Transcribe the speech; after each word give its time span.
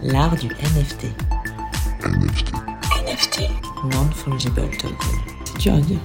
L'art 0.00 0.36
du 0.36 0.46
NFT. 0.46 1.06
NFT. 2.04 2.52
NFT. 3.04 3.40
Non-fungible 3.92 4.70
token. 4.78 4.96
C'est 5.44 5.58
dur 5.58 5.74
à 5.74 5.80
dire. 5.80 5.98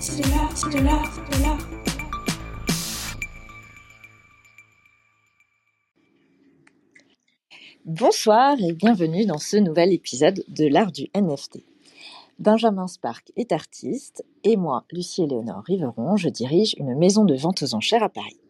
C'est 0.00 0.22
de 0.22 0.30
l'art, 0.30 0.56
c'est 0.56 0.70
de 0.70 0.84
l'art, 0.84 1.12
c'est 1.12 1.36
de 1.36 1.42
l'art. 1.42 1.58
Bonsoir 7.84 8.56
et 8.60 8.72
bienvenue 8.72 9.26
dans 9.26 9.38
ce 9.38 9.56
nouvel 9.56 9.92
épisode 9.92 10.44
de 10.46 10.68
l'art 10.68 10.92
du 10.92 11.08
NFT. 11.16 11.64
Benjamin 12.38 12.86
Spark 12.86 13.32
est 13.34 13.50
artiste 13.50 14.24
et 14.44 14.56
moi, 14.56 14.84
Lucie 14.92 15.24
Éléonore 15.24 15.64
Riveron, 15.66 16.16
je 16.16 16.28
dirige 16.28 16.76
une 16.78 16.96
maison 16.96 17.24
de 17.24 17.34
vente 17.34 17.64
aux 17.64 17.74
enchères 17.74 18.04
à 18.04 18.08
Paris. 18.08 18.41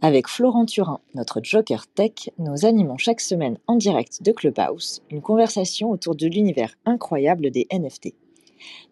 Avec 0.00 0.28
Florent 0.28 0.66
Turin, 0.66 1.00
notre 1.14 1.40
Joker 1.42 1.86
Tech, 1.86 2.30
nous 2.38 2.66
animons 2.66 2.98
chaque 2.98 3.20
semaine 3.20 3.58
en 3.66 3.76
direct 3.76 4.22
de 4.22 4.32
Clubhouse 4.32 5.02
une 5.10 5.22
conversation 5.22 5.90
autour 5.90 6.14
de 6.14 6.26
l'univers 6.26 6.74
incroyable 6.84 7.50
des 7.50 7.66
NFT. 7.72 8.14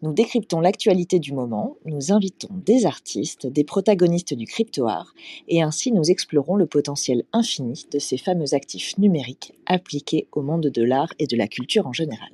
Nous 0.03 0.13
décryptons 0.13 0.61
l'actualité 0.61 1.19
du 1.19 1.33
moment, 1.33 1.77
nous 1.85 2.13
invitons 2.13 2.49
des 2.51 2.87
artistes, 2.87 3.47
des 3.47 3.65
protagonistes 3.65 4.35
du 4.35 4.47
crypto-art, 4.47 5.15
et 5.49 5.63
ainsi 5.63 5.93
nous 5.93 6.11
explorons 6.11 6.57
le 6.57 6.67
potentiel 6.67 7.25
infini 7.33 7.87
de 7.91 7.99
ces 7.99 8.19
fameux 8.19 8.55
actifs 8.55 8.97
numériques 8.99 9.55
appliqués 9.67 10.29
au 10.33 10.43
monde 10.43 10.67
de 10.67 10.83
l'art 10.83 11.13
et 11.19 11.27
de 11.27 11.37
la 11.37 11.49
culture 11.49 11.87
en 11.87 11.93
général. 11.93 12.31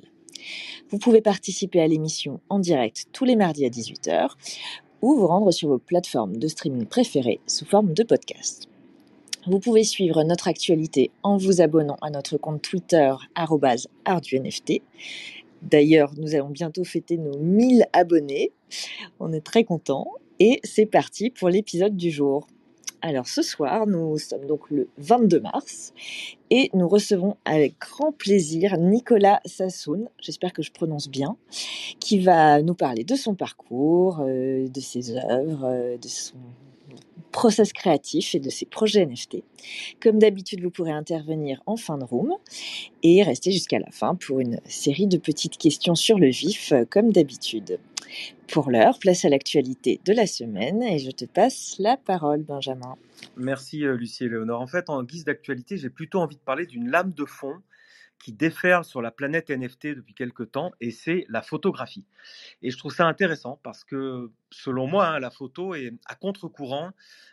Vous 0.89 0.97
pouvez 0.97 1.21
participer 1.21 1.81
à 1.81 1.87
l'émission 1.87 2.39
en 2.49 2.59
direct 2.59 3.05
tous 3.11 3.25
les 3.25 3.35
mardis 3.35 3.65
à 3.65 3.69
18h 3.69 4.31
ou 5.01 5.15
vous 5.15 5.27
rendre 5.27 5.51
sur 5.51 5.69
vos 5.69 5.79
plateformes 5.79 6.37
de 6.37 6.47
streaming 6.47 6.85
préférées 6.85 7.39
sous 7.47 7.65
forme 7.65 7.93
de 7.93 8.03
podcast. 8.03 8.67
Vous 9.47 9.59
pouvez 9.59 9.83
suivre 9.83 10.23
notre 10.23 10.47
actualité 10.47 11.11
en 11.23 11.37
vous 11.37 11.61
abonnant 11.61 11.97
à 12.01 12.09
notre 12.09 12.37
compte 12.37 12.61
Twitter 12.61 13.13
@artdunft. 13.35 14.71
D'ailleurs, 15.61 16.13
nous 16.17 16.35
allons 16.35 16.49
bientôt 16.49 16.83
fêter 16.83 17.17
nos 17.17 17.37
1000 17.37 17.85
abonnés. 17.93 18.51
On 19.19 19.31
est 19.31 19.41
très 19.41 19.63
contents 19.63 20.11
et 20.39 20.59
c'est 20.63 20.85
parti 20.85 21.29
pour 21.29 21.49
l'épisode 21.49 21.95
du 21.95 22.11
jour. 22.11 22.47
Alors 23.01 23.27
ce 23.27 23.41
soir, 23.41 23.87
nous 23.87 24.17
sommes 24.17 24.45
donc 24.45 24.69
le 24.69 24.89
22 24.97 25.39
mars 25.39 25.93
et 26.49 26.69
nous 26.73 26.87
recevons 26.87 27.37
avec 27.45 27.79
grand 27.79 28.11
plaisir 28.11 28.77
Nicolas 28.77 29.39
Sassoon, 29.45 30.09
j'espère 30.19 30.51
que 30.51 30.61
je 30.61 30.71
prononce 30.71 31.07
bien, 31.07 31.37
qui 32.01 32.19
va 32.19 32.61
nous 32.61 32.73
parler 32.73 33.05
de 33.05 33.15
son 33.15 33.35
parcours, 33.35 34.19
euh, 34.19 34.67
de 34.67 34.79
ses 34.81 35.15
œuvres, 35.15 35.63
euh, 35.63 35.97
de 35.97 36.07
son 36.07 36.35
process 37.31 37.73
créatif 37.73 38.35
et 38.35 38.39
de 38.39 38.49
ses 38.49 38.65
projets 38.65 39.05
NFT. 39.05 39.43
Comme 40.01 40.19
d'habitude, 40.19 40.61
vous 40.61 40.71
pourrez 40.71 40.91
intervenir 40.91 41.61
en 41.65 41.75
fin 41.75 41.97
de 41.97 42.03
room 42.03 42.33
et 43.03 43.23
rester 43.23 43.51
jusqu'à 43.51 43.79
la 43.79 43.91
fin 43.91 44.15
pour 44.15 44.39
une 44.39 44.59
série 44.65 45.07
de 45.07 45.17
petites 45.17 45.57
questions 45.57 45.95
sur 45.95 46.19
le 46.19 46.27
vif, 46.27 46.71
euh, 46.71 46.85
comme 46.89 47.11
d'habitude. 47.11 47.79
Pour 48.47 48.71
l'heure, 48.71 48.97
place 48.99 49.25
à 49.25 49.29
l'actualité 49.29 49.99
de 50.05 50.13
la 50.13 50.25
semaine 50.25 50.81
et 50.81 50.97
je 50.97 51.11
te 51.11 51.25
passe 51.25 51.75
la 51.77 51.97
parole, 51.97 52.41
Benjamin. 52.41 52.95
Merci 53.37 53.85
euh, 53.85 53.95
Lucie 53.95 54.25
et 54.25 54.29
Léonore. 54.29 54.61
En 54.61 54.67
fait, 54.67 54.89
en 54.89 55.03
guise 55.03 55.25
d'actualité, 55.25 55.77
j'ai 55.77 55.89
plutôt 55.89 56.19
envie 56.19 56.35
de 56.35 56.41
parler 56.41 56.65
d'une 56.65 56.89
lame 56.89 57.13
de 57.13 57.25
fond 57.25 57.55
qui 58.19 58.33
déferle 58.33 58.83
sur 58.83 59.01
la 59.01 59.11
planète 59.11 59.49
NFT 59.49 59.87
depuis 59.87 60.13
quelque 60.13 60.43
temps, 60.43 60.71
et 60.81 60.91
c'est 60.91 61.25
la 61.29 61.41
photographie. 61.41 62.05
Et 62.61 62.69
je 62.69 62.77
trouve 62.77 62.93
ça 62.93 63.07
intéressant 63.07 63.59
parce 63.63 63.83
que, 63.83 64.29
selon 64.51 64.87
moi, 64.87 65.07
hein, 65.07 65.19
la 65.19 65.31
photo 65.31 65.73
est 65.73 65.93
à 66.05 66.15
contre-courant 66.15 66.91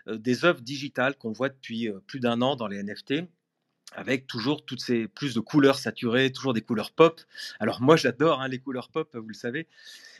euh, 0.09 0.17
des 0.17 0.45
œuvres 0.45 0.61
digitales 0.61 1.17
qu'on 1.17 1.33
voit 1.33 1.48
depuis 1.48 1.89
euh, 1.89 1.98
plus 2.07 2.20
d'un 2.20 2.41
an 2.41 2.57
dans 2.57 2.69
les 2.69 2.83
NFT 2.83 3.25
avec 3.95 4.27
toujours 4.27 4.64
toutes 4.64 4.81
ces 4.81 5.07
plus 5.07 5.34
de 5.34 5.41
couleurs 5.41 5.79
saturées, 5.79 6.31
toujours 6.33 6.53
des 6.53 6.61
couleurs 6.61 6.91
pop. 6.91 7.20
Alors 7.61 7.81
moi 7.81 7.97
j'adore 7.97 8.42
hein, 8.42 8.48
les 8.48 8.59
couleurs 8.59 8.91
pop, 8.91 9.17
vous 9.17 9.29
le 9.29 9.34
savez, 9.34 9.69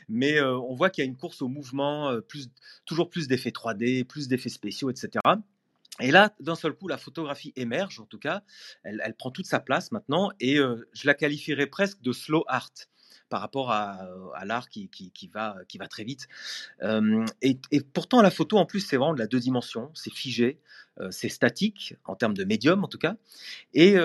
mais 0.09 0.39
euh, 0.39 0.57
on 0.57 0.73
voit 0.73 0.89
qu'il 0.89 1.03
y 1.03 1.07
a 1.07 1.09
une 1.09 1.17
course 1.17 1.41
au 1.41 1.47
mouvement, 1.47 2.17
plus, 2.27 2.49
toujours 2.85 3.09
plus 3.09 3.27
d'effets 3.27 3.49
3D, 3.51 4.05
plus 4.05 4.29
d'effets 4.29 4.49
spéciaux, 4.49 4.89
etc. 4.89 5.19
Et 5.99 6.11
là, 6.11 6.33
d'un 6.39 6.55
seul 6.55 6.73
coup, 6.73 6.87
la 6.87 6.97
photographie 6.97 7.53
émerge, 7.55 7.99
en 7.99 8.05
tout 8.05 8.19
cas, 8.19 8.43
elle, 8.83 9.15
prend 9.17 9.31
toute 9.31 9.47
sa 9.47 9.59
place 9.59 9.91
maintenant, 9.91 10.31
et 10.39 10.59
euh, 10.59 10.87
je 10.93 11.07
la 11.07 11.13
qualifierais 11.13 11.67
presque 11.67 12.01
de 12.01 12.11
slow 12.11 12.43
art 12.47 12.71
par 13.29 13.41
rapport 13.41 13.71
à, 13.71 14.07
à 14.35 14.45
l'art 14.45 14.69
qui, 14.69 14.89
va, 15.33 15.57
très 15.89 16.03
vite. 16.03 16.27
Euh, 16.83 17.25
et, 17.41 17.57
pourtant, 17.93 18.21
la 18.21 18.31
photo, 18.31 18.57
en 18.57 18.65
plus, 18.65 18.79
c'est 18.79 18.95
vraiment 18.95 19.13
de 19.13 19.19
la 19.19 19.27
deux 19.27 19.39
dimensions, 19.39 19.91
c'est 19.95 20.13
figé, 20.13 20.59
euh, 20.99 21.09
c'est 21.11 21.29
statique, 21.29 21.95
en 22.05 22.15
termes 22.15 22.35
de 22.35 22.45
médium 22.45 22.83
en 22.83 22.87
tout 22.87 22.97
cas. 22.97 23.15
Et 23.73 23.97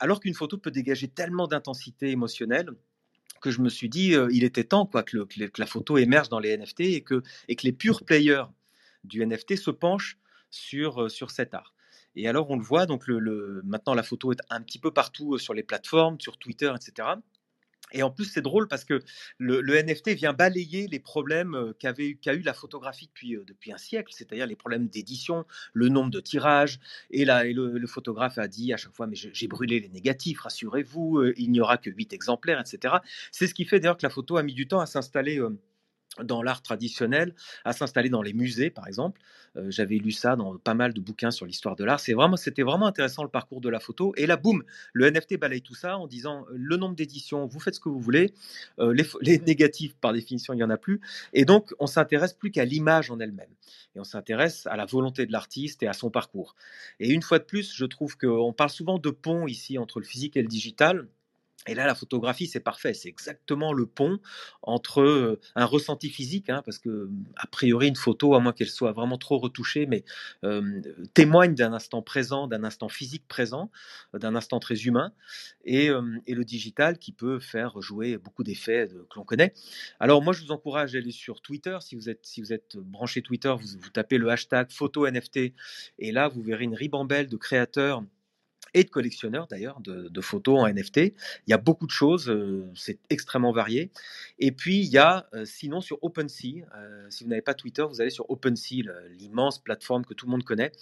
alors 0.00 0.20
qu'une 0.20 0.34
photo 0.34 0.58
peut 0.58 0.70
dégager 0.70 1.08
tellement 1.08 1.46
d'intensité 1.46 2.10
émotionnelle, 2.10 2.70
que 3.40 3.52
je 3.52 3.60
me 3.60 3.68
suis 3.68 3.88
dit, 3.88 4.14
il 4.32 4.42
était 4.42 4.64
temps 4.64 4.84
quoi, 4.84 5.04
que, 5.04 5.16
la 5.56 5.66
photo 5.66 5.96
émerge 5.96 6.28
dans 6.28 6.40
les 6.40 6.56
NFT 6.58 6.80
et 6.80 7.02
que, 7.02 7.22
et 7.46 7.54
que 7.54 7.62
les 7.62 7.72
purs 7.72 8.04
players 8.04 8.44
du 9.04 9.24
NFT 9.24 9.56
se 9.56 9.70
penchent 9.70 10.18
sur, 10.50 11.10
sur 11.10 11.30
cet 11.30 11.54
art. 11.54 11.74
Et 12.16 12.26
alors, 12.28 12.50
on 12.50 12.56
le 12.56 12.64
voit, 12.64 12.86
donc 12.86 13.06
le, 13.06 13.18
le, 13.18 13.62
maintenant 13.64 13.94
la 13.94 14.02
photo 14.02 14.32
est 14.32 14.40
un 14.50 14.60
petit 14.60 14.78
peu 14.78 14.90
partout 14.90 15.38
sur 15.38 15.54
les 15.54 15.62
plateformes, 15.62 16.20
sur 16.20 16.36
Twitter, 16.36 16.72
etc. 16.74 17.08
Et 17.92 18.02
en 18.02 18.10
plus, 18.10 18.26
c'est 18.26 18.42
drôle 18.42 18.68
parce 18.68 18.84
que 18.84 19.00
le, 19.38 19.62
NFT 19.82 20.10
vient 20.10 20.32
balayer 20.32 20.88
les 20.88 20.98
problèmes 20.98 21.72
qu'a 21.78 21.92
qu 21.94 22.18
eu 22.26 22.42
la 22.42 22.52
photographie 22.52 23.06
depuis, 23.06 23.36
depuis 23.46 23.72
un 23.72 23.78
siècle, 23.78 24.12
c'est-à-dire 24.14 24.46
les 24.46 24.56
problèmes 24.56 24.88
d'édition, 24.88 25.46
le 25.72 25.88
nombre 25.88 26.10
de 26.10 26.20
tirages. 26.20 26.80
Et, 27.10 27.24
là, 27.24 27.46
et 27.46 27.52
le, 27.52 27.78
le, 27.78 27.86
photographe 27.86 28.38
a 28.38 28.48
dit 28.48 28.72
à 28.72 28.76
chaque 28.76 28.94
fois, 28.94 29.06
mais 29.06 29.16
j'ai 29.16 29.48
brûlé 29.48 29.80
les 29.80 29.88
négatifs, 29.88 30.40
rassurez-vous, 30.40 31.32
il 31.36 31.50
n'y 31.50 31.60
aura 31.60 31.78
que 31.78 31.90
8 31.90 32.12
exemplaires, 32.12 32.60
etc. 32.60 32.96
C'est 33.32 33.46
ce 33.46 33.54
qui 33.54 33.64
fait 33.64 33.80
d'ailleurs 33.80 33.96
que 33.96 34.06
la 34.06 34.10
photo 34.10 34.36
a 34.36 34.42
mis 34.42 34.54
du 34.54 34.68
temps 34.68 34.80
à 34.80 34.86
s'installer 34.86 35.40
dans 36.24 36.42
l'art 36.42 36.62
traditionnel, 36.62 37.34
à 37.64 37.72
s'installer 37.72 38.08
dans 38.08 38.22
les 38.22 38.32
musées, 38.32 38.70
par 38.70 38.86
exemple. 38.86 39.20
Euh, 39.56 39.70
J'avais 39.70 39.96
lu 39.96 40.12
ça 40.12 40.36
dans 40.36 40.56
pas 40.58 40.74
mal 40.74 40.92
de 40.92 41.00
bouquins 41.00 41.30
sur 41.30 41.46
l'histoire 41.46 41.76
de 41.76 41.84
l'art. 41.84 42.00
C'est 42.00 42.14
vraiment, 42.14 42.36
c'était 42.36 42.62
vraiment 42.62 42.86
intéressant 42.86 43.22
le 43.22 43.28
parcours 43.28 43.60
de 43.60 43.68
la 43.68 43.80
photo. 43.80 44.12
Et 44.16 44.26
là, 44.26 44.36
boum, 44.36 44.62
le 44.92 45.10
NFT 45.10 45.38
balaye 45.38 45.62
tout 45.62 45.74
ça 45.74 45.98
en 45.98 46.06
disant 46.06 46.46
euh, 46.50 46.54
le 46.54 46.76
nombre 46.76 46.94
d'éditions, 46.94 47.46
vous 47.46 47.60
faites 47.60 47.74
ce 47.74 47.80
que 47.80 47.88
vous 47.88 48.00
voulez. 48.00 48.32
Euh, 48.78 48.92
les, 48.92 49.04
les, 49.20 49.38
négatifs, 49.38 49.94
par 49.96 50.12
définition, 50.12 50.52
il 50.54 50.58
n'y 50.58 50.64
en 50.64 50.70
a 50.70 50.76
plus. 50.76 51.00
Et 51.32 51.44
donc, 51.44 51.74
on 51.78 51.86
s'intéresse 51.86 52.34
plus 52.34 52.50
qu'à 52.50 52.64
l'image 52.64 53.10
en 53.10 53.18
elle-même. 53.20 53.50
Et 53.94 54.00
on 54.00 54.04
s'intéresse 54.04 54.66
à 54.66 54.76
la 54.76 54.84
volonté 54.84 55.26
de 55.26 55.32
l'artiste 55.32 55.82
et 55.82 55.88
à 55.88 55.92
son 55.92 56.10
parcours. 56.10 56.54
Et 57.00 57.10
une 57.10 57.22
fois 57.22 57.38
de 57.38 57.44
plus, 57.44 57.74
je 57.74 57.84
trouve 57.84 58.16
qu'on 58.16 58.52
parle 58.52 58.70
souvent 58.70 58.98
de 58.98 59.10
pont 59.10 59.46
ici 59.46 59.78
entre 59.78 60.00
le 60.00 60.06
physique 60.06 60.36
et 60.36 60.42
le 60.42 60.48
digital. 60.48 61.08
Et 61.68 61.74
là, 61.74 61.86
la 61.86 61.94
photographie, 61.94 62.46
c'est 62.46 62.60
parfait. 62.60 62.94
C'est 62.94 63.08
exactement 63.08 63.72
le 63.72 63.86
pont 63.86 64.18
entre 64.62 65.38
un 65.54 65.64
ressenti 65.64 66.08
physique, 66.08 66.50
hein, 66.50 66.62
parce 66.64 66.78
que 66.78 67.10
a 67.36 67.46
priori, 67.46 67.88
une 67.88 67.96
photo, 67.96 68.34
à 68.34 68.40
moins 68.40 68.52
qu'elle 68.52 68.68
soit 68.68 68.92
vraiment 68.92 69.18
trop 69.18 69.38
retouchée, 69.38 69.86
mais 69.86 70.04
euh, 70.44 70.80
témoigne 71.14 71.54
d'un 71.54 71.72
instant 71.72 72.02
présent, 72.02 72.46
d'un 72.46 72.64
instant 72.64 72.88
physique 72.88 73.26
présent, 73.28 73.70
d'un 74.14 74.34
instant 74.34 74.58
très 74.58 74.82
humain, 74.82 75.12
et, 75.64 75.90
euh, 75.90 76.02
le 76.26 76.44
digital 76.44 76.98
qui 76.98 77.10
peut 77.12 77.40
faire 77.40 77.80
jouer 77.82 78.16
beaucoup 78.16 78.44
d'effets 78.44 78.88
que 79.10 79.16
l'on 79.16 79.24
connaît. 79.24 79.52
Alors 79.98 80.22
moi, 80.22 80.32
je 80.32 80.42
vous 80.42 80.52
encourage 80.52 80.94
à 80.94 80.98
aller 80.98 81.10
sur 81.10 81.40
Twitter. 81.40 81.76
Si 81.80 81.96
vous 81.96 82.08
êtes, 82.08 82.24
si 82.24 82.40
vous 82.40 82.52
êtes 82.52 82.76
branché 82.76 83.22
Twitter, 83.22 83.52
vous, 83.58 83.66
vous 83.80 83.90
tapez 83.90 84.18
le 84.18 84.30
hashtag 84.30 84.70
photo 84.70 85.08
NFT, 85.10 85.52
et 85.98 86.12
là, 86.12 86.28
vous 86.28 86.42
verrez 86.42 86.64
une 86.64 86.74
ribambelle 86.74 87.28
de 87.28 87.36
créateurs 87.36 88.04
et 88.74 88.84
de 88.84 88.90
collectionneurs 88.90 89.46
d'ailleurs 89.46 89.80
de, 89.80 90.20
photos 90.20 90.60
en 90.60 90.68
NFT. 90.68 90.98
Il 90.98 91.50
y 91.50 91.52
a 91.52 91.58
beaucoup 91.58 91.86
de 91.86 91.92
choses, 91.92 92.28
euh, 92.28 92.68
c'est 92.74 92.98
extrêmement 93.08 93.52
varié. 93.52 93.90
Et 94.38 94.52
puis 94.52 94.78
il 94.80 94.88
y 94.88 94.98
a 94.98 95.28
euh, 95.32 95.44
sinon 95.44 95.80
sur 95.80 96.02
OpenSea, 96.02 96.66
euh, 96.76 97.06
si 97.08 97.24
vous 97.24 97.30
n'avez 97.30 97.42
pas 97.42 97.54
Twitter, 97.54 97.84
vous 97.88 98.00
allez 98.00 98.10
sur 98.10 98.28
OpenSea, 98.30 98.82
l'immense 99.10 99.58
plateforme 99.58 100.04
que 100.04 100.14
tout 100.14 100.26
le 100.26 100.32
monde 100.32 100.44
connaît. 100.44 100.72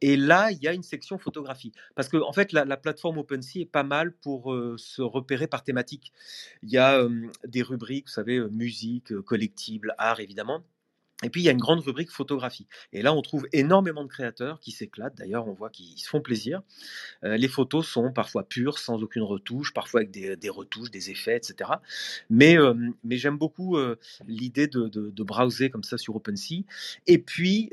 Et 0.00 0.16
là, 0.16 0.50
il 0.52 0.62
y 0.62 0.68
a 0.68 0.72
une 0.72 0.82
section 0.82 1.18
photographie. 1.18 1.72
Parce 1.94 2.08
que 2.08 2.18
en 2.18 2.32
fait, 2.32 2.52
la, 2.52 2.64
la 2.64 2.76
plateforme 2.76 3.18
OpenSea 3.18 3.60
est 3.60 3.70
pas 3.70 3.82
mal 3.82 4.12
pour 4.12 4.54
se 4.76 5.02
repérer 5.02 5.46
par 5.46 5.64
thématique. 5.64 6.12
Il 6.62 6.70
y 6.70 6.78
a 6.78 7.06
des 7.46 7.62
rubriques, 7.62 8.06
vous 8.06 8.12
savez, 8.12 8.40
musique, 8.50 9.18
collectible, 9.20 9.94
art 9.98 10.20
évidemment. 10.20 10.62
Et 11.22 11.30
puis, 11.30 11.40
il 11.40 11.44
y 11.44 11.48
a 11.48 11.52
une 11.52 11.58
grande 11.58 11.80
rubrique 11.80 12.10
photographie. 12.10 12.66
Et 12.92 13.00
là, 13.00 13.14
on 13.14 13.22
trouve 13.22 13.46
énormément 13.52 14.04
de 14.04 14.08
créateurs 14.08 14.60
qui 14.60 14.70
s'éclatent. 14.70 15.16
D'ailleurs, 15.16 15.48
on 15.48 15.54
voit 15.54 15.70
qu'ils 15.70 15.98
se 15.98 16.08
font 16.08 16.20
plaisir. 16.20 16.62
Euh, 17.24 17.38
les 17.38 17.48
photos 17.48 17.88
sont 17.88 18.12
parfois 18.12 18.46
pures, 18.46 18.78
sans 18.78 19.02
aucune 19.02 19.22
retouche, 19.22 19.72
parfois 19.72 20.00
avec 20.00 20.10
des, 20.10 20.48
retouches, 20.50 20.90
des 20.90 21.10
effets, 21.10 21.36
etc. 21.36 21.70
Mais, 22.28 22.58
euh, 22.58 22.74
mais 23.02 23.16
j'aime 23.16 23.38
beaucoup 23.38 23.78
euh, 23.78 23.96
l'idée 24.26 24.66
de, 24.66 25.22
browser 25.22 25.70
comme 25.70 25.84
ça 25.84 25.96
sur 25.96 26.14
OpenSea. 26.14 26.64
Et 27.06 27.18
puis, 27.18 27.72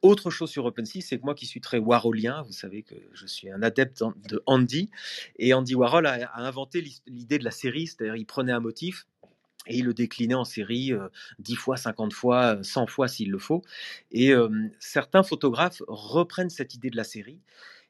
autre 0.00 0.30
chose 0.30 0.50
sur 0.50 0.64
OpenSea, 0.64 1.00
c'est 1.00 1.18
que 1.18 1.24
moi 1.24 1.34
qui 1.34 1.46
suis 1.46 1.60
très 1.60 1.78
Warholien, 1.78 2.42
vous 2.42 2.52
savez 2.52 2.82
que 2.82 2.96
je 3.12 3.26
suis 3.26 3.50
un 3.50 3.62
adepte 3.62 4.02
de 4.28 4.42
Andy, 4.46 4.90
et 5.36 5.54
Andy 5.54 5.76
Warhol 5.76 6.06
a, 6.06 6.26
a 6.26 6.40
inventé 6.40 6.84
l'idée 7.06 7.38
de 7.38 7.44
la 7.44 7.52
série, 7.52 7.86
c'est-à-dire 7.86 8.16
il 8.16 8.26
prenait 8.26 8.50
un 8.50 8.58
motif, 8.58 9.06
et 9.66 9.82
le 9.82 9.94
déclinait 9.94 10.34
en 10.34 10.44
série 10.44 10.92
euh, 10.92 11.08
10 11.38 11.56
fois, 11.56 11.76
50 11.76 12.12
fois, 12.12 12.62
100 12.62 12.86
fois 12.86 13.08
s'il 13.08 13.30
le 13.30 13.38
faut. 13.38 13.62
Et 14.10 14.32
certains 14.78 15.22
photographes 15.22 15.82
reprennent 15.86 16.50
cette 16.50 16.74
idée 16.74 16.90
de 16.90 16.96
la 16.96 17.04
série 17.04 17.40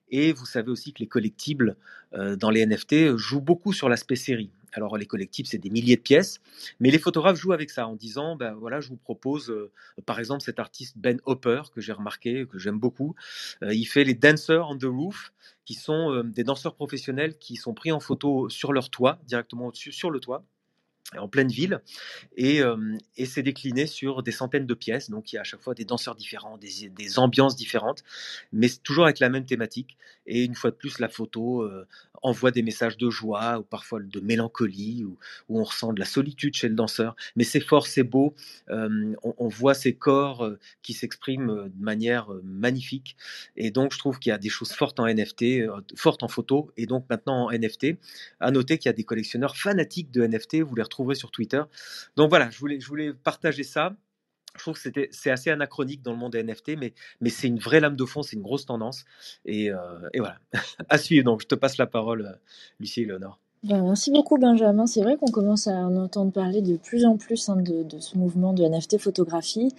Et 0.08 0.32
vous 0.32 0.46
savez 0.46 0.70
aussi 0.70 0.92
que 0.92 1.00
les 1.00 1.06
collectibles 1.08 1.76
dans 2.12 2.50
les 2.50 2.66
NFT 2.66 3.16
jouent 3.16 3.40
beaucoup 3.40 3.72
sur 3.72 3.88
l'aspect 3.88 4.16
série. 4.16 4.50
Alors 4.72 4.96
les 4.96 5.06
collectibles, 5.06 5.48
c'est 5.48 5.58
des 5.58 5.70
milliers 5.70 5.96
de 5.96 6.02
pièces, 6.02 6.40
mais 6.80 6.90
les 6.90 6.98
photographes 6.98 7.38
jouent 7.38 7.52
avec 7.52 7.70
ça 7.70 7.86
en 7.86 7.94
disant, 7.94 8.36
ben 8.36 8.54
voilà, 8.54 8.80
je 8.80 8.88
vous 8.88 8.96
propose, 8.96 9.52
par 10.06 10.18
exemple, 10.18 10.42
cet 10.42 10.58
artiste 10.58 10.96
Ben 10.98 11.20
Hopper 11.24 11.62
que 11.74 11.80
j'ai 11.80 11.92
remarqué, 11.92 12.46
que 12.46 12.58
j'aime 12.58 12.78
beaucoup. 12.78 13.14
il 13.62 13.84
fait 13.84 14.04
les 14.04 14.14
Dancers 14.14 14.68
on 14.68 14.76
the 14.76 14.84
Roof, 14.84 15.32
qui 15.64 15.74
sont 15.74 16.22
des 16.24 16.44
danseurs 16.44 16.74
professionnels 16.74 17.36
qui 17.38 17.56
sont 17.56 17.74
pris 17.74 17.92
en 17.92 18.00
photo 18.00 18.48
sur 18.48 18.72
leur 18.72 18.90
toit, 18.90 19.18
directement 19.26 19.66
au-dessus, 19.68 19.92
sur 19.92 20.10
le 20.10 20.20
toit 20.20 20.44
en 21.18 21.28
pleine 21.28 21.48
ville, 21.48 21.80
et, 22.36 22.60
c'est 23.24 23.42
décliné 23.42 23.86
sur 23.86 24.22
des 24.22 24.32
centaines 24.32 24.66
de 24.66 24.74
pièces, 24.74 25.10
donc 25.10 25.32
il 25.32 25.36
y 25.36 25.38
a 25.38 25.42
à 25.42 25.44
chaque 25.44 25.62
fois 25.62 25.74
des 25.74 25.84
danseurs 25.84 26.14
différents, 26.14 26.58
des, 26.58 27.18
ambiances 27.18 27.56
différentes, 27.56 28.02
mais 28.52 28.68
toujours 28.82 29.04
avec 29.04 29.20
la 29.20 29.28
même 29.28 29.44
thématique, 29.44 29.96
et 30.26 30.44
une 30.44 30.54
fois 30.54 30.70
de 30.70 30.76
plus, 30.76 30.98
la 30.98 31.08
photo 31.08 31.68
envoie 32.22 32.52
des 32.52 32.62
messages 32.62 32.96
de 32.96 33.10
joie, 33.10 33.58
ou 33.58 33.62
parfois 33.62 34.00
de 34.00 34.20
mélancolie, 34.20 35.04
où 35.04 35.18
on 35.48 35.64
ressent 35.64 35.92
de 35.92 35.98
la 35.98 36.06
solitude 36.06 36.54
chez 36.54 36.68
le 36.68 36.74
danseur, 36.74 37.16
mais 37.36 37.44
c'est 37.44 37.60
fort, 37.60 37.86
c'est 37.86 38.04
beau, 38.04 38.34
on, 38.68 39.14
on, 39.22 39.48
voit 39.48 39.74
ces 39.74 39.94
corps 39.94 40.48
qui 40.82 40.92
s'expriment 40.92 41.68
de 41.68 41.82
manière 41.82 42.28
magnifique, 42.44 43.16
et 43.56 43.70
donc 43.70 43.92
je 43.92 43.98
trouve 43.98 44.18
qu'il 44.18 44.30
y 44.30 44.32
a 44.32 44.38
des 44.38 44.48
choses 44.48 44.72
fortes 44.72 45.00
en 45.00 45.06
NFT, 45.06 45.44
fortes 45.96 46.22
en 46.22 46.28
photo, 46.28 46.70
et 46.76 46.86
donc 46.86 47.04
maintenant 47.10 47.46
en 47.46 47.52
NFT, 47.52 47.96
à 48.40 48.50
noter 48.50 48.78
qu'il 48.78 48.88
y 48.88 48.90
a 48.90 48.94
des 48.94 49.04
collectionneurs 49.04 49.56
fanatiques 49.56 50.10
de 50.10 50.26
NFT, 50.26 50.60
vous 50.60 50.74
les 50.74 50.82
retrouvez 50.82 51.01
sur 51.14 51.30
Twitter. 51.30 51.62
Donc 52.16 52.30
voilà, 52.30 52.50
je 52.50 52.58
voulais, 52.58 52.80
je 52.80 52.88
voulais 52.88 53.12
partager 53.12 53.62
ça. 53.62 53.94
Je 54.56 54.62
trouve 54.62 54.80
que 54.80 54.88
c'est 55.10 55.30
assez 55.30 55.50
anachronique 55.50 56.02
dans 56.02 56.12
le 56.12 56.18
monde 56.18 56.32
des 56.32 56.42
NFT, 56.42 56.76
mais, 56.78 56.92
mais 57.20 57.30
c'est 57.30 57.46
une 57.46 57.58
vraie 57.58 57.80
lame 57.80 57.96
de 57.96 58.04
fond, 58.04 58.22
c'est 58.22 58.36
une 58.36 58.42
grosse 58.42 58.66
tendance. 58.66 59.06
Et, 59.46 59.70
euh, 59.70 59.78
et 60.12 60.18
voilà, 60.18 60.36
à 60.90 60.98
suivre. 60.98 61.24
Donc 61.24 61.40
je 61.42 61.46
te 61.46 61.54
passe 61.54 61.78
la 61.78 61.86
parole, 61.86 62.26
euh, 62.26 62.32
Lucie 62.78 63.00
et 63.02 63.06
Léonore. 63.06 63.40
Ben, 63.64 63.82
merci 63.82 64.10
beaucoup 64.10 64.36
Benjamin. 64.38 64.86
C'est 64.86 65.02
vrai 65.02 65.16
qu'on 65.16 65.30
commence 65.30 65.68
à 65.68 65.72
en 65.72 65.96
entendre 65.96 66.32
parler 66.32 66.62
de 66.62 66.76
plus 66.76 67.06
en 67.06 67.16
plus 67.16 67.48
hein, 67.48 67.54
de, 67.56 68.00
ce 68.00 68.18
mouvement 68.18 68.52
de 68.52 68.64
NFT 68.64 68.98
photographie. 68.98 69.72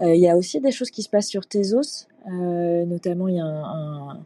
Euh, 0.00 0.14
il 0.14 0.20
y 0.20 0.28
a 0.28 0.36
aussi 0.36 0.60
des 0.60 0.70
choses 0.70 0.90
qui 0.90 1.02
se 1.02 1.08
passent 1.08 1.28
sur 1.28 1.46
Tezos. 1.46 2.06
Notamment, 2.26 3.28
il 3.28 3.36
y 3.36 3.40
a 3.40 3.44
un, 3.44 4.10
un, 4.10 4.20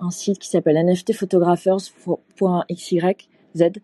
un 0.00 0.10
site 0.10 0.38
qui 0.38 0.50
s'appelle 0.50 0.76
nftphotographers.xy 0.84 3.00
Z, 3.56 3.80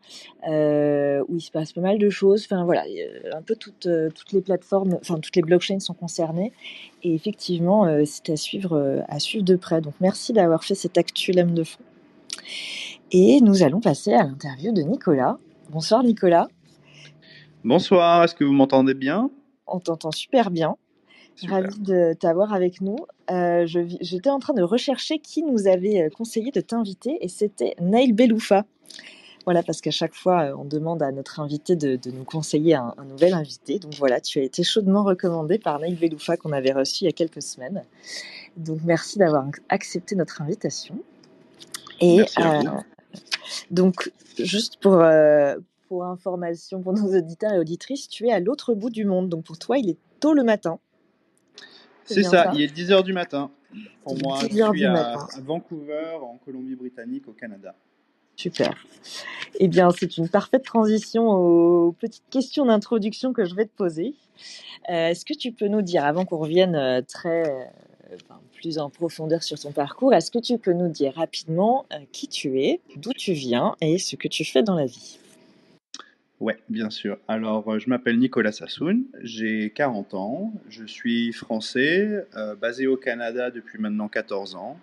euh, 0.48 1.22
où 1.28 1.36
il 1.36 1.40
se 1.40 1.50
passe 1.50 1.72
pas 1.72 1.80
mal 1.80 1.98
de 1.98 2.10
choses. 2.10 2.44
Enfin 2.44 2.64
voilà, 2.64 2.84
un 3.32 3.42
peu 3.42 3.56
toutes, 3.56 3.86
euh, 3.86 4.10
toutes 4.14 4.32
les 4.32 4.40
plateformes, 4.40 4.98
enfin 5.00 5.18
toutes 5.18 5.36
les 5.36 5.42
blockchains 5.42 5.80
sont 5.80 5.94
concernées. 5.94 6.52
Et 7.02 7.14
effectivement, 7.14 7.86
euh, 7.86 8.02
c'est 8.04 8.30
à 8.30 8.36
suivre, 8.36 8.76
euh, 8.76 9.00
à 9.08 9.18
suivre 9.18 9.44
de 9.44 9.56
près. 9.56 9.80
Donc 9.80 9.94
merci 10.00 10.32
d'avoir 10.32 10.64
fait 10.64 10.74
cette 10.74 10.98
actu 10.98 11.32
lame 11.32 11.54
de 11.54 11.64
fond. 11.64 11.82
Et 13.12 13.40
nous 13.40 13.62
allons 13.62 13.80
passer 13.80 14.12
à 14.12 14.24
l'interview 14.24 14.72
de 14.72 14.82
Nicolas. 14.82 15.38
Bonsoir 15.70 16.02
Nicolas. 16.02 16.48
Bonsoir, 17.62 18.24
est-ce 18.24 18.34
que 18.34 18.44
vous 18.44 18.52
m'entendez 18.52 18.94
bien? 18.94 19.30
On 19.66 19.80
t'entend 19.80 20.10
super 20.10 20.50
bien. 20.50 20.76
Super. 21.36 21.62
Ravi 21.62 21.80
de 21.80 22.12
t'avoir 22.12 22.52
avec 22.52 22.80
nous. 22.80 22.96
Euh, 23.30 23.66
J'étais 23.66 24.30
en 24.30 24.38
train 24.38 24.52
de 24.52 24.62
rechercher 24.62 25.18
qui 25.18 25.42
nous 25.42 25.66
avait 25.66 26.08
conseillé 26.16 26.50
de 26.52 26.60
t'inviter 26.60 27.18
et 27.22 27.28
c'était 27.28 27.74
Nail 27.80 28.12
Beloufa. 28.12 28.64
Voilà, 29.44 29.62
parce 29.62 29.80
qu'à 29.80 29.90
chaque 29.90 30.14
fois, 30.14 30.44
euh, 30.44 30.56
on 30.56 30.64
demande 30.64 31.02
à 31.02 31.12
notre 31.12 31.40
invité 31.40 31.76
de, 31.76 31.96
de 31.96 32.10
nous 32.10 32.24
conseiller 32.24 32.74
un, 32.74 32.94
un, 32.96 33.04
nouvel 33.04 33.34
invité. 33.34 33.78
Donc 33.78 33.94
voilà, 33.94 34.20
tu 34.20 34.38
as 34.38 34.42
été 34.42 34.62
chaudement 34.62 35.02
recommandé 35.02 35.58
par 35.58 35.78
Naïf 35.78 36.00
Veloufa 36.00 36.36
qu'on 36.36 36.52
avait 36.52 36.72
reçu 36.72 37.04
il 37.04 37.06
y 37.06 37.08
a 37.08 37.12
quelques 37.12 37.42
semaines. 37.42 37.82
Donc 38.56 38.80
merci 38.84 39.18
d'avoir 39.18 39.46
accepté 39.68 40.16
notre 40.16 40.40
invitation. 40.40 40.98
Et 42.00 42.20
euh, 42.20 42.62
donc, 43.70 44.10
juste 44.38 44.78
pour, 44.80 44.94
euh, 44.94 45.56
pour 45.88 46.04
information 46.04 46.82
pour 46.82 46.94
nos 46.94 47.16
auditeurs 47.16 47.52
et 47.52 47.58
auditrices, 47.58 48.08
tu 48.08 48.28
es 48.28 48.32
à 48.32 48.40
l'autre 48.40 48.74
bout 48.74 48.90
du 48.90 49.04
monde. 49.04 49.28
Donc 49.28 49.44
pour 49.44 49.58
toi, 49.58 49.78
il 49.78 49.90
est 49.90 49.98
tôt 50.20 50.32
le 50.32 50.42
matin. 50.42 50.78
C'est 52.04 52.22
ça, 52.22 52.44
ça, 52.44 52.52
il 52.54 52.62
est 52.62 52.72
10 52.72 52.90
h 52.90 53.02
du 53.02 53.12
matin. 53.12 53.50
Pour 54.02 54.16
moi, 54.22 54.38
je 54.42 54.46
suis 54.48 54.62
à, 54.62 54.68
à 54.68 55.40
Vancouver, 55.42 56.18
en 56.22 56.38
Colombie-Britannique, 56.44 57.28
au 57.28 57.32
Canada. 57.32 57.74
Super. 58.36 58.74
Eh 59.60 59.68
bien, 59.68 59.90
c'est 59.90 60.16
une 60.16 60.28
parfaite 60.28 60.64
transition 60.64 61.28
aux 61.28 61.92
petites 61.92 62.28
questions 62.30 62.66
d'introduction 62.66 63.32
que 63.32 63.44
je 63.44 63.54
vais 63.54 63.66
te 63.66 63.76
poser. 63.76 64.14
Euh, 64.90 65.08
est-ce 65.08 65.24
que 65.24 65.34
tu 65.34 65.52
peux 65.52 65.68
nous 65.68 65.82
dire, 65.82 66.04
avant 66.04 66.24
qu'on 66.24 66.38
revienne 66.38 66.74
euh, 66.74 67.00
très 67.02 67.48
euh, 67.48 68.16
plus 68.54 68.78
en 68.78 68.90
profondeur 68.90 69.42
sur 69.42 69.58
ton 69.58 69.72
parcours, 69.72 70.12
est-ce 70.14 70.30
que 70.30 70.38
tu 70.38 70.58
peux 70.58 70.72
nous 70.72 70.88
dire 70.88 71.14
rapidement 71.14 71.86
qui 72.12 72.28
tu 72.28 72.60
es, 72.60 72.80
d'où 72.96 73.12
tu 73.12 73.32
viens 73.32 73.76
et 73.80 73.98
ce 73.98 74.16
que 74.16 74.28
tu 74.28 74.44
fais 74.44 74.62
dans 74.62 74.74
la 74.74 74.86
vie? 74.86 75.18
Ouais, 76.40 76.58
bien 76.68 76.90
sûr. 76.90 77.18
Alors, 77.28 77.78
je 77.78 77.88
m'appelle 77.88 78.18
Nicolas 78.18 78.52
Sassoun, 78.52 79.04
j'ai 79.22 79.70
40 79.70 80.14
ans, 80.14 80.52
je 80.68 80.84
suis 80.84 81.32
français, 81.32 82.26
basé 82.60 82.86
au 82.86 82.96
Canada 82.96 83.50
depuis 83.50 83.78
maintenant 83.78 84.08
14 84.08 84.54
ans. 84.54 84.78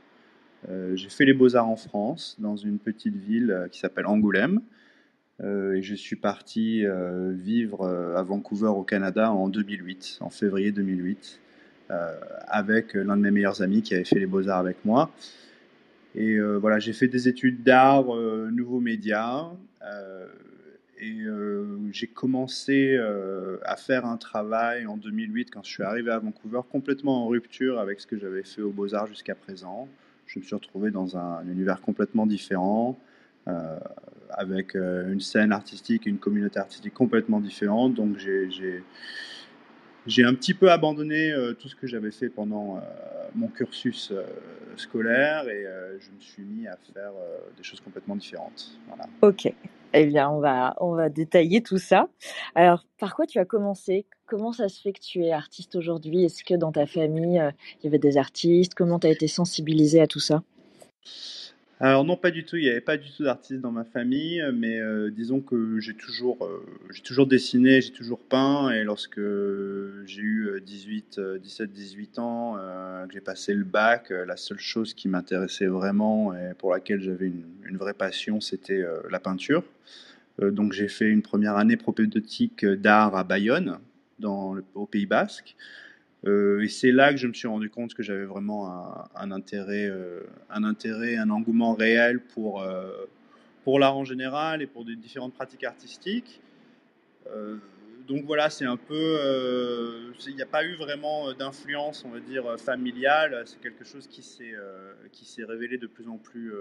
Euh, 0.70 0.96
j'ai 0.96 1.10
fait 1.10 1.26
les 1.26 1.34
beaux-arts 1.34 1.68
en 1.68 1.76
France, 1.76 2.36
dans 2.40 2.56
une 2.56 2.78
petite 2.78 3.16
ville 3.16 3.52
euh, 3.52 3.68
qui 3.68 3.80
s'appelle 3.80 4.06
Angoulême. 4.06 4.62
Euh, 5.42 5.74
et 5.74 5.82
je 5.82 5.96
suis 5.96 6.16
parti 6.16 6.86
vivre 7.32 7.88
à 8.16 8.22
Vancouver 8.22 8.68
au 8.68 8.84
Canada 8.84 9.32
en 9.32 9.50
2008, 9.50 10.20
en 10.22 10.30
février 10.30 10.72
2008, 10.72 11.40
avec 12.48 12.94
l'un 12.94 13.18
de 13.18 13.22
mes 13.22 13.32
meilleurs 13.32 13.62
amis 13.64 13.82
qui 13.82 13.96
avait 13.96 14.06
fait 14.06 14.20
les 14.20 14.28
beaux-arts 14.28 14.60
avec 14.60 14.78
moi. 14.86 15.12
Et 16.14 16.40
voilà, 16.40 16.78
j'ai 16.78 16.94
fait 16.94 17.08
des 17.08 17.28
études 17.28 17.64
d'art, 17.64 18.06
nouveaux 18.52 18.80
médias 18.80 19.50
et 21.00 21.26
j'ai 21.92 22.08
commencé 22.08 23.00
à 23.64 23.76
faire 23.78 24.06
un 24.06 24.18
travail 24.18 24.86
en 24.86 24.96
2008 24.96 25.50
quand 25.50 25.64
je 25.64 25.72
suis 25.72 25.84
arrivé 25.84 26.12
à 26.12 26.20
Vancouver 26.20 26.62
complètement 26.72 27.26
en 27.26 27.28
rupture 27.28 27.80
avec 27.80 28.00
ce 28.00 28.06
que 28.06 28.18
j'avais 28.20 28.44
fait 28.44 28.62
aux 28.62 28.72
Beaux-Arts 28.72 29.08
jusqu'à 29.08 29.34
présent. 29.34 29.90
Je 30.32 30.40
me 30.40 30.44
suis 30.44 30.56
retrouvé 30.56 30.92
dans 30.92 31.18
un, 31.18 31.46
univers 31.46 31.82
complètement 31.82 32.26
différent, 32.26 32.98
euh, 33.48 33.78
avec 34.30 34.76
une 34.76 35.20
scène 35.20 35.52
artistique 35.52 36.08
et 36.08 36.10
une 36.10 36.20
communauté 36.20 36.58
artistique 36.58 36.94
complètement 36.94 37.42
différente. 37.42 37.96
Donc 37.96 38.18
j'ai 40.08 40.24
un 40.24 40.34
petit 40.34 40.54
peu 40.54 40.72
abandonné 40.72 41.32
euh, 41.32 41.54
tout 41.54 41.68
ce 41.68 41.76
que 41.76 41.86
j'avais 41.86 42.12
fait 42.12 42.30
pendant 42.30 42.78
euh, 42.78 42.80
mon 43.36 43.48
cursus 43.48 44.12
euh, 44.12 44.24
scolaire 44.78 45.50
et 45.50 45.66
je 46.00 46.12
me 46.12 46.20
suis 46.20 46.44
mis 46.44 46.66
à 46.66 46.78
faire 46.94 47.12
des 47.58 47.64
choses 47.64 47.82
complètement 47.82 48.16
différentes. 48.16 48.80
Ok. 49.22 49.54
Eh 49.94 50.06
bien, 50.06 50.30
on 50.30 50.40
va, 50.40 50.74
on 50.80 50.96
va 50.96 51.10
détailler 51.10 51.62
tout 51.62 51.78
ça. 51.78 52.08
Alors, 52.56 52.86
par 52.98 53.14
quoi 53.14 53.28
tu 53.28 53.38
as 53.38 53.46
commencé? 53.46 54.06
Comment 54.32 54.54
ça 54.54 54.70
se 54.70 54.80
fait 54.80 54.94
que 54.94 55.02
tu 55.02 55.26
es 55.26 55.34
artiste 55.34 55.76
aujourd'hui? 55.76 56.24
Est-ce 56.24 56.46
que 56.46 56.54
dans 56.54 56.72
ta 56.72 56.86
famille, 56.86 57.44
il 57.80 57.84
y 57.84 57.88
avait 57.88 58.00
des 58.00 58.16
artistes? 58.16 58.76
Comment 58.76 58.98
tu 58.98 59.08
as 59.08 59.10
été 59.10 59.28
sensibilisé 59.28 60.00
à 60.00 60.08
tout 60.08 60.22
ça? 60.22 60.42
Alors 61.82 62.06
non, 62.06 62.16
pas 62.16 62.32
du 62.32 62.46
tout. 62.46 62.56
Il 62.56 62.64
n'y 62.64 62.70
avait 62.70 62.80
pas 62.80 62.96
du 62.96 63.12
tout 63.12 63.26
d'artistes 63.26 63.60
dans 63.60 63.74
ma 63.74 63.84
famille, 63.84 64.42
mais 64.54 64.80
euh, 64.80 65.12
disons 65.12 65.42
que 65.42 65.82
j'ai 65.82 65.96
toujours, 65.96 66.46
euh, 66.46 67.26
dessiné, 67.26 67.82
j'ai 67.82 67.92
toujours 67.92 68.22
peint, 68.22 68.72
et 68.72 68.86
lorsque 68.86 69.20
j'ai 69.20 70.22
eu 70.22 70.62
18, 70.66 71.20
17, 71.42 71.74
18 71.74 72.20
ans, 72.20 72.56
euh, 72.58 73.06
que 73.08 73.14
j'ai 73.14 73.20
passé 73.20 73.54
le 73.54 73.66
bac, 73.66 74.12
la 74.12 74.38
seule 74.38 74.60
chose 74.60 74.94
qui 74.94 75.10
m'intéressait 75.10 75.68
vraiment 75.68 76.34
et 76.34 76.54
pour 76.58 76.72
laquelle 76.72 77.02
j'avais 77.02 77.28
une, 77.28 77.44
une, 77.66 77.76
vraie 77.76 77.94
passion, 77.94 78.40
c'était 78.40 78.82
la 79.10 79.20
peinture. 79.20 79.66
donc 80.40 80.72
j'ai 80.72 80.88
fait 80.88 81.10
une 81.10 81.22
première 81.22 81.58
année 81.58 81.76
propédeutique 81.76 82.66
d'art 82.66 83.14
à 83.18 83.26
Bayonne, 83.26 83.78
au 84.26 84.86
Pays 84.86 85.06
Basque. 85.06 85.56
Euh, 86.28 86.62
et 86.62 86.68
c'est 86.68 86.92
là 86.92 87.12
que 87.12 87.18
je 87.18 87.28
me 87.28 87.34
suis 87.34 87.48
rendu 87.48 87.70
compte 87.70 87.94
que 87.94 88.04
j'avais 88.04 88.26
vraiment 88.26 88.70
un, 89.16 89.32
intérêt, 89.32 89.88
euh, 89.88 90.22
un 90.50 90.64
intérêt, 90.64 91.18
un 91.18 91.30
engouement 91.32 91.74
réel 91.74 92.20
pour, 92.20 92.62
euh, 92.62 93.06
pour 93.64 93.80
l'art 93.80 93.98
en 93.98 94.06
général 94.06 94.62
et 94.62 94.68
pour 94.68 94.86
des 94.86 94.96
différentes 94.96 95.34
pratiques 95.34 95.64
artistiques. 95.64 96.42
Donc 98.08 98.26
voilà, 98.26 98.50
c'est 98.50 98.66
un 98.66 98.78
peu, 98.78 100.12
il 100.28 100.36
n'y 100.36 100.42
a 100.42 100.48
pas 100.48 100.66
eu 100.66 100.76
vraiment 100.76 101.32
d'influence, 101.34 102.04
on 102.04 102.10
va 102.10 102.20
dire 102.20 102.60
familiale. 102.60 103.44
C'est 103.46 103.62
quelque 103.62 103.86
chose 103.86 104.08
qui 104.08 104.22
s'est 104.22 104.56
qui 105.14 105.24
s'est 105.24 105.46
révélé 105.46 105.78
de 105.78 105.88
plus 105.88 106.10
en 106.10 106.18
plus 106.18 106.52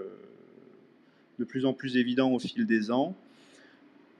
de 1.39 1.43
plus 1.43 1.65
en 1.65 1.73
plus 1.73 1.97
évident 1.97 2.31
au 2.31 2.39
fil 2.39 2.65
des 2.65 2.91
ans. 2.91 3.17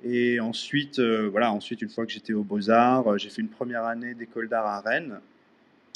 Et 0.04 0.40
ensuite, 0.40 1.00
euh, 1.00 1.30
voilà, 1.30 1.52
ensuite, 1.52 1.82
une 1.82 1.90
fois 1.90 2.06
que 2.06 2.12
j'étais 2.12 2.34
aux 2.34 2.44
Beaux-Arts, 2.44 3.18
j'ai 3.18 3.30
fait 3.30 3.42
une 3.42 3.50
première 3.50 3.86
année 3.86 4.14
d'école 4.14 4.50
d'art 4.50 4.66
à 4.66 4.82
Rennes 4.82 5.20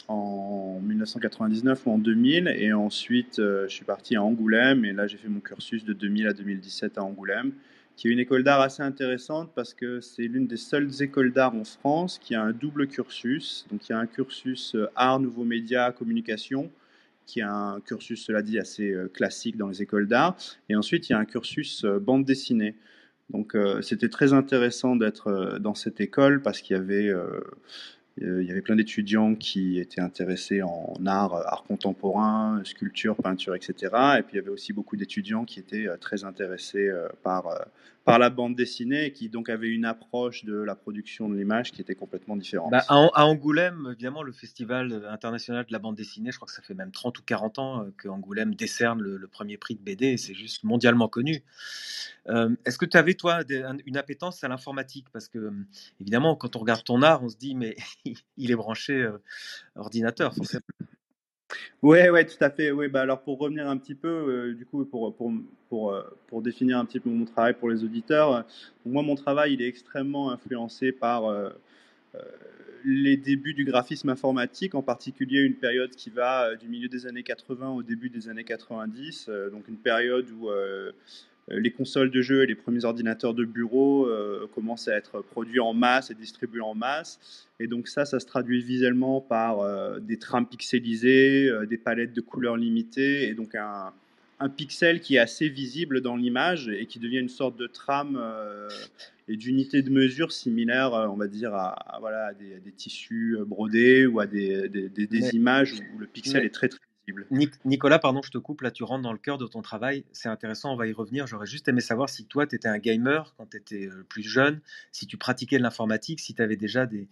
en 0.08 0.80
1999 0.84 1.82
ou 1.86 1.92
en 1.92 1.98
2000. 1.98 2.48
Et 2.58 2.72
ensuite, 2.74 3.40
euh, 3.40 3.68
je 3.68 3.74
suis 3.74 3.86
parti 3.86 4.16
à 4.16 4.24
Angoulême. 4.24 4.86
Et 4.86 4.94
là, 4.94 5.08
j'ai 5.08 5.18
fait 5.18 5.28
mon 5.28 5.40
cursus 5.40 5.84
de 5.84 5.94
2000 5.94 6.28
à 6.28 6.34
2017 6.34 6.98
à 6.98 7.04
Angoulême, 7.04 7.52
qui 7.96 8.08
est 8.08 8.12
une 8.12 8.20
école 8.20 8.44
d'art 8.44 8.62
assez 8.62 8.84
intéressante 8.84 9.52
parce 9.56 9.74
que 9.74 10.00
c'est 10.02 10.28
l'une 10.28 10.46
des 10.46 10.58
seules 10.58 11.02
écoles 11.02 11.32
d'art 11.32 11.56
en 11.56 11.64
France 11.64 12.20
qui 12.20 12.36
a 12.36 12.44
un 12.44 12.52
double 12.52 12.88
cursus. 12.88 13.66
Donc, 13.72 13.90
il 13.90 13.94
y 13.94 13.96
a 13.96 14.00
un 14.00 14.08
cursus 14.08 14.76
euh, 14.76 14.88
art, 14.96 15.20
nouveaux 15.20 15.46
médias, 15.46 15.92
communication 15.92 16.70
qui 17.26 17.40
est 17.40 17.44
un 17.44 17.82
cursus, 17.86 18.24
cela 18.24 18.42
dit, 18.42 18.60
assez 18.60 18.92
euh, 18.92 19.08
classique 19.08 19.58
dans 19.58 19.68
les 19.68 19.82
écoles 19.82 20.08
d'art. 20.08 20.36
Et 20.70 20.76
ensuite, 20.76 21.10
il 21.10 21.14
y 21.14 21.16
a 21.16 21.20
un 21.20 21.26
cursus 21.26 21.84
euh, 21.84 22.00
bande 22.00 22.26
dessinée. 22.26 22.76
Donc, 23.30 23.58
c'était 23.82 24.10
très 24.10 24.34
intéressant 24.34 24.96
d'être 24.96 25.58
dans 25.60 25.74
cette 25.74 26.00
école 26.00 26.42
parce 26.42 26.62
qu'il 26.62 26.76
y 26.76 26.80
avait 26.80 27.12
il 28.18 28.44
y 28.44 28.52
avait 28.52 28.62
plein 28.62 28.76
d'étudiants 28.76 29.36
qui 29.36 29.80
étaient 29.80 30.00
intéressés 30.00 30.62
en 30.62 30.94
art, 31.06 31.34
art 31.34 31.64
contemporain, 31.68 32.62
sculpture, 32.64 33.16
peinture, 33.18 33.56
etc. 33.56 33.74
Et 34.20 34.22
puis 34.22 34.34
il 34.34 34.36
y 34.36 34.40
avait 34.40 34.50
aussi 34.50 34.72
beaucoup 34.72 34.96
d'étudiants 34.96 35.44
qui 35.44 35.60
étaient 35.60 35.88
très 36.00 36.24
intéressés 36.24 36.90
par 37.24 37.48
par 38.06 38.20
la 38.20 38.30
bande 38.30 38.56
dessinée 38.56 39.12
qui 39.12 39.30
donc 39.30 39.50
avait 39.50 39.68
une 39.68 39.84
approche 39.84 40.46
de 40.46 40.56
la 40.56 40.76
production 40.76 41.28
de 41.28 41.36
l'image 41.36 41.72
qui 41.72 41.82
était 41.82 41.96
complètement 41.96 42.38
différente. 42.38 42.72
Bah, 42.72 42.86
à, 42.88 43.26
Angoulême, 43.26 43.90
évidemment, 43.92 44.22
le 44.22 44.32
Festival 44.32 45.06
international 45.10 45.66
de 45.66 45.74
la 45.74 45.80
bande 45.80 45.96
dessinée, 45.96 46.32
je 46.32 46.38
crois 46.38 46.46
que 46.46 46.54
ça 46.54 46.62
fait 46.62 46.76
même 46.76 46.92
30 46.92 47.18
ou 47.18 47.24
40 47.24 47.60
ans 47.60 47.82
euh, 47.82 47.94
que 47.98 48.08
Angoulême 48.08 48.54
décerne 48.54 49.02
le, 49.02 49.28
premier 49.28 49.58
prix 49.58 49.76
de 49.76 49.82
BD 49.82 50.18
c'est 50.18 50.36
juste 50.36 50.64
mondialement 50.64 51.08
connu. 51.08 51.44
Euh, 52.30 52.56
est-ce 52.64 52.78
que 52.78 52.86
tu 52.86 52.96
avais, 52.96 53.16
toi, 53.16 53.40
une 53.86 53.98
appétence 53.98 54.44
à 54.44 54.48
l'informatique? 54.48 55.08
Parce 55.12 55.28
que, 55.28 55.52
évidemment, 56.00 56.36
quand 56.36 56.56
on 56.56 56.60
regarde 56.60 56.84
ton 56.84 57.02
art, 57.02 57.24
on 57.24 57.30
se 57.30 57.38
dit, 57.38 57.56
mais 57.56 57.76
il 58.38 58.52
est 58.52 58.56
branché 58.56 58.94
euh, 58.94 59.18
ordinateur, 59.76 60.34
forcément. 60.36 60.62
Ouais, 61.82 62.10
ouais, 62.10 62.26
tout 62.26 62.42
à 62.44 62.50
fait. 62.50 62.72
Oui, 62.72 62.88
bah 62.88 63.02
alors 63.02 63.22
pour 63.22 63.38
revenir 63.38 63.68
un 63.70 63.78
petit 63.78 63.96
peu, 63.96 64.08
euh, 64.08 64.54
du 64.54 64.66
coup, 64.66 64.86
pour, 64.86 65.16
pour, 65.16 65.32
pour, 65.70 65.94
euh, 65.94 66.02
pour 66.28 66.42
définir 66.42 66.80
un 66.80 66.86
petit 66.86 67.00
peu 67.00 67.10
mon 67.10 67.26
travail 67.26 67.54
pour 67.54 67.70
les 67.70 67.84
auditeurs, 67.84 68.34
euh, 68.34 68.42
moi, 68.86 69.04
mon 69.04 69.16
travail, 69.16 69.54
il 69.54 69.62
est 69.62 69.68
extrêmement 69.68 70.32
influencé 70.32 70.92
par 70.92 71.32
les 72.86 73.18
débuts 73.18 73.54
du 73.54 73.66
graphisme 73.66 74.10
informatique, 74.10 74.76
en 74.76 74.84
particulier 74.84 75.42
une 75.42 75.56
période 75.56 75.92
qui 75.92 76.10
va 76.10 76.56
du 76.56 76.68
milieu 76.68 76.88
des 76.88 77.08
années 77.08 77.24
80 77.24 77.72
au 77.72 77.84
début 77.84 78.10
des 78.10 78.30
années 78.30 78.44
90, 78.44 79.30
donc 79.52 79.68
une 79.68 79.78
période 79.78 80.30
où 80.32 80.50
les 81.48 81.72
consoles 81.72 82.10
de 82.10 82.22
jeux 82.22 82.44
et 82.44 82.48
les 82.48 82.56
premiers 82.56 82.86
ordinateurs 82.86 83.34
de 83.34 83.46
bureau 83.46 84.08
euh, 84.08 84.48
commencent 84.54 84.88
à 84.88 84.96
être 84.96 85.22
produits 85.22 85.60
en 85.60 85.74
masse 85.74 86.10
et 86.10 86.16
distribués 86.16 86.62
en 86.62 86.74
masse. 86.74 87.48
Et 87.60 87.68
donc 87.68 87.88
ça, 87.88 88.06
ça 88.06 88.20
se 88.20 88.26
traduit 88.26 88.64
visuellement 88.64 89.22
par 89.22 89.60
euh, 89.60 90.00
des 90.00 90.18
trames 90.18 90.48
pixelisées, 90.48 91.52
des 91.70 91.78
palettes 91.78 92.14
de 92.14 92.22
couleurs 92.22 92.58
limitées, 92.58 93.30
et 93.30 93.34
donc 93.34 93.56
un, 93.56 93.94
pixel 94.58 95.00
qui 95.00 95.16
est 95.16 95.20
assez 95.20 95.50
visible 95.50 96.02
dans 96.02 96.16
l'image 96.16 96.68
et 96.68 96.86
qui 96.86 97.00
devient 97.00 97.18
une 97.18 97.30
sorte 97.30 97.58
de 97.58 97.66
trame 97.66 98.22
et 99.28 99.38
d'unité 99.38 99.82
de 99.82 99.90
mesure 99.90 100.32
similaire, 100.32 100.92
on 100.94 101.16
va 101.16 101.28
dire, 101.28 101.56
à, 101.56 101.98
voilà, 102.00 102.32
des, 102.34 102.72
tissus 102.74 103.38
brodés 103.48 104.06
ou 104.06 104.20
à 104.20 104.28
des, 104.28 104.70
images 105.34 105.74
où 105.96 106.00
le 106.00 106.06
pixel 106.06 106.46
est 106.46 106.54
très 106.54 106.70
très 106.70 106.85
Nicolas, 107.66 108.00
pardon, 108.00 108.22
je 108.24 108.32
te 108.32 108.38
coupe, 108.38 108.62
là 108.62 108.72
tu 108.72 108.84
rentres 108.84 109.04
dans 109.04 109.12
le 109.12 109.20
cœur 109.20 109.38
de 109.38 109.46
ton 109.46 109.62
travail, 109.62 110.06
c'est 110.12 110.30
intéressant, 110.30 110.74
on 110.74 110.76
va 110.76 110.88
y 110.88 110.94
revenir. 110.94 111.28
J'aurais 111.28 111.46
juste 111.46 111.68
aimé 111.68 111.82
savoir 111.82 112.10
si 112.10 112.26
toi 112.26 112.48
tu 112.48 112.56
étais 112.56 112.68
un 112.68 112.80
gamer 112.80 113.34
quand 113.38 113.48
tu 113.52 113.58
étais 113.58 113.88
euh, 113.88 114.06
plus 114.10 114.24
jeune, 114.24 114.60
si 114.92 115.06
tu 115.06 115.18
pratiquais 115.18 115.58
de 115.58 115.64
l'informatique, 115.64 116.20
si 116.20 116.34
tu 116.34 116.42
avais 116.42 116.56
déjà 116.56 116.88
des, 116.88 117.08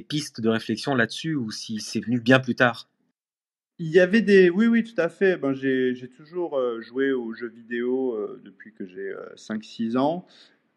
pistes 0.00 0.40
de 0.40 0.48
réflexion 0.48 0.94
là-dessus 0.94 1.34
ou 1.34 1.50
si 1.50 1.80
c'est 1.80 2.00
venu 2.00 2.20
bien 2.20 2.40
plus 2.40 2.54
tard. 2.54 2.88
Il 3.78 3.88
y 3.88 4.00
avait 4.00 4.22
des... 4.22 4.50
Oui, 4.50 4.66
oui, 4.66 4.84
tout 4.84 4.98
à 5.00 5.08
fait. 5.08 5.36
Ben, 5.36 5.52
j'ai 5.52 6.08
toujours 6.16 6.56
euh, 6.56 6.80
joué 6.80 7.12
aux 7.12 7.34
jeux 7.34 7.48
vidéo 7.48 8.14
euh, 8.14 8.40
depuis 8.44 8.72
que 8.72 8.86
j'ai 8.86 9.12
5-6 9.36 9.98
ans. 9.98 10.26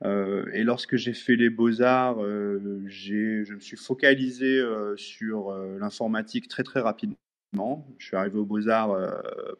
et 0.04 0.64
lorsque 0.64 0.98
j'ai 0.98 1.14
fait 1.14 1.36
les 1.36 1.50
beaux-arts, 1.50 2.20
je 2.20 3.54
me 3.54 3.60
suis 3.60 3.78
focalisé 3.78 4.62
sur 4.96 5.52
l'informatique 5.80 6.48
très 6.48 6.64
très 6.64 6.82
rapidement. 6.82 7.18
Je 7.54 8.06
suis 8.06 8.16
arrivé 8.16 8.38
aux 8.38 8.46
Beaux-Arts 8.46 8.92
euh, 8.92 9.12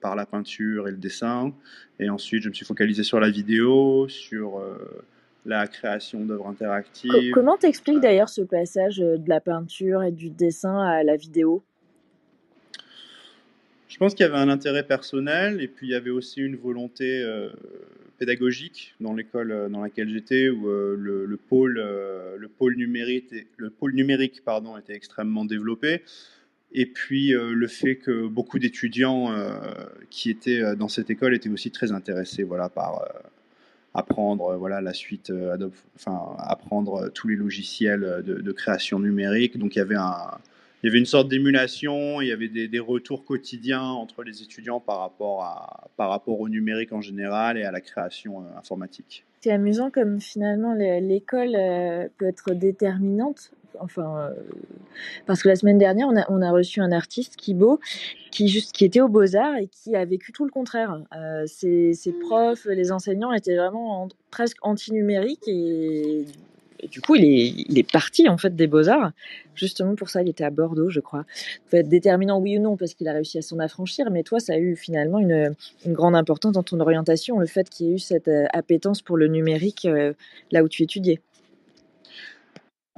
par 0.02 0.16
la 0.16 0.26
peinture 0.26 0.88
et 0.88 0.92
le 0.92 0.98
dessin. 0.98 1.54
Et 2.00 2.10
ensuite, 2.10 2.44
je 2.44 2.50
me 2.50 2.54
suis 2.54 2.66
focalisé 2.66 3.04
sur 3.04 3.20
la 3.20 3.30
vidéo, 3.30 4.08
sur 4.10 4.60
euh, 4.60 4.78
la 5.46 5.68
création 5.68 6.24
d'œuvres 6.26 6.48
interactives. 6.48 7.32
comment 7.34 7.58
t'expliques 7.58 8.00
d'ailleurs 8.00 8.30
ce 8.30 8.42
passage 8.42 9.00
euh, 9.00 9.18
de 9.18 9.30
la 9.30 9.40
peinture 9.40 10.04
et 10.04 10.12
du 10.12 10.30
dessin 10.30 10.80
à 10.80 11.04
la 11.04 11.16
vidéo? 11.16 11.64
Je 13.88 13.98
pense 13.98 14.14
qu'il 14.14 14.26
y 14.26 14.30
avait 14.30 14.38
un 14.38 14.50
intérêt 14.50 14.84
personnel 14.84 15.62
et 15.62 15.68
puis 15.68 15.88
il 15.88 15.92
y 15.92 15.96
avait 15.96 16.10
aussi 16.12 16.42
une 16.42 16.58
volonté 16.58 17.26
pédagogique 18.20 18.94
dans 19.00 19.14
l'école 19.14 19.70
dans 19.72 19.82
laquelle 19.82 20.10
j'étais 20.10 20.50
où 20.50 20.68
le, 20.68 21.40
pôle, 21.48 21.76
le 21.76 22.48
pôle 22.50 22.76
numérique, 22.76 23.34
le 23.56 23.70
pôle 23.70 23.94
numérique 23.94 24.44
pardon, 24.44 24.78
était 24.78 24.94
extrêmement 24.94 25.46
développé. 25.46 26.04
Et 26.74 26.86
puis 26.86 27.34
euh, 27.34 27.54
le 27.54 27.68
fait 27.68 27.96
que 27.96 28.28
beaucoup 28.28 28.60
d'étudiants 28.60 29.32
euh, 29.32 29.58
qui 30.10 30.30
étaient 30.30 30.62
euh, 30.62 30.76
dans 30.76 30.90
cette 30.90 31.10
école 31.10 31.34
étaient 31.34 31.50
aussi 31.50 31.72
très 31.72 31.92
intéressés 31.92 32.44
voilà, 32.44 32.70
par 32.70 33.04
apprendre 33.94 34.56
voilà, 34.58 34.82
la 34.82 34.94
suite 34.94 35.32
enfin, 35.96 36.36
apprendre 36.40 37.10
tous 37.10 37.28
les 37.28 37.36
logiciels 37.36 38.22
de, 38.24 38.52
création 38.52 39.00
numérique. 39.00 39.58
Donc 39.58 39.76
il 39.76 39.80
y 39.80 39.82
avait 39.82 39.96
un, 39.96 40.38
il 40.84 40.88
y 40.88 40.90
avait 40.90 41.00
une 41.00 41.08
sorte 41.08 41.30
d'émulation, 41.30 42.22
il 42.22 42.28
y 42.28 42.32
avait 42.32 42.50
des, 42.50 42.68
des, 42.68 42.80
retours 42.80 43.26
quotidiens 43.26 43.82
entre 43.82 44.22
les 44.22 44.44
étudiants 44.44 44.80
par 44.80 45.00
rapport, 45.00 45.44
à, 45.44 45.90
par 45.98 46.12
rapport 46.12 46.40
au 46.40 46.48
numérique 46.48 46.94
en 46.94 47.02
général 47.02 47.58
et 47.58 47.64
à 47.64 47.72
la 47.72 47.82
création 47.82 48.44
informatique. 48.56 49.26
C'est 49.42 49.52
amusant 49.52 49.90
comme 49.90 50.22
finalement 50.22 50.76
l'école 50.76 51.54
peut 52.18 52.28
être 52.28 52.54
déterminante 52.54 53.52
enfin, 53.80 54.18
euh, 54.18 54.34
parce 55.26 55.44
que 55.44 55.50
la 55.50 55.56
semaine 55.56 55.78
dernière, 55.78 56.08
on 56.30 56.42
a, 56.42 56.52
reçu 56.52 56.82
un 56.82 56.92
artiste, 56.92 57.36
Kibo, 57.36 57.80
qui, 58.32 58.48
juste, 58.48 58.72
qui 58.72 58.86
était 58.86 59.02
aux 59.02 59.08
Beaux-Arts 59.08 59.58
et 59.58 59.68
qui 59.68 59.96
a 59.96 60.06
vécu 60.06 60.32
tout 60.32 60.46
le 60.46 60.52
contraire. 60.52 61.02
Euh, 61.16 61.46
ses, 61.46 61.94
profs, 62.22 62.66
les 62.66 62.92
enseignants 62.92 63.32
étaient 63.34 63.56
vraiment 63.56 64.08
presque 64.32 64.58
anti-numériques 64.62 65.48
et, 65.48 66.26
du 66.92 67.02
coup, 67.02 67.16
il 67.16 67.78
est, 67.78 67.92
parti 67.92 68.30
en 68.30 68.38
fait 68.38 68.56
des 68.56 68.68
Beaux-Arts. 68.68 69.12
Justement 69.56 69.96
pour 69.96 70.10
ça, 70.10 70.22
il 70.22 70.30
était 70.30 70.44
à 70.44 70.52
Bordeaux, 70.52 70.90
je 70.90 71.00
crois. 71.00 71.26
Ça 71.34 71.72
peut 71.72 71.78
être 71.78 71.90
déterminant, 71.90 72.40
oui 72.40 72.58
ou 72.58 72.62
non, 72.62 72.78
parce 72.78 72.94
qu'il 72.94 73.08
a 73.08 73.14
réussi 73.14 73.40
à 73.40 73.42
s'en 73.42 73.58
affranchir, 73.60 74.12
mais 74.12 74.24
toi, 74.24 74.40
ça 74.40 74.54
a 74.54 74.58
eu 74.58 74.76
finalement 74.76 75.20
une, 75.20 75.56
grande 75.88 76.16
importance 76.16 76.54
dans 76.54 76.64
ton 76.64 76.80
orientation, 76.80 77.40
le 77.40 77.48
fait 77.48 77.70
qu'il 77.70 77.88
y 77.88 77.90
ait 77.90 77.96
eu 77.96 78.00
cette 78.00 78.28
euh, 78.28 78.46
appétence 78.54 79.02
pour 79.02 79.18
le 79.18 79.28
numérique 79.28 79.88
là 80.52 80.64
où 80.64 80.70
tu 80.70 80.84
étudiais. 80.84 81.20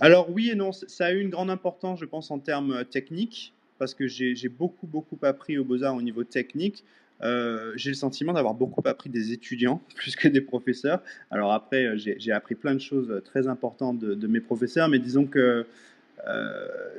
Alors 0.01 0.29
oui 0.29 0.49
et 0.49 0.55
non, 0.55 0.71
ça 0.71 1.07
a 1.07 1.11
eu 1.11 1.19
une 1.19 1.29
grande 1.29 1.49
importance, 1.49 1.99
je 1.99 2.05
pense, 2.05 2.31
en 2.31 2.39
termes 2.39 2.71
euh, 2.71 2.83
techniques, 2.85 3.53
parce 3.77 3.93
que 3.93 4.07
j'ai 4.07 4.49
beaucoup, 4.49 4.87
beaucoup 4.87 5.17
appris 5.23 5.57
aux 5.57 5.65
beaux-arts 5.65 5.95
au 5.95 6.01
niveau 6.01 6.23
technique. 6.23 6.85
Euh, 7.21 7.73
j'ai 7.75 7.89
le 7.89 7.95
sentiment 7.95 8.31
d'avoir 8.31 8.53
beaucoup 8.53 8.81
appris 8.85 9.09
des 9.09 9.33
étudiants 9.33 9.81
plus 9.95 10.15
que 10.15 10.29
des 10.29 10.39
professeurs. 10.39 11.01
Alors 11.31 11.51
après, 11.51 11.85
euh, 11.85 11.97
j'ai 11.97 12.31
appris 12.31 12.55
plein 12.55 12.73
de 12.73 12.79
choses 12.79 13.21
très 13.25 13.47
importantes 13.47 13.99
de, 13.99 14.27
mes 14.27 14.39
professeurs, 14.39 14.87
mais 14.87 14.99
disons 14.99 15.25
que 15.25 15.65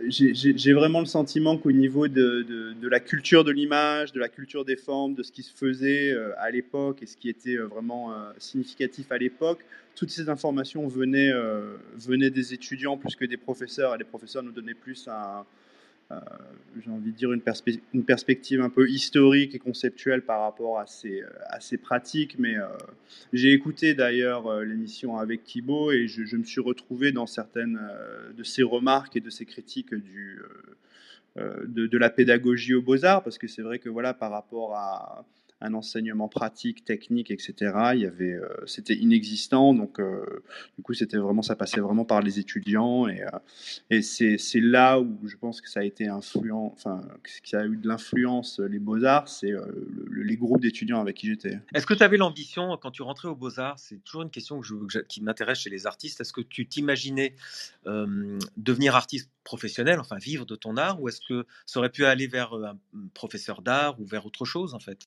j'ai 0.09 0.73
vraiment 0.73 1.01
le 1.01 1.07
sentiment 1.07 1.57
qu'au 1.57 1.73
niveau 1.73 2.09
de, 2.09 2.75
la 2.83 3.01
culture 3.01 3.45
de 3.45 3.51
l'image, 3.51 4.13
de 4.13 4.21
la 4.21 4.29
culture 4.29 4.65
des 4.65 4.77
formes, 4.77 5.15
de 5.15 5.23
ce 5.23 5.33
qui 5.33 5.43
se 5.43 5.55
faisait 5.55 6.17
à 6.39 6.51
l'époque 6.51 7.03
et 7.03 7.07
ce 7.07 7.17
qui 7.17 7.29
était 7.29 7.57
vraiment 7.57 8.15
significatif 8.39 9.13
à 9.13 9.19
l'époque, 9.19 9.61
toutes 10.01 10.11
ces 10.11 10.31
informations 10.31 10.87
venaient, 10.89 11.31
euh, 11.31 11.77
venaient 11.97 12.31
des 12.31 12.55
étudiants 12.55 12.97
plus 12.97 13.15
que 13.17 13.27
des 13.27 13.37
professeurs, 13.37 13.95
et 13.95 13.99
les 13.99 14.05
professeurs 14.05 14.43
nous 14.43 14.53
donnaient 14.53 14.73
plus 14.73 15.07
un, 15.09 15.13
euh, 15.13 15.43
j'ai 16.83 16.91
envie 16.91 17.13
de 17.13 17.17
dire 17.17 17.33
une, 17.33 17.41
perspective 18.05 18.61
un 18.61 18.69
peu 18.69 18.89
historique 18.89 19.55
et 19.55 19.59
conceptuelle 19.59 20.23
par 20.23 20.41
rapport 20.41 20.79
à 20.79 20.87
ces, 20.87 21.23
à 21.49 21.61
ces 21.61 21.79
pratiques. 21.79 22.37
Mais 22.39 22.57
euh, 22.57 22.67
j'ai 23.33 23.53
écouté 23.53 23.95
d'ailleurs 23.95 24.61
l'émission 24.63 25.17
avec 25.17 25.45
Kibo 25.45 25.93
et 25.93 26.07
je, 26.09 26.37
me 26.37 26.45
suis 26.45 26.61
retrouvé 26.61 27.13
dans 27.13 27.27
certaines 27.27 27.81
de 28.37 28.43
ses 28.43 28.63
remarques 28.63 29.17
et 29.17 29.21
de 29.21 29.31
ses 29.31 29.45
critiques 29.45 29.95
du, 29.95 30.41
de, 31.37 31.87
de, 31.87 31.99
la 31.99 32.11
pédagogie 32.11 32.75
aux 32.75 32.83
beaux-arts, 32.83 33.23
parce 33.23 33.39
que 33.39 33.47
c'est 33.47 33.63
vrai 33.63 33.79
que 33.79 33.89
voilà, 33.89 34.15
par 34.15 34.31
rapport 34.31 34.75
à 34.75 35.25
un 35.61 35.75
enseignement 35.75 36.29
pratique, 36.29 36.85
technique, 36.85 37.31
etc. 37.31 37.55
Il 37.95 38.01
y 38.01 38.07
avait, 38.07 38.33
euh, 38.33 38.49
c'était 38.67 38.95
inexistant, 38.95 39.75
donc 39.75 40.01
euh, 40.01 40.43
du 40.77 40.83
coup 40.83 40.95
c'était 40.95 41.19
vraiment, 41.19 41.43
ça 41.43 41.55
passait 41.55 41.81
vraiment 41.81 42.05
par 42.05 42.23
les 42.23 42.39
étudiants 42.39 43.07
et, 43.09 43.23
euh, 43.23 44.01
c'est, 44.01 44.39
là 44.61 45.01
où 45.01 45.19
je 45.27 45.37
pense 45.37 45.61
que 45.61 45.69
ça 45.69 45.81
a 45.81 45.85
été 45.85 46.09
influent, 46.09 46.73
enfin, 46.75 47.03
qui 47.45 47.57
a 47.57 47.67
eu 47.67 47.77
de 47.77 47.89
l'influence 47.89 48.59
les 48.59 48.79
beaux 48.79 49.05
arts, 49.05 49.29
c'est 49.29 49.53
les 50.13 50.37
groupes 50.37 50.61
d'étudiants 50.61 51.01
avec 51.01 51.17
qui 51.17 51.27
j'étais. 51.27 51.59
Est-ce 51.75 51.87
que 51.87 51.95
tu 51.95 52.03
avais 52.03 52.17
l'ambition 52.17 52.77
quand 52.81 52.91
tu 52.91 53.03
rentrais 53.03 53.29
aux 53.29 53.35
beaux 53.35 53.59
arts 53.59 53.79
C'est 53.79 54.03
toujours 54.05 54.23
une 54.23 54.31
question 54.31 54.61
que 54.61 55.01
qui 55.03 55.23
m'intéresse 55.23 55.61
chez 55.61 55.71
les 55.71 55.87
artistes. 55.87 56.21
Est-ce 56.21 56.33
que 56.33 56.41
tu 56.41 56.67
t'imaginais 56.67 57.35
devenir 58.57 58.97
artiste 58.97 59.31
professionnel, 59.45 59.99
enfin 59.99 60.17
vivre 60.17 60.47
de 60.47 60.57
ton 60.57 60.77
art, 60.77 61.01
ou 61.01 61.09
est-ce 61.09 61.21
que 61.21 61.47
ça 61.67 61.81
aurait 61.81 61.91
pu 61.91 62.05
aller 62.05 62.27
vers 62.27 62.55
un 62.55 62.79
professeur 63.15 63.63
d'art 63.63 64.01
ou 64.01 64.05
vers 64.05 64.27
autre 64.27 64.45
chose 64.45 64.75
en 64.75 64.81
fait? 64.81 65.07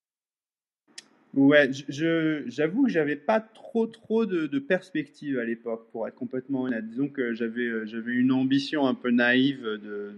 Ouais, 1.34 1.72
j'avoue 1.90 2.84
que 2.84 2.90
j'avais 2.92 3.16
pas 3.16 3.40
trop 3.40 3.88
trop 3.88 4.28
de, 4.28 4.46
de 4.46 4.60
perspectives 4.60 5.40
à 5.40 5.44
l'époque, 5.44 5.88
pour 5.92 6.08
être 6.08 6.14
complètement 6.14 6.64
honnête. 6.64 6.88
Disons 6.88 7.08
que 7.08 7.34
j'avais, 7.34 7.66
euh, 7.66 7.86
j'avais 7.88 8.12
une 8.14 8.32
ambition 8.32 8.86
un 8.86 8.94
peu 8.94 9.10
naïve 9.10 9.64
de, 9.64 9.78
de, 9.78 10.14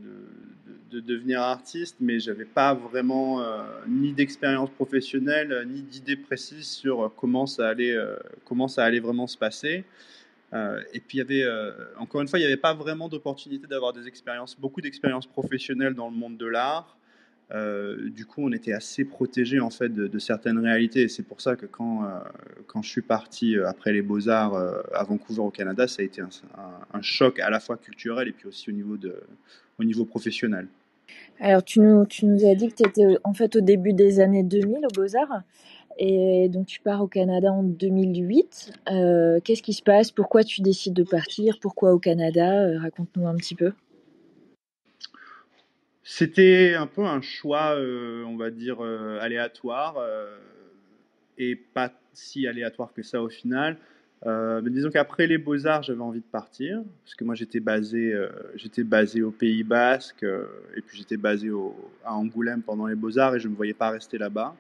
de 0.91 0.99
devenir 0.99 1.41
artiste, 1.41 1.95
mais 2.01 2.19
j'avais 2.19 2.43
pas 2.43 2.73
vraiment 2.73 3.41
ni 3.87 4.11
d'expérience 4.11 4.69
professionnelle, 4.71 5.65
ni 5.69 5.81
d'idée 5.81 6.17
précise 6.17 6.67
sur 6.67 7.13
comment 7.15 7.45
ça 7.45 7.69
allait, 7.69 7.95
comment 8.43 8.67
ça 8.67 8.83
allait 8.83 8.99
vraiment 8.99 9.27
se 9.27 9.37
passer. 9.37 9.83
et 10.53 10.99
puis 10.99 11.17
il 11.17 11.19
y 11.19 11.21
avait, 11.21 11.45
encore 11.97 12.21
une 12.21 12.27
fois, 12.27 12.39
il 12.39 12.43
n'y 12.43 12.47
avait 12.47 12.57
pas 12.57 12.73
vraiment 12.73 13.09
d'opportunité 13.09 13.67
d'avoir 13.67 13.93
des 13.93 14.07
expériences, 14.07 14.57
beaucoup 14.59 14.81
d'expériences 14.81 15.27
professionnelles 15.27 15.95
dans 15.95 16.09
le 16.09 16.15
monde 16.15 16.37
de 16.37 16.45
l'art. 16.45 16.97
Euh, 17.51 18.09
du 18.09 18.25
coup, 18.25 18.41
on 18.43 18.51
était 18.51 18.73
assez 18.73 19.05
protégé 19.05 19.59
en 19.59 19.69
fait 19.69 19.89
de, 19.89 20.19
certaines 20.19 20.57
réalités. 20.57 21.03
Et 21.03 21.07
c'est 21.07 21.23
pour 21.23 21.41
ça 21.41 21.55
que 21.55 21.65
quand, 21.65 22.03
euh, 22.03 22.07
quand 22.67 22.81
je 22.81 22.89
suis 22.89 23.01
parti 23.01 23.55
euh, 23.55 23.67
après 23.67 23.93
les 23.93 24.01
Beaux 24.01 24.29
Arts 24.29 24.55
à 24.93 25.03
Vancouver 25.03 25.41
au 25.41 25.51
Canada, 25.51 25.87
ça 25.87 26.01
a 26.01 26.05
été 26.05 26.21
un, 26.21 27.01
choc 27.01 27.39
à 27.39 27.49
la 27.49 27.59
fois 27.59 27.77
culturel 27.77 28.27
et 28.27 28.31
puis 28.31 28.47
aussi 28.47 28.69
au 28.69 28.73
niveau, 28.73 28.97
de, 28.97 29.21
au 29.79 29.83
niveau 29.83 30.05
professionnel. 30.05 30.67
Alors, 31.39 31.63
tu 31.63 31.81
nous, 31.81 32.05
tu 32.05 32.25
nous 32.25 32.45
as 32.45 32.55
dit 32.55 32.69
que 32.69 32.75
tu 32.75 32.87
étais 32.87 33.17
en 33.23 33.33
fait 33.33 33.55
au 33.55 33.61
début 33.61 33.93
des 33.93 34.19
années 34.19 34.43
2000 34.43 34.85
aux 34.85 34.93
Beaux 34.93 35.15
Arts. 35.15 35.43
Et 35.97 36.49
donc 36.49 36.65
tu 36.65 36.81
pars 36.81 37.01
au 37.01 37.07
Canada 37.07 37.53
en 37.53 37.63
2008. 37.63 38.73
Qu'est-ce 39.43 39.61
qui 39.61 39.71
se 39.71 39.83
passe? 39.83 40.11
Pourquoi 40.11 40.43
tu 40.43 40.61
décides 40.61 40.93
de 40.93 41.03
partir? 41.03 41.57
Pourquoi 41.61 41.93
au 41.93 41.99
Canada? 41.99 42.79
Raconte-nous 42.79 43.27
un 43.27 43.35
petit 43.35 43.55
peu. 43.55 43.71
C'était 46.07 46.75
un 46.75 46.85
peu 46.85 47.03
un 47.03 47.19
choix, 47.19 47.75
euh, 47.75 48.23
on 48.25 48.37
va 48.37 48.51
dire, 48.51 48.77
euh, 48.79 49.17
aléatoire, 49.21 49.95
euh, 49.97 50.37
et 51.39 51.55
pas 51.55 51.91
si 52.13 52.45
aléatoire 52.45 52.93
que 52.93 53.01
ça 53.01 53.23
au 53.23 53.27
final. 53.27 53.75
mais 54.23 54.69
disons 54.69 54.91
qu'après 54.91 55.25
les 55.27 55.39
Beaux-Arts, 55.39 55.83
j'avais 55.83 56.01
envie 56.01 56.19
de 56.19 56.31
partir, 56.31 56.83
parce 57.03 57.15
que 57.15 57.23
moi 57.23 57.35
j'étais 57.35 57.59
basé, 57.59 58.13
basé 58.79 59.21
au 59.23 59.31
Pays 59.31 59.63
Basque, 59.63 60.23
et 60.75 60.81
puis 60.81 60.97
j'étais 60.97 61.17
basé 61.17 61.49
à 62.03 62.15
Angoulême 62.15 62.61
pendant 62.61 62.87
les 62.87 62.95
Beaux-Arts, 62.95 63.35
et 63.35 63.39
je 63.39 63.47
ne 63.47 63.51
me 63.51 63.57
voyais 63.57 63.73
pas 63.73 63.89
rester 63.89 64.17
là-bas. 64.17 64.55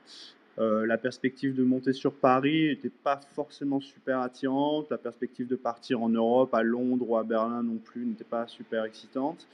la 0.57 0.97
perspective 0.97 1.55
de 1.55 1.63
monter 1.63 1.93
sur 1.93 2.13
Paris 2.13 2.69
n'était 2.69 2.91
pas 3.03 3.19
forcément 3.33 3.79
super 3.79 4.19
attirante. 4.19 4.89
La 4.91 4.97
perspective 4.97 5.47
de 5.47 5.55
partir 5.55 6.01
en 6.01 6.09
Europe, 6.09 6.53
à 6.53 6.63
Londres 6.63 7.09
ou 7.09 7.17
à 7.17 7.23
Berlin 7.23 7.63
non 7.63 7.77
plus, 7.77 8.05
n'était 8.05 8.23
pas 8.23 8.47
super 8.47 8.83
excitante. 8.83 9.47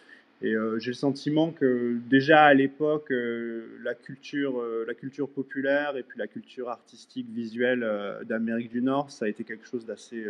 Et 0.44 0.56
euh, 0.56 0.80
j'ai 0.80 0.90
le 0.90 0.96
sentiment 0.96 1.52
que 1.52 1.98
déjà 2.10 2.44
à 2.44 2.54
l'époque, 2.54 3.12
euh, 3.12 3.78
la, 3.84 3.94
culture, 3.94 4.60
euh, 4.60 4.86
la 4.88 4.96
culture 4.96 5.30
populaire 5.30 5.96
et 5.98 6.04
puis 6.04 6.18
la 6.18 6.28
culture 6.28 6.70
artistique 6.70 7.28
visuelle 7.30 7.88
d'Amérique 8.28 8.72
du 8.72 8.82
Nord, 8.82 9.12
ça 9.12 9.26
a 9.26 9.28
été 9.28 9.44
quelque 9.44 9.68
chose 9.68 9.86
d'assez 9.86 10.26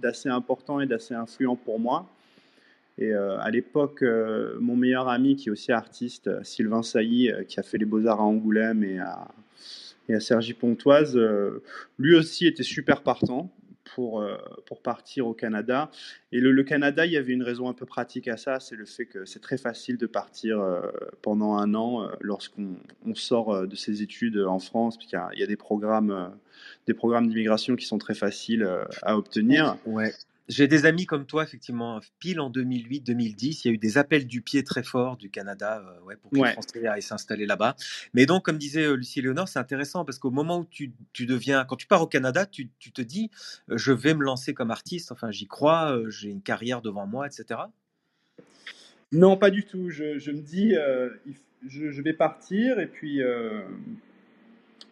d'assez 0.00 0.28
important 0.28 0.80
et 0.80 0.86
d'assez 0.86 1.14
influent 1.14 1.56
pour 1.56 1.78
moi. 1.78 2.08
Et 2.98 3.12
à 3.12 3.50
l'époque, 3.50 4.04
mon 4.60 4.76
meilleur 4.76 5.08
ami, 5.08 5.34
qui 5.36 5.48
est 5.48 5.52
aussi 5.52 5.72
artiste, 5.72 6.30
Sylvain 6.44 6.82
Sailly, 6.82 7.30
qui 7.48 7.58
a 7.58 7.62
fait 7.62 7.78
les 7.78 7.84
beaux-arts 7.84 8.20
à 8.20 8.24
Angoulême 8.24 8.84
et 8.84 8.98
à, 8.98 9.28
et 10.08 10.14
à 10.14 10.20
Sergi 10.20 10.52
Pontoise, 10.52 11.18
lui 11.98 12.16
aussi 12.16 12.46
était 12.46 12.64
super 12.64 13.02
partant 13.02 13.50
pour, 13.84 14.20
euh, 14.20 14.36
pour 14.66 14.82
partir 14.82 15.26
au 15.26 15.34
Canada. 15.34 15.90
Et 16.32 16.40
le, 16.40 16.62
Canada, 16.64 17.06
il 17.06 17.12
y 17.12 17.16
avait 17.16 17.32
une 17.32 17.42
raison 17.42 17.68
un 17.68 17.74
peu 17.74 17.86
pratique 17.86 18.28
à 18.28 18.36
ça, 18.36 18.60
c'est 18.60 18.76
le 18.76 18.86
fait 18.86 19.06
que 19.06 19.24
c'est 19.24 19.40
très 19.40 19.58
facile 19.58 19.96
de 19.98 20.06
partir 20.06 20.60
euh, 20.60 20.80
pendant 21.22 21.54
un 21.56 21.74
an 21.74 22.02
euh, 22.02 22.08
lorsqu'on 22.20 22.76
on 23.06 23.14
sort 23.14 23.66
de 23.66 23.76
ses 23.76 24.02
études 24.02 24.38
en 24.38 24.58
France, 24.58 24.96
puisqu'il 24.96 25.20
y, 25.34 25.40
y, 25.40 25.42
a 25.42 25.46
des 25.46 25.56
programmes, 25.56 26.32
des 26.86 26.94
d'immigration 26.94 27.76
qui 27.76 27.86
sont 27.86 27.98
très 27.98 28.14
faciles 28.14 28.68
à 29.02 29.16
obtenir. 29.16 29.76
Ouais. 29.86 30.12
J'ai 30.48 30.68
des 30.68 30.84
amis 30.84 31.06
comme 31.06 31.24
toi, 31.24 31.42
effectivement, 31.42 32.00
pile 32.18 32.38
en 32.38 32.50
2008-2010, 32.50 33.62
il 33.64 33.68
y 33.68 33.70
a 33.70 33.74
eu 33.74 33.78
des 33.78 33.96
appels 33.96 34.26
du 34.26 34.42
pied 34.42 34.62
très 34.62 34.82
forts 34.82 35.16
du 35.16 35.30
Canada 35.30 35.82
euh, 35.82 36.00
ouais, 36.02 36.16
pour 36.16 36.30
que 36.30 36.36
les 36.36 36.52
Français 36.52 36.86
aillent 36.86 37.00
s'installer 37.00 37.46
là-bas. 37.46 37.76
Mais 38.12 38.26
donc, 38.26 38.44
comme 38.44 38.58
disait 38.58 38.84
euh, 38.84 38.94
Lucie 38.94 39.22
Léonore, 39.22 39.48
c'est 39.48 39.58
intéressant 39.58 40.04
parce 40.04 40.18
qu'au 40.18 40.30
moment 40.30 40.58
où 40.58 40.66
tu, 40.66 40.92
tu, 41.14 41.24
deviens, 41.24 41.64
quand 41.64 41.76
tu 41.76 41.86
pars 41.86 42.02
au 42.02 42.06
Canada, 42.06 42.44
tu, 42.44 42.68
tu, 42.78 42.92
te 42.92 43.00
dis, 43.00 43.30
euh, 43.70 43.78
je 43.78 43.92
vais 43.92 44.12
me 44.12 44.22
lancer 44.22 44.52
comme 44.52 44.70
artiste, 44.70 45.12
enfin, 45.12 45.30
j'y 45.30 45.46
crois, 45.46 45.98
j'ai 46.08 46.28
une 46.28 46.42
carrière 46.42 46.82
devant 46.82 47.06
moi, 47.06 47.26
etc. 47.26 47.60
Non, 49.12 49.38
pas 49.38 49.50
du 49.50 49.64
tout. 49.64 49.88
Je, 49.88 50.18
je 50.18 50.30
me 50.30 50.42
dis, 50.42 50.74
je, 51.66 51.90
je, 51.90 52.02
vais 52.02 52.12
partir 52.12 52.80
et 52.80 52.86
puis 52.86 53.22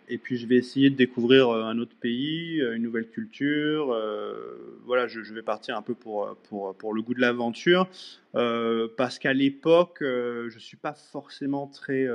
et 0.08 0.18
puis 0.18 0.36
je 0.36 0.46
vais 0.46 0.56
essayer 0.56 0.90
de 0.90 0.96
découvrir 0.96 1.48
euh, 1.48 1.64
un 1.64 1.78
autre 1.78 1.94
pays, 2.00 2.60
euh, 2.60 2.74
une 2.76 2.82
nouvelle 2.82 3.08
culture. 3.08 3.92
Euh, 3.92 4.80
voilà, 4.84 5.06
je, 5.06 5.20
vais 5.32 5.42
partir 5.42 5.76
un 5.76 5.82
peu 5.82 5.94
pour, 5.94 6.36
pour, 6.48 6.74
pour 6.74 6.92
le 6.92 7.02
goût 7.02 7.14
de 7.14 7.20
l'aventure, 7.20 7.88
parce 8.32 9.18
qu'à 9.18 9.32
l'époque, 9.32 9.98
je 10.00 10.58
suis 10.58 10.76
pas 10.76 10.94
forcément 10.94 11.66
très, 11.66 12.06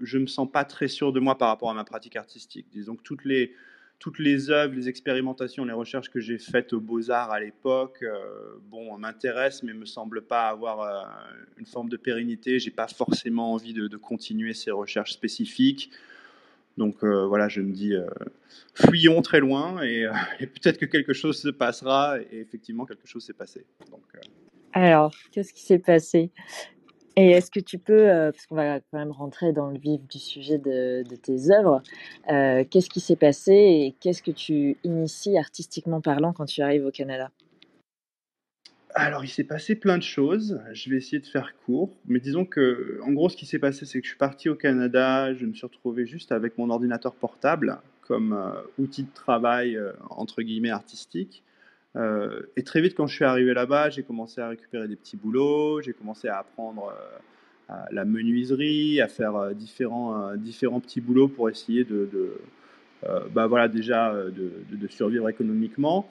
je 0.00 0.18
me 0.18 0.26
sens 0.26 0.50
pas 0.50 0.64
très 0.64 0.88
sûr 0.88 1.12
de 1.12 1.20
moi 1.20 1.38
par 1.38 1.48
rapport 1.48 1.70
à 1.70 1.74
ma 1.74 1.84
pratique 1.84 2.16
artistique. 2.16 2.66
Disons 2.72 2.96
que 2.96 3.02
toutes 3.02 3.24
les 3.24 3.52
toutes 3.98 4.18
les 4.18 4.48
œuvres, 4.50 4.74
les 4.74 4.88
expérimentations, 4.88 5.62
les 5.66 5.74
recherches 5.74 6.08
que 6.08 6.20
j'ai 6.20 6.38
faites 6.38 6.72
aux 6.72 6.80
Beaux-Arts 6.80 7.32
à 7.32 7.38
l'époque, 7.40 8.02
bon, 8.70 8.96
m'intéressent, 8.96 9.62
mais 9.62 9.74
me 9.74 9.84
semblent 9.84 10.22
pas 10.22 10.48
avoir 10.48 11.28
une 11.58 11.66
forme 11.66 11.88
de 11.88 11.96
pérennité. 11.96 12.58
J'ai 12.58 12.70
pas 12.70 12.88
forcément 12.88 13.52
envie 13.52 13.74
de, 13.74 13.96
continuer 13.96 14.54
ces 14.54 14.70
recherches 14.70 15.12
spécifiques. 15.12 15.90
Donc 16.76 17.02
euh, 17.02 17.26
voilà, 17.26 17.48
je 17.48 17.60
me 17.60 17.72
dis, 17.72 17.94
euh, 17.94 18.06
fuyons 18.74 19.22
très 19.22 19.40
loin 19.40 19.82
euh, 19.82 20.12
et, 20.38 20.46
peut-être 20.46 20.78
que 20.78 20.86
quelque 20.86 21.12
chose 21.12 21.38
se 21.38 21.48
passera. 21.48 22.18
Et 22.32 22.38
effectivement, 22.38 22.86
quelque 22.86 23.06
chose 23.06 23.24
s'est 23.24 23.34
passé. 23.34 23.64
Alors, 24.72 25.12
qu'est-ce 25.32 25.52
qui 25.52 25.62
s'est 25.62 25.78
passé? 25.78 26.30
Et 27.16 27.32
est-ce 27.32 27.50
que 27.50 27.60
tu 27.60 27.76
peux, 27.76 28.06
parce 28.06 28.46
qu'on 28.46 28.54
va 28.54 28.78
quand 28.78 28.98
même 28.98 29.10
rentrer 29.10 29.52
dans 29.52 29.68
le 29.68 29.78
vif 29.78 30.00
du 30.08 30.18
sujet 30.18 30.58
de, 30.58 31.02
de 31.02 31.16
tes 31.16 31.50
œuvres, 31.50 31.82
qu'est-ce 32.26 32.88
qui 32.88 33.00
s'est 33.00 33.16
passé 33.16 33.52
et 33.52 33.96
qu'est-ce 34.00 34.22
que 34.22 34.30
tu 34.30 34.78
inities 34.84 35.36
artistiquement 35.36 36.00
parlant 36.00 36.32
quand 36.32 36.46
tu 36.46 36.62
arrives 36.62 36.86
au 36.86 36.92
Canada? 36.92 37.30
Alors, 38.94 39.24
il 39.24 39.28
s'est 39.28 39.44
passé 39.44 39.76
plein 39.76 39.98
de 39.98 40.02
choses. 40.02 40.60
Je 40.72 40.90
vais 40.90 40.96
essayer 40.96 41.20
de 41.20 41.26
faire 41.26 41.54
court. 41.64 41.90
Mais 42.06 42.20
disons 42.20 42.44
que, 42.44 42.98
en 43.04 43.12
gros, 43.12 43.28
ce 43.28 43.36
qui 43.36 43.46
s'est 43.46 43.58
passé, 43.58 43.86
c'est 43.86 44.00
que 44.00 44.04
je 44.04 44.10
suis 44.10 44.18
parti 44.18 44.48
au 44.48 44.54
Canada. 44.54 45.32
Je 45.34 45.46
me 45.46 45.52
suis 45.52 45.66
retrouvé 45.66 46.06
juste 46.06 46.32
avec 46.32 46.58
mon 46.58 46.70
ordinateur 46.70 47.14
portable 47.14 47.78
comme 48.02 48.32
euh, 48.32 48.60
outil 48.78 49.04
de 49.04 49.14
travail, 49.14 49.76
euh, 49.76 49.92
entre 50.10 50.42
guillemets, 50.42 50.70
artistique. 50.70 51.44
Euh, 51.94 52.42
et 52.56 52.64
très 52.64 52.80
vite, 52.80 52.96
quand 52.96 53.06
je 53.06 53.14
suis 53.14 53.24
arrivé 53.24 53.54
là-bas, 53.54 53.90
j'ai 53.90 54.02
commencé 54.02 54.40
à 54.40 54.48
récupérer 54.48 54.88
des 54.88 54.96
petits 54.96 55.16
boulots. 55.16 55.80
J'ai 55.80 55.92
commencé 55.92 56.28
à 56.28 56.38
apprendre 56.38 56.92
la 57.92 58.04
menuiserie, 58.04 59.00
à 59.00 59.06
faire 59.06 59.54
différents, 59.54 60.34
différents 60.34 60.80
petits 60.80 61.00
boulots 61.00 61.28
pour 61.28 61.48
essayer 61.48 61.84
de, 61.84 62.36
bah 63.32 63.46
voilà, 63.46 63.68
déjà 63.68 64.12
de 64.12 64.88
survivre 64.88 65.28
économiquement. 65.28 66.10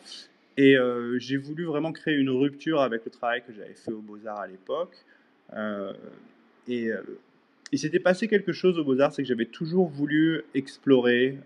Et 0.60 0.76
euh, 0.76 1.18
j'ai 1.20 1.38
voulu 1.38 1.64
vraiment 1.64 1.94
créer 1.94 2.16
une 2.16 2.30
rupture 2.30 2.82
avec 2.82 3.06
le 3.06 3.12
travail 3.12 3.42
que 3.48 3.54
j'avais 3.54 3.76
fait 3.76 3.94
aux 3.94 4.02
Beaux-Arts 4.02 4.42
à 4.42 4.48
l'époque. 4.48 4.94
Euh, 5.54 5.94
et 6.68 6.92
euh, 6.92 7.02
il 7.72 7.80
s'était 7.80 8.02
passé 8.02 8.28
quelque 8.28 8.52
chose 8.52 8.78
aux 8.78 8.84
Beaux-Arts, 8.84 9.14
c'est 9.14 9.22
que 9.22 9.28
j'avais 9.30 9.46
toujours 9.46 9.88
voulu 9.88 10.44
explorer 10.54 11.38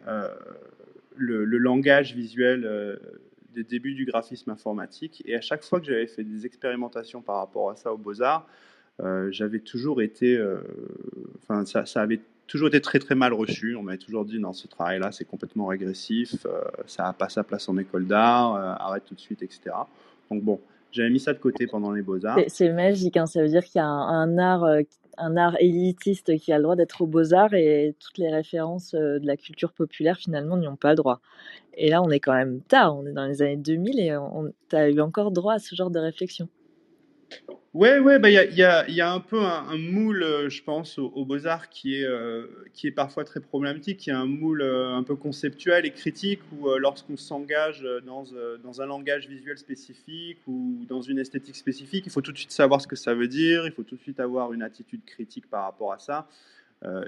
le, 1.16 1.46
langage 1.46 2.16
visuel 2.16 3.00
des 3.54 3.64
débuts 3.64 3.94
du 3.94 4.06
graphisme 4.06 4.50
informatique. 4.50 5.22
Et 5.28 5.36
à 5.36 5.42
chaque 5.42 5.64
fois 5.64 5.80
que 5.80 5.86
j'avais 5.86 6.08
fait 6.08 6.24
des 6.24 6.48
expérimentations 6.48 7.22
par 7.22 7.36
rapport 7.36 7.70
à 7.70 7.76
ça 7.76 7.94
aux 7.94 8.00
Beaux-Arts, 8.00 8.48
j'avais 9.30 9.60
toujours 9.60 10.02
été. 10.02 10.44
Enfin, 11.44 11.66
ça, 11.66 11.86
ça, 11.86 12.02
avait 12.02 12.22
toujours 12.48 12.68
été 12.68 12.82
très 12.82 13.00
très 13.00 13.16
mal 13.16 13.34
reçu. 13.34 13.76
On 13.76 13.84
m'avait 13.84 13.98
toujours 13.98 14.26
dit 14.26 14.40
non, 14.40 14.54
ce 14.54 14.68
travail-là 14.68 15.12
c'est 15.12 15.26
complètement 15.26 15.68
régressif, 15.68 16.46
euh, 16.46 16.62
ça 16.86 17.04
n'a 17.04 17.14
pas 17.14 17.30
sa 17.30 17.44
place 17.44 17.68
en 17.70 17.78
école 17.78 18.06
d'art, 18.06 18.56
euh, 18.56 18.74
arrête 18.80 19.04
tout 19.06 19.16
de 19.16 19.20
suite, 19.20 19.42
etc. 19.42 19.72
Donc 20.30 20.44
bon, 20.44 20.60
j'avais 20.92 21.10
mis 21.10 21.20
ça 21.20 21.34
de 21.34 21.40
côté 21.40 21.68
pendant 21.68 21.92
les 21.92 22.02
beaux-arts. 22.02 22.40
C'est 22.48 22.72
magique, 22.72 23.18
hein. 23.18 23.26
ça 23.26 23.42
veut 23.42 23.50
dire 23.50 23.64
qu'il 23.64 23.80
y 23.80 23.82
a 23.82 23.88
un, 23.88 24.38
art, 24.38 24.64
euh, 24.64 24.82
un 25.18 25.38
art 25.38 25.56
élitiste 25.60 26.38
qui 26.38 26.52
a 26.52 26.58
le 26.58 26.64
droit 26.64 26.76
d'être 26.76 27.02
aux 27.02 27.08
beaux-arts 27.08 27.54
et 27.54 27.96
toutes 28.00 28.18
les 28.18 28.30
références 28.30 28.94
de 28.94 29.26
la 29.26 29.38
culture 29.38 29.72
populaire 29.72 30.18
finalement 30.18 30.58
n'y 30.58 30.68
ont 30.68 30.76
pas 30.76 30.96
droit. 30.96 31.22
Et 31.76 31.90
là 31.90 32.02
on 32.02 32.10
est 32.10 32.20
quand 32.20 32.34
même 32.34 32.62
tard, 32.62 32.96
on 32.96 33.06
est 33.06 33.14
dans 33.14 33.26
les 33.26 33.42
années 33.42 33.58
2000 33.58 34.00
et 34.00 34.16
tu 34.70 34.76
as 34.76 34.90
eu 34.90 35.00
encore 35.02 35.32
droit 35.32 35.54
à 35.54 35.60
ce 35.60 35.76
genre 35.76 35.92
de 35.92 36.00
réflexion. 36.00 36.48
Ouais, 37.74 37.98
ouais, 37.98 38.20
bah 38.20 38.30
il 38.30 38.34
y 38.34 38.38
a, 38.38 38.46
y, 38.46 38.62
a, 38.62 38.88
y 38.88 39.02
a, 39.02 39.12
un 39.12 39.20
peu 39.20 39.40
un, 39.42 39.78
moule, 39.80 40.22
euh, 40.22 40.48
je 40.48 40.62
pense, 40.62 41.00
aux, 41.00 41.26
beaux-arts 41.26 41.70
qui 41.70 41.96
est 41.96 42.06
euh, 42.06 42.46
qui 42.74 42.86
est 42.86 42.92
parfois 42.92 43.24
très 43.24 43.40
problématique, 43.40 43.98
qui 43.98 44.12
est 44.12 44.14
un 44.14 44.28
moule 44.28 44.62
euh, 44.62 44.94
un 44.94 45.02
peu 45.02 45.16
conceptuel 45.16 45.84
et 45.88 45.92
critique 45.92 46.40
où 46.52 46.70
lorsqu'on 46.78 47.18
s'engage 47.18 47.82
dans 48.06 48.26
dans 48.64 48.82
un 48.82 48.86
langage 48.86 49.28
visuel 49.28 49.58
spécifique 49.58 50.38
ou 50.46 50.86
dans 50.88 51.02
une 51.02 51.18
esthétique 51.18 51.56
spécifique, 51.56 52.06
il 52.06 52.12
faut 52.12 52.22
tout 52.22 52.32
de 52.32 52.38
suite 52.38 52.52
savoir 52.52 52.80
ce 52.80 52.88
que 52.88 52.96
ça 52.96 53.16
veut 53.16 53.28
dire, 53.28 53.66
il 53.66 53.72
faut 53.72 53.84
tout 53.84 53.96
de 53.96 54.02
suite 54.02 54.20
avoir 54.20 54.54
une 54.54 54.62
attitude 54.62 55.04
critique 55.04 55.50
par 55.50 55.64
rapport 55.64 55.94
à 55.94 55.98
ça. 55.98 56.28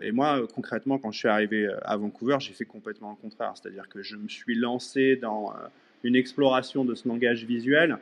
et 0.02 0.12
moi, 0.12 0.48
concrètement, 0.56 0.98
quand 0.98 1.12
je 1.12 1.20
suis 1.20 1.28
arrivé 1.28 1.70
à 1.84 1.96
Vancouver, 1.98 2.38
j'ai 2.40 2.54
fait 2.54 2.66
complètement 2.66 3.12
le 3.12 3.18
contraire, 3.18 3.54
c'est-à-dire 3.56 3.88
que 3.88 4.02
je 4.02 4.16
me 4.16 4.28
suis 4.30 4.56
lancé 4.56 5.16
dans 5.16 5.54
une 6.04 6.16
exploration 6.16 6.86
de 6.86 6.96
ce 6.96 7.08
langage 7.08 7.46
visuel 7.46 8.00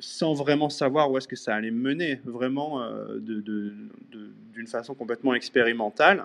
sans 0.00 0.34
vraiment 0.34 0.68
savoir 0.70 1.10
où 1.10 1.18
est-ce 1.18 1.28
que 1.28 1.36
ça 1.36 1.54
allait 1.54 1.70
mener, 1.70 2.20
vraiment 2.24 2.82
euh, 2.82 3.18
de- 3.18 3.40
de- 3.40 3.72
de- 4.12 4.30
d'une 4.54 4.66
façon 4.66 4.94
complètement 4.94 5.34
expérimentale. 5.34 6.24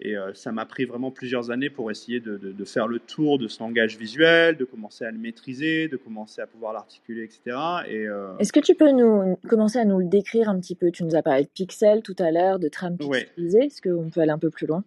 Et 0.00 0.16
euh, 0.16 0.34
ça 0.34 0.50
m'a 0.50 0.66
pris 0.66 0.84
vraiment 0.86 1.12
plusieurs 1.12 1.52
années 1.52 1.70
pour 1.70 1.90
essayer 1.90 2.18
de, 2.18 2.64
faire 2.64 2.88
le 2.88 2.98
tour 2.98 3.38
de 3.38 3.46
ce 3.46 3.60
langage 3.62 3.96
visuel, 3.96 4.56
de 4.56 4.64
commencer 4.64 5.04
à 5.04 5.10
le 5.10 5.18
maîtriser, 5.18 5.86
de 5.86 5.96
commencer 5.96 6.40
à 6.40 6.46
pouvoir 6.48 6.72
l'articuler, 6.72 7.22
etc. 7.22 7.56
Et 7.88 8.06
euh, 8.08 8.36
Est-ce 8.38 8.52
que 8.52 8.58
tu 8.60 8.74
peux 8.74 8.90
nous 8.90 9.38
commencer 9.48 9.78
à 9.78 9.84
nous 9.84 10.00
le 10.00 10.06
décrire 10.06 10.48
un 10.48 10.58
petit 10.58 10.74
peu? 10.74 10.90
Tu 10.90 11.04
nous 11.04 11.14
as 11.14 11.22
parlé 11.22 11.44
de 11.44 11.48
pixels 11.48 12.02
tout 12.02 12.16
à 12.18 12.32
l'heure, 12.32 12.58
de 12.58 12.68
trames 12.68 12.96
ouais, 13.02 13.24
pixelisées. 13.24 13.66
Est-ce 13.66 13.80
qu'on 13.80 14.10
peut 14.10 14.20
aller 14.20 14.32
un 14.32 14.38
peu 14.38 14.50
plus 14.50 14.66
loin? 14.66 14.82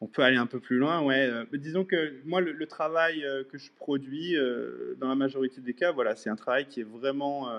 On 0.00 0.06
peut 0.06 0.22
aller 0.22 0.36
un 0.36 0.46
peu 0.46 0.60
plus 0.60 0.78
loin, 0.78 1.00
ouais. 1.02 1.28
Euh, 1.30 1.44
disons 1.54 1.84
que 1.84 2.14
moi, 2.26 2.40
le, 2.40 2.66
travail 2.66 3.24
euh, 3.24 3.44
que 3.44 3.56
je 3.56 3.70
produis, 3.76 4.36
euh, 4.36 4.94
dans 5.00 5.08
la 5.08 5.14
majorité 5.14 5.60
des 5.60 5.72
cas, 5.72 5.92
voilà, 5.92 6.14
c'est 6.16 6.28
un 6.28 6.36
travail 6.36 6.66
qui 6.66 6.80
est 6.80 6.86
vraiment 6.88 7.50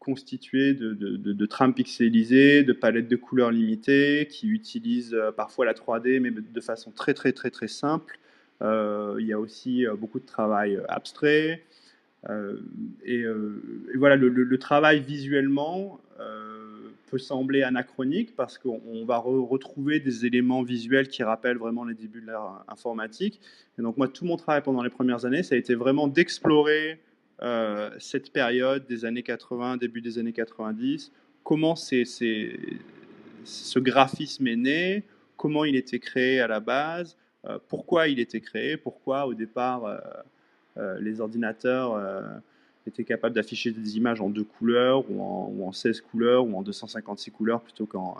constitué 0.00 0.74
de, 0.74 1.46
trames 1.46 1.72
pixelisées, 1.72 2.62
de 2.62 2.72
palettes 2.72 3.08
de 3.08 3.16
couleurs 3.16 3.50
limitées, 3.50 4.26
qui 4.28 4.48
utilisent 4.48 5.16
parfois 5.36 5.64
la 5.64 5.72
3D, 5.72 6.20
mais 6.20 6.30
de 6.30 6.60
façon 6.60 6.90
très 6.90 7.14
très 7.14 7.32
très 7.32 7.50
très 7.50 7.68
simple. 7.68 8.18
Il 8.60 9.24
y 9.26 9.32
a 9.32 9.40
aussi 9.40 9.86
beaucoup 9.98 10.20
de 10.20 10.26
travail 10.26 10.78
abstrait. 10.88 11.64
Et, 13.04 13.24
voilà, 13.94 14.16
le, 14.16 14.58
travail 14.58 15.00
visuellement 15.00 16.00
peut 17.10 17.18
sembler 17.18 17.62
anachronique 17.62 18.34
parce 18.36 18.58
qu'on 18.58 18.80
on 18.86 19.04
va 19.04 19.18
re- 19.18 19.46
retrouver 19.46 20.00
des 20.00 20.26
éléments 20.26 20.62
visuels 20.62 21.08
qui 21.08 21.22
rappellent 21.22 21.58
vraiment 21.58 21.84
les 21.84 21.94
débuts 21.94 22.20
de 22.20 22.26
l'ère 22.26 22.64
informatique. 22.68 23.40
Et 23.78 23.82
donc 23.82 23.96
moi, 23.96 24.08
tout 24.08 24.24
mon 24.24 24.36
travail 24.36 24.62
pendant 24.62 24.82
les 24.82 24.90
premières 24.90 25.24
années, 25.24 25.42
ça 25.42 25.54
a 25.54 25.58
été 25.58 25.74
vraiment 25.74 26.08
d'explorer 26.08 27.00
euh, 27.42 27.90
cette 27.98 28.32
période 28.32 28.86
des 28.86 29.04
années 29.04 29.22
80, 29.22 29.76
début 29.76 30.00
des 30.00 30.18
années 30.18 30.32
90, 30.32 31.12
comment 31.42 31.76
c'est, 31.76 32.04
c'est- 32.04 32.58
ce 33.44 33.78
graphisme 33.78 34.46
est 34.46 34.56
né, 34.56 35.02
comment 35.36 35.64
il 35.64 35.76
était 35.76 35.98
créé 35.98 36.40
à 36.40 36.46
la 36.46 36.60
base, 36.60 37.16
euh, 37.44 37.58
pourquoi 37.68 38.08
il 38.08 38.18
était 38.20 38.40
créé, 38.40 38.76
pourquoi 38.76 39.26
au 39.26 39.34
départ 39.34 39.84
euh, 39.84 39.98
euh, 40.78 40.98
les 41.00 41.20
ordinateurs 41.20 41.94
étaient 42.86 43.04
capables 43.04 43.34
d'afficher 43.34 43.70
des 43.70 43.96
images 43.96 44.20
en 44.20 44.28
deux 44.28 44.44
couleurs 44.44 45.10
ou 45.10 45.22
en, 45.22 45.52
ou 45.54 45.66
en 45.66 45.72
16 45.72 46.00
couleurs 46.00 46.46
ou 46.46 46.56
en 46.56 46.62
256 46.62 47.30
couleurs 47.30 47.60
plutôt 47.60 47.86
qu'en 47.86 48.16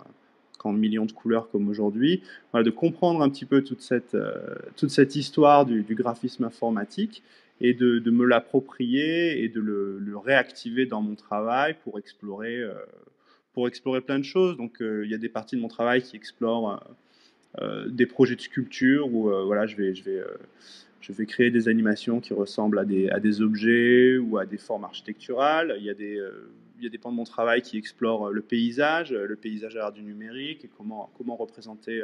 millions 0.73 1.05
de 1.05 1.11
couleurs 1.11 1.49
comme 1.49 1.67
aujourd'hui. 1.69 2.21
De 2.53 2.69
comprendre 2.69 3.21
un 3.21 3.29
petit 3.29 3.45
peu 3.45 3.63
toute 3.63 3.81
cette, 3.81 4.15
euh, 4.15 4.55
toute 4.75 4.89
cette 4.89 5.15
histoire 5.15 5.65
du, 5.65 5.83
graphisme 5.89 6.43
informatique 6.43 7.23
et 7.61 7.73
de, 7.73 7.99
me 8.09 8.25
l'approprier 8.25 9.43
et 9.43 9.49
de 9.49 9.59
le, 9.59 10.17
réactiver 10.17 10.85
dans 10.85 11.01
mon 11.01 11.15
travail 11.15 11.75
pour 11.83 11.99
explorer, 11.99 12.59
euh, 12.59 12.73
pour 13.53 13.67
explorer 13.67 14.01
plein 14.01 14.19
de 14.19 14.23
choses. 14.23 14.57
Donc 14.57 14.81
euh, 14.81 15.05
il 15.05 15.11
y 15.11 15.13
a 15.13 15.17
des 15.17 15.29
parties 15.29 15.55
de 15.55 15.61
mon 15.61 15.67
travail 15.67 16.01
qui 16.01 16.15
explorent 16.15 16.83
des 17.87 18.05
projets 18.05 18.35
de 18.35 18.41
sculpture 18.41 19.07
où 19.07 19.29
voilà, 19.45 19.65
je 19.65 19.77
vais, 19.77 19.93
je 21.05 21.11
vais 21.11 21.27
créer 21.27 21.51
des 21.51 21.67
animations 21.67 22.19
qui 22.19 22.33
ressemblent 22.33 22.79
à 22.79 22.85
des, 22.85 23.41
objets 23.41 24.17
ou 24.17 24.39
à 24.39 24.45
des 24.47 24.57
formes 24.57 24.85
architecturales. 24.85 25.75
Il 25.77 25.83
y 25.83 25.89
a 25.91 25.93
des, 25.93 26.17
euh, 26.17 26.97
pans 26.99 27.11
de 27.11 27.15
mon 27.15 27.25
travail 27.25 27.61
qui 27.61 27.77
explorent 27.77 28.29
euh, 28.29 28.31
le 28.31 28.41
paysage, 28.41 29.11
euh, 29.11 29.27
le 29.27 29.35
paysage 29.35 29.75
à 29.75 29.79
l'ère 29.79 29.91
du 29.91 30.01
numérique 30.01 30.65
et 30.65 30.69
comment, 30.75 31.11
représenter 31.37 32.01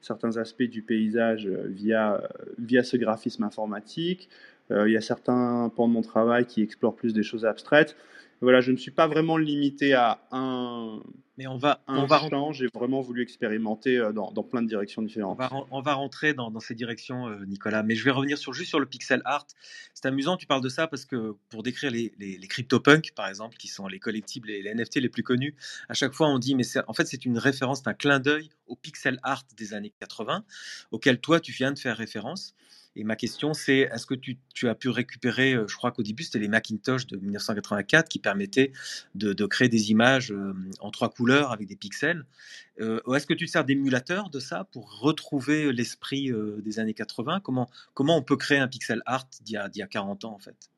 certains 0.00 0.38
aspects 0.38 0.62
du 0.62 0.80
paysage 0.80 1.46
via, 1.46 2.22
ce 2.82 2.96
graphisme 2.96 3.44
informatique. 3.44 4.30
Il 4.70 4.90
y 4.90 4.96
a 4.96 5.02
certains 5.02 5.70
pans 5.76 5.86
de 5.86 5.92
mon 5.92 6.02
travail 6.02 6.46
qui 6.46 6.62
explorent 6.62 6.96
plus 6.96 7.12
des 7.12 7.22
choses 7.22 7.44
abstraites. 7.44 7.94
Voilà, 8.44 8.60
je 8.60 8.70
ne 8.70 8.76
suis 8.76 8.90
pas 8.90 9.06
vraiment 9.06 9.36
limité 9.36 9.94
à 9.94 10.20
un, 10.30 11.00
Mais 11.36 11.46
on 11.46 11.56
va, 11.56 11.82
un 11.88 11.96
on 11.98 12.06
va. 12.06 12.20
J'ai 12.52 12.68
vraiment 12.72 13.00
voulu 13.00 13.22
expérimenter 13.22 13.98
euh, 13.98 14.12
dans, 14.12 14.30
dans 14.30 14.44
plein 14.44 14.62
de 14.62 14.68
directions 14.68 15.02
on 15.02 15.04
différentes. 15.04 15.38
va, 15.38 15.50
on 15.70 15.80
va 15.80 15.94
rentrer 15.94 16.34
dans, 16.34 16.50
dans 16.50 16.60
ces 16.60 16.74
directions, 16.74 17.26
euh, 17.26 17.44
Nicolas. 17.46 17.82
Mais 17.82 17.96
je 17.96 18.04
vais 18.04 18.10
revenir 18.10 18.38
sur, 18.38 18.52
juste 18.52 18.68
sur 18.68 18.78
le 18.78 18.86
pixel 18.86 19.22
art. 19.24 19.46
C'est 19.94 20.06
amusant, 20.06 20.36
tu 20.36 20.46
parles 20.46 20.62
de 20.62 20.68
ça 20.68 20.86
parce 20.86 21.04
que 21.04 21.34
pour 21.48 21.62
décrire 21.62 21.90
les, 21.90 22.12
les, 22.18 22.38
les 22.38 22.46
CryptoPunks, 22.46 23.12
par 23.16 23.26
exemple, 23.28 23.56
qui 23.56 23.68
sont 23.68 23.88
les 23.88 23.98
collectibles 23.98 24.50
et 24.50 24.62
les 24.62 24.74
NFT 24.74 24.96
les 24.96 25.08
plus 25.08 25.22
connus, 25.22 25.56
à 25.88 25.94
chaque 25.94 26.12
fois 26.12 26.28
on 26.28 26.38
dit, 26.38 26.54
mais 26.54 26.64
en 26.86 26.92
fait 26.92 27.06
c'est 27.06 27.24
une 27.24 27.38
référence, 27.38 27.80
c'est 27.82 27.88
un 27.88 27.94
clin 27.94 28.20
d'œil 28.20 28.50
au 28.66 28.76
pixel 28.76 29.18
art 29.22 29.44
des 29.56 29.74
années 29.74 29.92
80, 30.00 30.44
auquel 30.90 31.18
toi 31.20 31.40
tu 31.40 31.52
viens 31.52 31.72
de 31.72 31.78
faire 31.78 31.96
référence. 31.96 32.54
Et 32.96 33.02
ma 33.02 33.16
question, 33.16 33.54
c'est 33.54 33.78
est-ce 33.92 34.06
que 34.06 34.14
tu, 34.14 34.38
as 34.68 34.74
pu 34.74 34.88
récupérer, 34.88 35.54
euh, 35.54 35.66
je 35.66 35.76
crois 35.76 35.90
qu'au 35.90 36.02
début, 36.02 36.22
c'était 36.22 36.38
les 36.38 36.48
Macintosh 36.48 37.06
de 37.06 37.16
1984 37.16 38.08
qui 38.08 38.20
permettaient 38.20 38.72
de, 39.14 39.46
créer 39.46 39.68
des 39.68 39.90
images 39.90 40.30
euh, 40.30 40.54
en 40.80 40.90
trois 40.90 41.10
couleurs 41.10 41.50
avec 41.50 41.66
des 41.66 41.76
pixels. 41.76 42.24
Euh, 42.80 43.00
est-ce 43.14 43.26
que 43.26 43.34
tu 43.34 43.46
te 43.46 43.50
sers 43.50 43.64
d'émulateur 43.64 44.30
de 44.30 44.38
ça 44.38 44.64
pour 44.72 45.00
retrouver 45.00 45.72
l'esprit 45.72 46.30
euh, 46.30 46.60
des 46.62 46.78
années 46.78 46.94
80 46.94 47.40
comment, 47.40 47.68
comment 47.94 48.16
on 48.16 48.22
peut 48.22 48.36
créer 48.36 48.58
un 48.58 48.68
pixel 48.68 49.02
art 49.06 49.28
d'il 49.42 49.54
y, 49.54 49.56
a- 49.56 49.68
d'il 49.68 49.80
y 49.80 49.82
a 49.82 49.88
40 49.88 50.24
ans, 50.24 50.32
en 50.32 50.38
fait? 50.38 50.70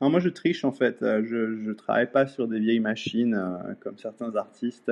Moi, 0.00 0.20
je 0.20 0.30
triche 0.30 0.64
en 0.64 0.72
fait. 0.72 0.96
Je 1.00 1.36
ne 1.36 1.72
travaille 1.74 2.10
pas 2.10 2.26
sur 2.26 2.48
des 2.48 2.58
vieilles 2.58 2.80
machines 2.80 3.38
comme 3.80 3.98
certains 3.98 4.34
artistes. 4.34 4.90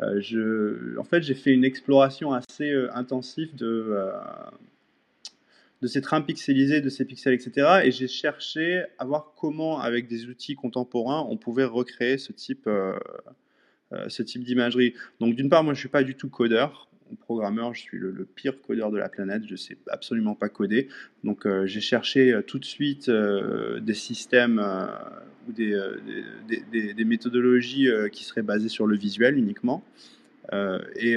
En 0.00 1.04
fait, 1.04 1.22
j'ai 1.22 1.34
fait 1.34 1.52
une 1.52 1.64
exploration 1.64 2.32
assez 2.32 2.74
intensive 2.92 3.54
de, 3.54 4.10
de 5.80 5.86
ces 5.86 6.00
trames 6.00 6.24
pixelisées, 6.24 6.80
de 6.80 6.88
ces 6.88 7.04
pixels, 7.04 7.34
etc. 7.34 7.80
Et 7.84 7.92
j'ai 7.92 8.08
cherché 8.08 8.84
à 8.98 9.04
voir 9.04 9.32
comment, 9.36 9.80
avec 9.80 10.08
des 10.08 10.26
outils 10.26 10.56
contemporains, 10.56 11.24
on 11.28 11.36
pouvait 11.36 11.64
recréer 11.64 12.18
ce 12.18 12.32
type, 12.32 12.66
euh, 12.66 12.98
euh, 13.92 14.08
ce 14.08 14.22
type 14.22 14.42
d'imagerie. 14.42 14.94
Donc 15.20 15.36
d'une 15.36 15.48
part, 15.48 15.62
moi, 15.62 15.74
je 15.74 15.80
suis 15.80 15.88
pas 15.88 16.02
du 16.02 16.14
tout 16.14 16.28
codeur. 16.28 16.88
Programmeur, 17.20 17.74
je 17.74 17.80
suis 17.80 17.96
le, 17.96 18.12
pire 18.26 18.60
codeur 18.60 18.90
de 18.90 18.98
la 18.98 19.08
planète, 19.08 19.42
je 19.46 19.56
sais 19.56 19.78
absolument 19.86 20.34
pas 20.34 20.50
coder. 20.50 20.88
Donc 21.24 21.46
euh, 21.46 21.64
j'ai 21.64 21.80
cherché 21.80 22.38
tout 22.46 22.58
de 22.58 22.66
suite 22.66 23.08
des 23.08 23.94
systèmes 23.94 24.62
ou 25.48 25.52
des, 25.52 27.04
méthodologies 27.06 27.88
qui 28.12 28.24
seraient 28.24 28.42
basées 28.42 28.68
sur 28.68 28.86
le 28.86 28.94
visuel 28.94 29.38
uniquement. 29.38 29.82
Et 30.96 31.16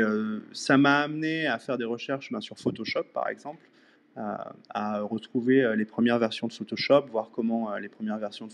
ça 0.54 0.78
m'a 0.78 1.00
amené 1.00 1.48
à 1.48 1.60
faire 1.60 1.78
des 1.78 1.84
recherches 1.84 2.32
ben, 2.32 2.40
sur 2.40 2.58
Photoshop, 2.58 3.08
par 3.14 3.28
exemple, 3.28 3.68
à, 4.16 4.54
à 4.70 5.02
retrouver 5.02 5.64
euh, 5.64 5.76
les 5.76 5.86
premières 5.86 6.20
versions 6.20 6.48
de 6.48 6.54
Photoshop, 6.54 7.06
voir 7.12 7.30
comment 7.32 7.72
euh, 7.72 7.80
les 7.80 7.90
premières 7.90 8.18
versions 8.18 8.48
de 8.48 8.52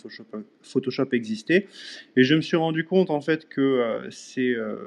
Photoshop, 0.62 1.08
existaient. 1.12 1.68
Et 2.16 2.24
je 2.24 2.36
me 2.36 2.42
suis 2.42 2.58
rendu 2.58 2.86
compte 2.86 3.10
en 3.10 3.22
fait 3.22 3.48
que 3.50 3.62
euh, 3.62 4.12
ces, 4.12 4.54
euh, 4.54 4.78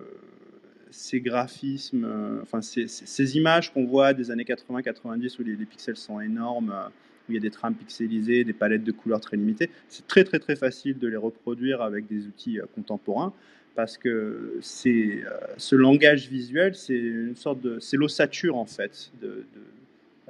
graphismes, 1.15 2.05
euh, 2.05 2.43
enfin 2.43 2.61
ces, 2.63 3.37
images 3.37 3.73
qu'on 3.73 3.85
voit 3.85 4.15
des 4.15 4.31
années 4.31 4.45
80-90 4.45 5.41
où 5.41 5.45
les, 5.45 5.57
pixels 5.67 5.97
sont 5.97 6.21
énormes, 6.21 6.71
euh, 6.71 6.89
où 7.29 7.33
il 7.33 7.35
y 7.35 7.39
a 7.39 7.41
des 7.41 7.51
trames 7.51 7.75
pixelisées, 7.75 8.45
des 8.45 8.53
palettes 8.53 8.85
de 8.85 8.93
couleurs 8.93 9.21
très 9.21 9.37
limitées, 9.37 9.71
c'est 9.89 10.07
très 10.07 10.25
très 10.25 10.39
très 10.39 10.57
facile 10.57 10.99
de 10.99 11.09
les 11.09 11.17
reproduire 11.17 11.83
avec 11.83 12.07
des 12.07 12.27
outils 12.27 12.61
euh, 12.61 12.67
contemporains 12.75 13.33
parce 13.75 13.97
que 13.97 14.09
euh, 14.09 14.59
ce 15.57 15.77
langage 15.77 16.29
visuel, 16.29 16.75
c'est 16.75 16.99
une 16.99 17.37
sorte 17.37 17.61
de, 17.61 17.79
c'est 17.81 17.97
l'ossature 17.97 18.57
en 18.57 18.67
fait 18.67 19.11
de, 19.21 19.29
euh, 19.29 19.45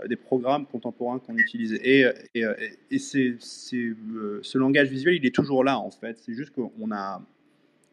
des 0.09 0.17
programmes 0.17 0.67
contemporains 0.67 1.19
qu'on 1.19 1.37
utilise. 1.37 1.79
Et, 1.83 2.05
euh, 2.05 2.13
et, 2.35 2.45
euh, 2.45 2.55
et 2.91 2.97
euh, 2.97 4.41
ce 4.43 4.59
langage 4.59 4.89
visuel, 4.89 5.15
il 5.15 5.27
est 5.27 5.35
toujours 5.35 5.65
là 5.65 5.79
en 5.79 5.91
fait. 5.91 6.19
C'est 6.19 6.35
juste 6.35 6.53
qu'on 6.55 6.71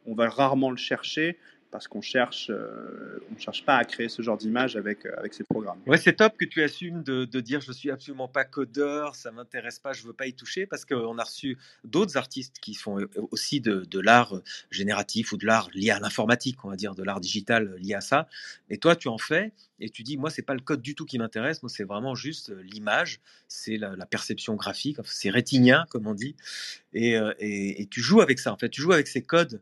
on 0.06 0.16
va 0.16 0.30
rarement 0.30 0.72
le 0.72 0.78
chercher 0.78 1.38
parce 1.72 1.88
qu'on 1.88 2.02
cherche, 2.02 2.50
euh, 2.50 3.20
on 3.34 3.38
cherche 3.38 3.66
pas 3.66 3.78
à 3.78 3.86
créer 3.86 4.10
ce 4.10 4.22
genre 4.22 4.38
d'image 4.38 4.76
avec, 4.76 5.06
euh, 5.06 5.12
avec 5.18 5.34
ces 5.34 5.44
programmes. 5.44 5.80
Ouais, 5.86 5.98
c'est 5.98 6.14
top 6.14 6.38
que 6.38 6.46
tu 6.46 6.64
assumes 6.64 7.04
de, 7.04 7.26
dire 7.40 7.62
je 7.62 7.72
suis 7.72 7.92
absolument 7.92 8.28
pas 8.28 8.46
codeur, 8.46 9.16
ça 9.16 9.32
m'intéresse 9.32 9.80
pas, 9.80 9.94
je 9.94 10.04
veux 10.04 10.14
pas 10.14 10.28
y 10.28 10.34
toucher, 10.34 10.66
parce 10.66 10.86
qu'on 10.86 11.18
a 11.18 11.24
reçu 11.24 11.58
d'autres 11.84 12.18
artistes 12.18 12.60
qui 12.60 12.74
font 12.74 13.00
euh, 13.00 13.10
aussi 13.32 13.62
de, 13.62 14.00
l'art 14.00 14.42
génératif 14.72 15.32
ou 15.32 15.38
de 15.38 15.46
l'art 15.46 15.70
lié 15.74 15.92
à 15.92 16.00
l'informatique, 16.00 16.64
on 16.64 16.70
va 16.70 16.76
dire, 16.76 16.96
de 16.96 17.04
l'art 17.04 17.20
digital 17.20 17.76
lié 17.78 17.96
à 17.96 18.02
ça. 18.02 18.28
Et 18.70 18.78
toi, 18.78 18.96
tu 18.96 19.08
en 19.08 19.18
fais 19.18 19.52
et 19.80 19.90
tu 19.90 20.04
dis 20.04 20.18
moi 20.18 20.30
c'est 20.30 20.42
pas 20.42 20.54
le 20.54 20.60
code 20.60 20.82
du 20.82 20.96
tout 20.96 21.06
qui 21.06 21.18
m'intéresse, 21.18 21.62
moi 21.62 21.70
c'est 21.70 21.84
vraiment 21.84 22.16
juste 22.16 22.50
euh, 22.50 22.62
l'image, 22.64 23.20
c'est 23.48 23.78
la, 23.78 23.96
perception 24.06 24.56
graphique, 24.56 24.98
c'est 25.06 25.30
rétinien 25.30 25.86
comme 25.90 26.08
on 26.08 26.14
dit, 26.14 26.36
euh, 26.96 27.34
et, 27.40 27.82
et 27.82 27.86
tu 27.88 28.02
joues 28.02 28.22
avec 28.22 28.40
ça. 28.40 28.54
En 28.54 28.58
fait, 28.58 28.70
tu 28.70 28.82
joues 28.82 28.94
avec 28.94 29.08
ces 29.08 29.22
codes 29.22 29.62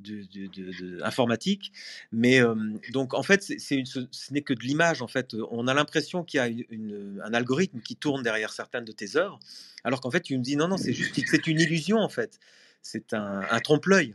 de, 0.00 1.02
informatique. 1.02 1.72
Mais 2.12 2.40
euh, 2.40 2.54
donc, 2.92 3.14
en 3.14 3.22
fait, 3.22 3.42
c'est, 3.42 3.76
une- 3.76 3.86
ce, 3.86 4.00
n'est 4.32 4.42
que 4.42 4.54
de 4.54 4.60
l'image. 4.60 5.02
En 5.02 5.06
fait, 5.08 5.34
on 5.50 5.66
a 5.68 5.74
l'impression 5.74 6.24
qu'il 6.24 6.38
y 6.38 6.40
a 6.40 6.46
une- 6.48 7.20
un 7.24 7.34
algorithme 7.34 7.80
qui 7.80 7.96
tourne 7.96 8.22
derrière 8.22 8.52
certaines 8.52 8.84
de 8.84 8.92
tes 8.92 9.16
œuvres, 9.16 9.38
alors 9.84 10.00
qu'en 10.00 10.10
fait, 10.10 10.20
tu 10.20 10.36
me 10.36 10.42
dis 10.42 10.56
non, 10.56 10.68
non, 10.68 10.76
c'est 10.76 10.92
juste, 10.92 11.18
c'est 11.26 11.46
une 11.46 11.60
illusion 11.60 11.98
en 11.98 12.08
fait. 12.08 12.38
C'est 12.82 13.12
un, 13.12 13.42
trompe-l'œil. 13.62 14.14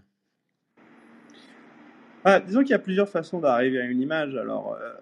Ah, 2.24 2.39
disons 2.39 2.62
qu'il 2.62 2.71
y 2.71 2.74
a 2.74 2.80
plusieurs 2.80 3.10
façons 3.10 3.39
d'arriver 3.39 3.80
à 3.80 3.86
une 3.86 4.02
image. 4.02 4.36
Alors, 4.36 4.74
euh, 4.74 4.93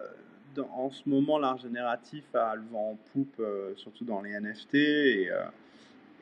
dans- 0.54 0.68
en 0.70 0.90
ce 0.90 1.08
moment, 1.08 1.38
l'art 1.38 1.58
génératif 1.58 2.24
a 2.34 2.54
le 2.54 2.62
vent 2.70 2.90
en 2.90 2.98
poupe, 3.12 3.36
euh, 3.40 3.72
surtout 3.76 4.04
dans 4.04 4.20
les 4.20 4.32
NFT. 4.32 4.74
Et, 4.74 5.30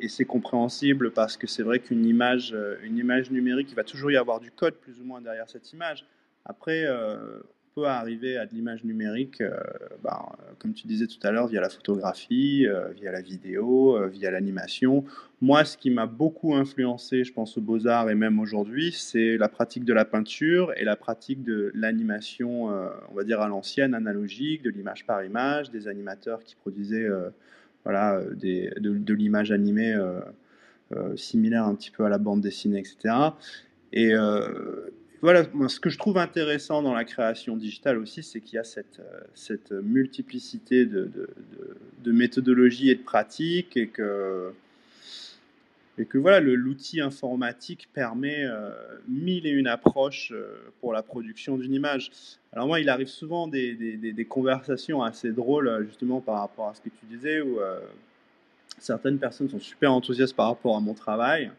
et 0.02 0.08
c'est 0.08 0.24
compréhensible 0.24 1.12
parce 1.12 1.36
que 1.36 1.46
c'est 1.46 1.62
vrai 1.62 1.78
qu'une 1.78 2.04
image, 2.04 2.52
euh, 2.52 2.76
une 2.82 2.98
image 2.98 3.30
numérique, 3.30 3.68
il 3.70 3.76
va 3.76 3.84
toujours 3.84 4.10
y 4.10 4.16
avoir 4.16 4.40
du 4.40 4.50
code 4.50 4.74
plus 4.74 5.00
ou 5.00 5.04
moins 5.04 5.20
derrière 5.20 5.48
cette 5.48 5.72
image. 5.72 6.04
Après, 6.44 6.84
euh, 6.84 7.38
on 7.38 7.80
peut 7.80 7.86
arriver 7.86 8.36
à 8.36 8.44
de 8.44 8.52
l'image 8.52 8.82
numérique, 8.82 9.40
euh, 9.40 9.56
ben, 10.02 10.18
comme 10.58 10.74
tu 10.74 10.88
disais 10.88 11.06
tout 11.06 11.20
à 11.22 11.30
l'heure, 11.30 11.46
via 11.46 11.60
la 11.60 11.68
photographie, 11.68 12.66
via 12.96 13.12
la 13.12 13.22
vidéo, 13.22 13.96
via 14.08 14.32
l'animation. 14.32 15.04
Moi, 15.40 15.64
ce 15.64 15.78
qui 15.78 15.90
m'a 15.90 16.06
beaucoup 16.06 16.54
influencé, 16.54 17.22
je 17.22 17.32
pense 17.32 17.56
aux 17.56 17.60
beaux-arts 17.60 18.10
et 18.10 18.16
même 18.16 18.40
aujourd'hui, 18.40 18.92
c'est 18.92 19.38
la 19.38 19.48
pratique 19.48 19.84
de 19.84 19.92
la 19.92 20.04
peinture 20.04 20.72
et 20.76 20.84
la 20.84 20.96
pratique 20.96 21.44
de 21.44 21.70
l'animation, 21.74 22.66
on 22.66 23.14
va 23.14 23.24
dire 23.24 23.40
à 23.40 23.48
l'ancienne, 23.48 23.94
analogique, 23.94 24.62
de 24.62 24.70
l'image 24.70 25.06
par 25.06 25.24
image, 25.24 25.70
des 25.70 25.88
animateurs 25.88 26.44
qui 26.44 26.56
produisaient 26.56 27.08
voilà, 27.84 28.16
euh, 28.16 28.34
de, 28.34 29.14
l'image 29.14 29.52
animée 29.52 29.92
euh, 29.92 30.20
euh, 30.92 31.16
similaire 31.16 31.64
un 31.64 31.74
petit 31.74 31.90
peu 31.90 32.04
à 32.04 32.08
la 32.08 32.18
bande 32.18 32.40
dessinée, 32.40 32.78
etc. 32.78 33.14
Et 33.92 34.12
voilà, 35.20 35.44
ce 35.68 35.78
que 35.78 35.88
je 35.88 35.98
trouve 35.98 36.18
intéressant 36.18 36.82
dans 36.82 36.94
la 36.94 37.04
création 37.04 37.56
digitale 37.56 37.98
aussi, 37.98 38.24
c'est 38.24 38.40
qu'il 38.40 38.56
y 38.56 38.58
a 38.58 38.64
cette, 38.64 39.70
multiplicité 39.70 40.84
de, 40.84 41.04
de, 41.04 41.30
de, 42.02 42.12
méthodologies 42.12 42.90
et 42.90 42.96
de 42.96 43.02
pratiques 43.02 43.76
et 43.76 43.86
que, 43.86 44.52
et 45.98 46.06
que 46.06 46.18
voilà, 46.18 46.40
l'outil 46.40 47.00
informatique 47.00 47.88
permet 47.92 48.46
mille 49.08 49.46
et 49.46 49.50
une 49.50 49.66
approches 49.66 50.32
pour 50.80 50.92
la 50.92 51.02
production 51.02 51.58
d'une 51.58 51.74
image. 51.74 52.10
Alors 52.52 52.66
moi, 52.66 52.80
il 52.80 52.88
arrive 52.90 53.08
souvent 53.08 53.48
des, 53.48 53.74
des, 53.74 54.24
conversations 54.26 55.02
assez 55.02 55.32
drôles, 55.32 55.68
euh, 55.68 55.84
justement, 55.84 56.20
par 56.20 56.40
rapport 56.40 56.68
à 56.68 56.74
ce 56.74 56.82
que 56.82 56.90
tu 56.90 57.06
disais, 57.06 57.40
où 57.40 57.60
euh, 57.60 57.80
certaines 58.78 59.18
personnes 59.18 59.48
sont 59.48 59.58
super 59.58 59.92
enthousiastes 59.92 60.36
par 60.36 60.48
rapport 60.48 60.76
à 60.76 60.80
mon 60.80 60.92
travail 60.92 61.50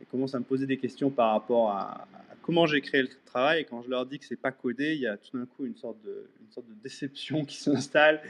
et 0.00 0.04
commencent 0.04 0.36
à 0.36 0.38
me 0.38 0.44
poser 0.44 0.66
des 0.66 0.76
questions 0.76 1.10
par 1.10 1.32
rapport 1.32 1.70
à, 1.70 2.06
comment 2.42 2.64
j'ai 2.66 2.80
créé 2.80 3.02
le 3.02 3.08
travail. 3.26 3.62
Et 3.62 3.64
quand 3.64 3.82
je 3.82 3.90
leur 3.90 4.06
dis 4.06 4.20
que 4.20 4.24
c'est 4.24 4.40
pas 4.40 4.52
codé, 4.52 4.94
il 4.94 5.00
y 5.00 5.06
a 5.08 5.16
tout 5.16 5.36
d'un 5.36 5.46
coup 5.46 5.66
une 5.66 5.76
sorte 5.76 6.00
de, 6.04 6.28
une 6.40 6.52
sorte 6.52 6.68
de 6.68 6.74
déception 6.80 7.44
qui 7.44 7.56
s'installe. 7.60 8.22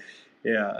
Et 0.44 0.57
euh, 0.57 0.70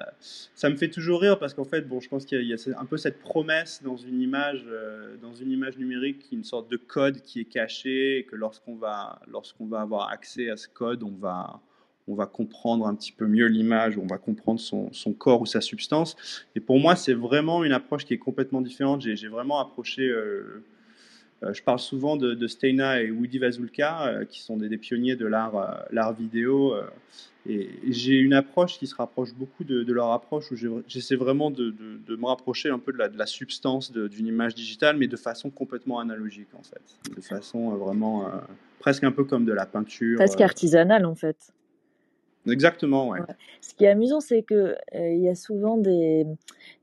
ça 0.55 0.71
me 0.71 0.77
fait 0.77 0.89
toujours 0.89 1.21
rire 1.21 1.39
parce 1.39 1.53
qu'en 1.53 1.65
fait, 1.65 1.83
bon, 1.83 2.01
je 2.01 2.09
pense 2.09 2.25
qu'il 2.25 2.43
y, 2.43 2.55
a 2.55 2.57
un 2.79 2.85
peu 2.87 2.97
cette 2.97 3.21
promesse 3.21 3.83
dans 3.83 3.97
une 3.97 4.21
image, 4.23 4.65
euh, 4.67 5.17
dans 5.21 5.35
une 5.35 5.51
image 5.51 5.77
numérique, 5.77 6.27
une 6.33 6.45
sorte 6.45 6.71
de 6.71 6.79
code 6.79 7.21
qui 7.21 7.41
est 7.41 7.45
caché 7.45 8.19
et 8.19 8.25
que 8.25 8.37
lorsqu'on 8.37 8.77
va, 8.77 9.21
lorsqu'on 9.31 9.67
va 9.67 9.83
avoir 9.83 10.09
accès 10.09 10.49
à 10.49 10.57
ce 10.57 10.67
code, 10.67 11.03
on 11.03 11.11
va, 11.11 11.61
on 12.09 12.15
va 12.15 12.25
comprendre 12.25 12.87
un 12.87 12.95
petit 12.95 13.13
peu 13.13 13.27
mieux 13.27 13.47
l'image, 13.47 13.99
on 13.99 14.07
va 14.07 14.17
comprendre 14.17 14.61
son, 14.61 14.91
son, 14.95 15.13
corps 15.13 15.43
ou 15.43 15.47
sa 15.47 15.61
substance. 15.61 16.17
Et 16.55 16.61
pour 16.61 16.79
moi, 16.79 16.97
c'est 16.97 17.15
vraiment 17.15 17.63
une 17.63 17.73
approche 17.73 18.07
qui 18.07 18.15
est 18.15 18.19
complètement 18.19 18.63
différente. 18.63 19.03
J'ai, 19.03 19.29
vraiment 19.29 19.61
approché. 19.61 20.09
Euh, 20.09 20.65
je 21.43 21.63
parle 21.63 21.79
souvent 21.79 22.17
de, 22.17 22.47
Steina 22.47 23.01
et 23.03 23.11
Woody 23.11 23.39
Vazulka, 23.39 24.25
qui 24.29 24.41
sont 24.41 24.57
des, 24.57 24.69
des, 24.69 24.79
pionniers 24.79 25.17
de 25.17 25.27
l'art, 25.27 25.87
l'art 25.91 26.13
vidéo. 26.13 26.75
Et 27.49 27.71
j'ai 27.89 28.17
une 28.19 28.35
approche 28.35 28.79
qui 28.79 28.87
se 28.87 28.95
rapproche 28.95 29.35
beaucoup 29.35 29.65
de, 29.65 29.93
leur 29.93 30.13
approche, 30.13 30.53
où 30.53 30.57
j'essaie 30.87 31.17
vraiment 31.17 31.51
de, 31.51 31.75
me 32.09 32.27
rapprocher 32.27 32.69
un 32.69 32.79
peu 32.79 32.93
de 32.93 32.99
la, 32.99 33.27
substance 33.27 33.93
d'une 33.93 34.27
image 34.27 34.55
digitale, 34.55 34.97
mais 34.97 35.07
de 35.07 35.17
façon 35.17 35.49
complètement 35.51 36.01
analogique, 36.01 36.49
en 36.55 36.63
fait. 36.63 37.15
De 37.17 37.21
façon 37.23 37.73
euh, 37.73 37.77
vraiment, 37.77 38.27
euh, 38.27 38.31
presque 38.79 39.05
un 39.05 39.13
peu 39.13 39.25
comme 39.25 39.47
de 39.47 39.53
la 39.53 39.65
peinture. 39.65 40.17
Presque 40.17 40.41
euh. 40.41 40.45
artisanale, 40.45 41.07
en 41.07 41.15
fait. 41.15 41.53
Exactement, 42.47 43.09
ouais. 43.09 43.21
Ce 43.61 43.75
qui 43.75 43.85
est 43.85 43.89
amusant, 43.89 44.21
c'est 44.21 44.43
que 44.43 44.75
il 44.95 45.23
y 45.23 45.29
a 45.29 45.35
souvent 45.35 45.77
des, 45.77 46.27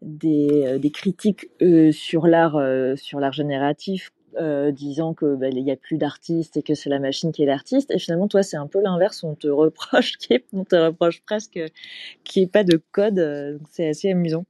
des, 0.01 0.77
des 0.79 0.91
critiques 0.91 1.49
sur 1.91 2.27
l'art 2.27 2.59
sur 2.95 3.19
l'art 3.19 3.33
génératif 3.33 4.11
euh, 4.39 4.71
disant 4.71 5.13
que 5.13 5.35
bah, 5.35 5.49
il 5.49 5.59
y 5.59 5.71
a 5.71 5.75
plus 5.75 5.97
d'artistes 5.97 6.57
et 6.57 6.61
que 6.61 6.75
c'est 6.75 6.89
la 6.89 6.99
machine 6.99 7.31
qui 7.31 7.43
est 7.43 7.45
l'artiste. 7.45 7.91
Et 7.91 7.99
finalement, 7.99 8.27
toi, 8.27 8.43
c'est 8.43 8.57
un 8.57 8.67
peu 8.67 8.81
l'inverse. 8.81 9.23
On 9.23 9.35
te 9.35 9.47
reproche, 9.47 10.17
qui 10.17 10.39
on 10.53 10.63
te 10.63 10.75
reproche 10.75 11.21
presque 11.21 11.59
qu'il 12.23 12.41
n'y 12.41 12.47
ait 12.47 12.51
pas 12.51 12.63
de 12.63 12.81
code. 12.91 13.19
Euh, 13.19 13.57
c'est 13.69 13.87
assez 13.89 14.11
amusant. 14.11 14.45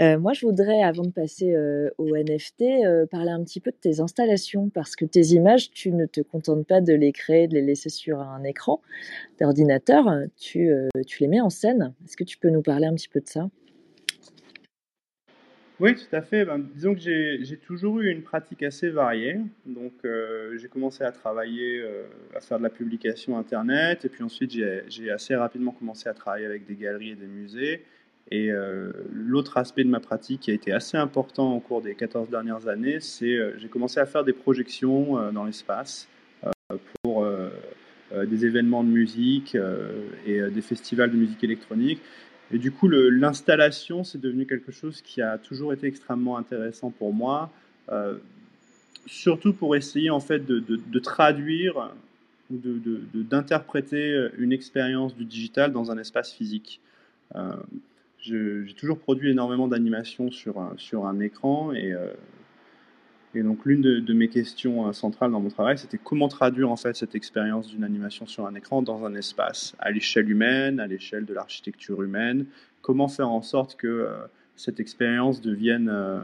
Euh, 0.00 0.18
moi, 0.18 0.32
je 0.32 0.46
voudrais, 0.46 0.82
avant 0.82 1.04
de 1.04 1.10
passer 1.10 1.56
au 1.98 2.16
NFT, 2.16 2.64
parler 3.10 3.30
un 3.30 3.42
petit 3.42 3.60
peu 3.60 3.70
de 3.70 3.76
tes 3.76 4.00
installations 4.00 4.68
parce 4.70 4.96
que 4.96 5.04
tes 5.04 5.28
images, 5.28 5.70
tu 5.70 5.92
ne 5.92 6.06
te 6.06 6.20
contentes 6.20 6.66
pas 6.66 6.80
de 6.80 6.92
les 6.92 7.12
créer, 7.12 7.48
de 7.48 7.54
les 7.54 7.62
laisser 7.62 7.88
sur 7.88 8.20
un 8.20 8.42
écran 8.44 8.80
d'ordinateur. 9.40 10.04
Tu, 10.38 10.70
tu 11.06 11.22
les 11.22 11.28
mets 11.28 11.40
en 11.40 11.50
scène. 11.50 11.94
Est-ce 12.04 12.16
que 12.16 12.24
tu 12.24 12.38
peux 12.38 12.50
nous 12.50 12.62
parler 12.62 12.86
un 12.86 12.94
petit 12.94 13.08
peu 13.08 13.20
de 13.20 13.28
ça? 13.28 13.48
Oui, 15.82 15.96
tout 15.96 16.14
à 16.14 16.22
fait. 16.22 16.44
Ben, 16.44 16.60
disons 16.60 16.94
que 16.94 17.00
j'ai 17.00 17.56
toujours 17.56 17.98
eu 17.98 18.08
une 18.08 18.22
pratique 18.22 18.62
assez 18.62 18.88
variée. 18.88 19.40
Donc, 19.66 19.92
euh, 20.04 20.56
j'ai 20.56 20.68
commencé 20.68 21.02
à 21.02 21.10
travailler, 21.10 21.80
euh, 21.80 22.04
à 22.36 22.40
faire 22.40 22.58
de 22.58 22.62
la 22.62 22.70
publication 22.70 23.36
Internet. 23.36 24.04
Et 24.04 24.08
puis 24.08 24.22
ensuite, 24.22 24.52
j'ai 24.52 25.10
assez 25.10 25.34
rapidement 25.34 25.72
commencé 25.72 26.08
à 26.08 26.14
travailler 26.14 26.46
avec 26.46 26.66
des 26.66 26.76
galeries 26.76 27.10
et 27.10 27.14
des 27.16 27.26
musées. 27.26 27.84
Et 28.30 28.52
euh, 28.52 28.92
l'autre 29.12 29.56
aspect 29.58 29.82
de 29.82 29.88
ma 29.88 29.98
pratique 29.98 30.42
qui 30.42 30.52
a 30.52 30.54
été 30.54 30.70
assez 30.70 30.96
important 30.96 31.52
au 31.52 31.58
cours 31.58 31.82
des 31.82 31.96
14 31.96 32.30
dernières 32.30 32.68
années, 32.68 33.00
c'est 33.00 33.36
j'ai 33.58 33.66
commencé 33.66 33.98
à 33.98 34.06
faire 34.06 34.22
des 34.22 34.32
projections 34.32 35.32
dans 35.32 35.44
l'espace 35.44 36.06
pour 37.02 37.26
des 38.24 38.46
événements 38.46 38.84
de 38.84 38.88
musique 38.88 39.56
et 40.26 40.40
des 40.42 40.62
festivals 40.62 41.10
de 41.10 41.16
musique 41.16 41.42
électronique. 41.42 42.00
Et 42.50 42.58
du 42.58 42.70
coup, 42.70 42.88
l'installation, 42.88 44.04
c'est 44.04 44.20
devenu 44.20 44.46
quelque 44.46 44.72
chose 44.72 45.00
qui 45.00 45.22
a 45.22 45.38
toujours 45.38 45.72
été 45.72 45.86
extrêmement 45.86 46.36
intéressant 46.36 46.90
pour 46.90 47.14
moi, 47.14 47.50
euh, 47.90 48.18
surtout 49.06 49.52
pour 49.52 49.74
essayer 49.74 50.10
en 50.10 50.20
fait 50.20 50.44
de, 50.44 50.98
traduire 50.98 51.92
ou 52.50 52.58
d'interpréter 53.14 54.28
une 54.36 54.52
expérience 54.52 55.16
du 55.16 55.24
digital 55.24 55.72
dans 55.72 55.90
un 55.90 55.98
espace 55.98 56.32
physique. 56.32 56.80
Euh, 57.36 57.52
j'ai 58.22 58.74
toujours 58.76 58.98
produit 58.98 59.30
énormément 59.30 59.66
d'animations 59.66 60.30
sur, 60.30 60.72
sur 60.76 61.06
un 61.06 61.18
écran 61.20 61.72
et 61.72 61.92
euh, 61.92 62.06
et 63.34 63.42
donc 63.42 63.64
l'une 63.64 63.80
de, 63.80 64.12
mes 64.12 64.28
questions 64.28 64.88
euh, 64.88 64.92
centrales 64.92 65.30
dans 65.30 65.40
mon 65.40 65.48
travail, 65.48 65.78
c'était 65.78 65.98
comment 65.98 66.28
traduire 66.28 66.70
en 66.70 66.76
fait 66.76 66.94
cette 66.94 67.14
expérience 67.14 67.68
d'une 67.68 67.84
animation 67.84 68.26
sur 68.26 68.46
un 68.46 68.54
écran 68.54 68.82
dans 68.82 69.04
un 69.06 69.14
espace, 69.14 69.74
à 69.78 69.90
l'échelle 69.90 70.30
humaine, 70.30 70.80
à 70.80 70.86
l'échelle 70.86 71.24
de 71.24 71.32
l'architecture 71.32 72.02
humaine? 72.02 72.46
Comment 72.82 73.08
faire 73.08 73.30
en 73.30 73.42
sorte 73.42 73.76
que 73.76 73.86
euh, 73.86 74.12
cette 74.56 74.80
expérience 74.80 75.40
devienne, 75.40 75.88
euh, 75.90 76.20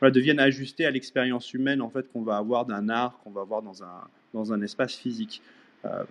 voilà, 0.00 0.12
devienne 0.12 0.40
ajustée 0.40 0.84
à 0.84 0.90
l'expérience 0.90 1.54
humaine 1.54 1.80
en 1.80 1.90
fait 1.90 2.10
qu'on 2.12 2.22
va 2.22 2.36
avoir 2.36 2.66
d'un 2.66 2.88
art, 2.88 3.20
qu'on 3.22 3.30
va 3.30 3.42
avoir 3.42 3.62
dans 3.62 3.84
un, 3.84 4.08
dans 4.34 4.52
un 4.52 4.60
espace 4.62 4.94
physique? 4.94 5.42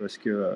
parce 0.00 0.18
que 0.18 0.54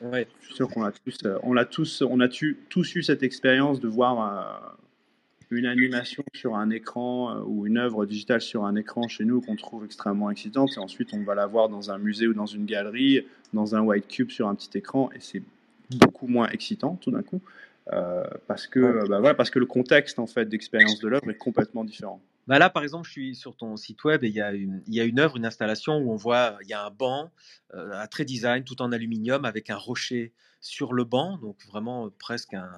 ouais. 0.00 0.26
je 0.40 0.46
suis 0.46 0.54
sûr 0.54 0.68
qu'on 0.68 0.84
a 0.84 0.92
tous, 0.92 1.18
on 1.42 1.56
a 1.58 1.64
tous, 1.66 2.00
on 2.00 2.20
a 2.20 2.28
tous 2.28 2.94
eu 2.94 3.02
cette 3.02 3.22
expérience 3.22 3.80
de 3.80 3.88
voir 3.88 4.78
une 5.50 5.66
animation 5.66 6.24
sur 6.34 6.56
un 6.56 6.70
écran 6.70 7.36
euh, 7.36 7.42
ou 7.46 7.66
une 7.66 7.78
œuvre 7.78 8.06
digitale 8.06 8.40
sur 8.40 8.64
un 8.64 8.76
écran 8.76 9.08
chez 9.08 9.24
nous 9.24 9.40
qu'on 9.40 9.56
trouve 9.56 9.84
extrêmement 9.84 10.30
excitante 10.30 10.70
et 10.76 10.80
ensuite 10.80 11.10
on 11.12 11.22
va 11.22 11.34
la 11.34 11.46
voir 11.46 11.68
dans 11.68 11.90
un 11.90 11.98
musée 11.98 12.26
ou 12.26 12.34
dans 12.34 12.46
une 12.46 12.66
galerie, 12.66 13.26
dans 13.52 13.74
un 13.74 13.80
white 13.80 14.08
cube 14.08 14.30
sur 14.30 14.48
un 14.48 14.54
petit 14.54 14.76
écran 14.78 15.10
et 15.14 15.20
c'est 15.20 15.42
beaucoup 15.90 16.26
moins 16.26 16.48
excitant 16.48 16.98
tout 17.00 17.10
d'un 17.10 17.22
coup 17.22 17.40
euh, 17.92 18.24
parce 18.46 18.66
que 18.66 19.06
bah 19.08 19.20
voilà, 19.20 19.34
parce 19.34 19.50
que 19.50 19.58
le 19.58 19.66
contexte 19.66 20.18
en 20.18 20.26
fait 20.26 20.48
d'expérience 20.48 21.00
de 21.00 21.08
l'œuvre 21.08 21.30
est 21.30 21.36
complètement 21.36 21.84
différent. 21.84 22.20
Bah 22.46 22.58
là, 22.58 22.68
par 22.68 22.82
exemple, 22.82 23.06
je 23.06 23.12
suis 23.12 23.34
sur 23.34 23.56
ton 23.56 23.76
site 23.76 24.04
web 24.04 24.22
et 24.22 24.28
il 24.28 24.34
y 24.34 24.40
a 24.40 24.52
une, 24.52 24.82
il 24.86 24.94
y 24.94 25.00
a 25.00 25.04
une 25.04 25.18
œuvre, 25.18 25.36
une 25.36 25.46
installation 25.46 25.96
où 25.96 26.12
on 26.12 26.16
voit, 26.16 26.58
il 26.62 26.68
y 26.68 26.74
a 26.74 26.84
un 26.84 26.90
banc, 26.90 27.30
euh, 27.74 27.92
un 27.92 28.06
très 28.06 28.24
design, 28.24 28.64
tout 28.64 28.82
en 28.82 28.92
aluminium, 28.92 29.44
avec 29.44 29.70
un 29.70 29.76
rocher 29.76 30.32
sur 30.60 30.92
le 30.92 31.04
banc, 31.04 31.38
donc 31.38 31.56
vraiment 31.66 32.10
presque 32.18 32.54
un, 32.54 32.70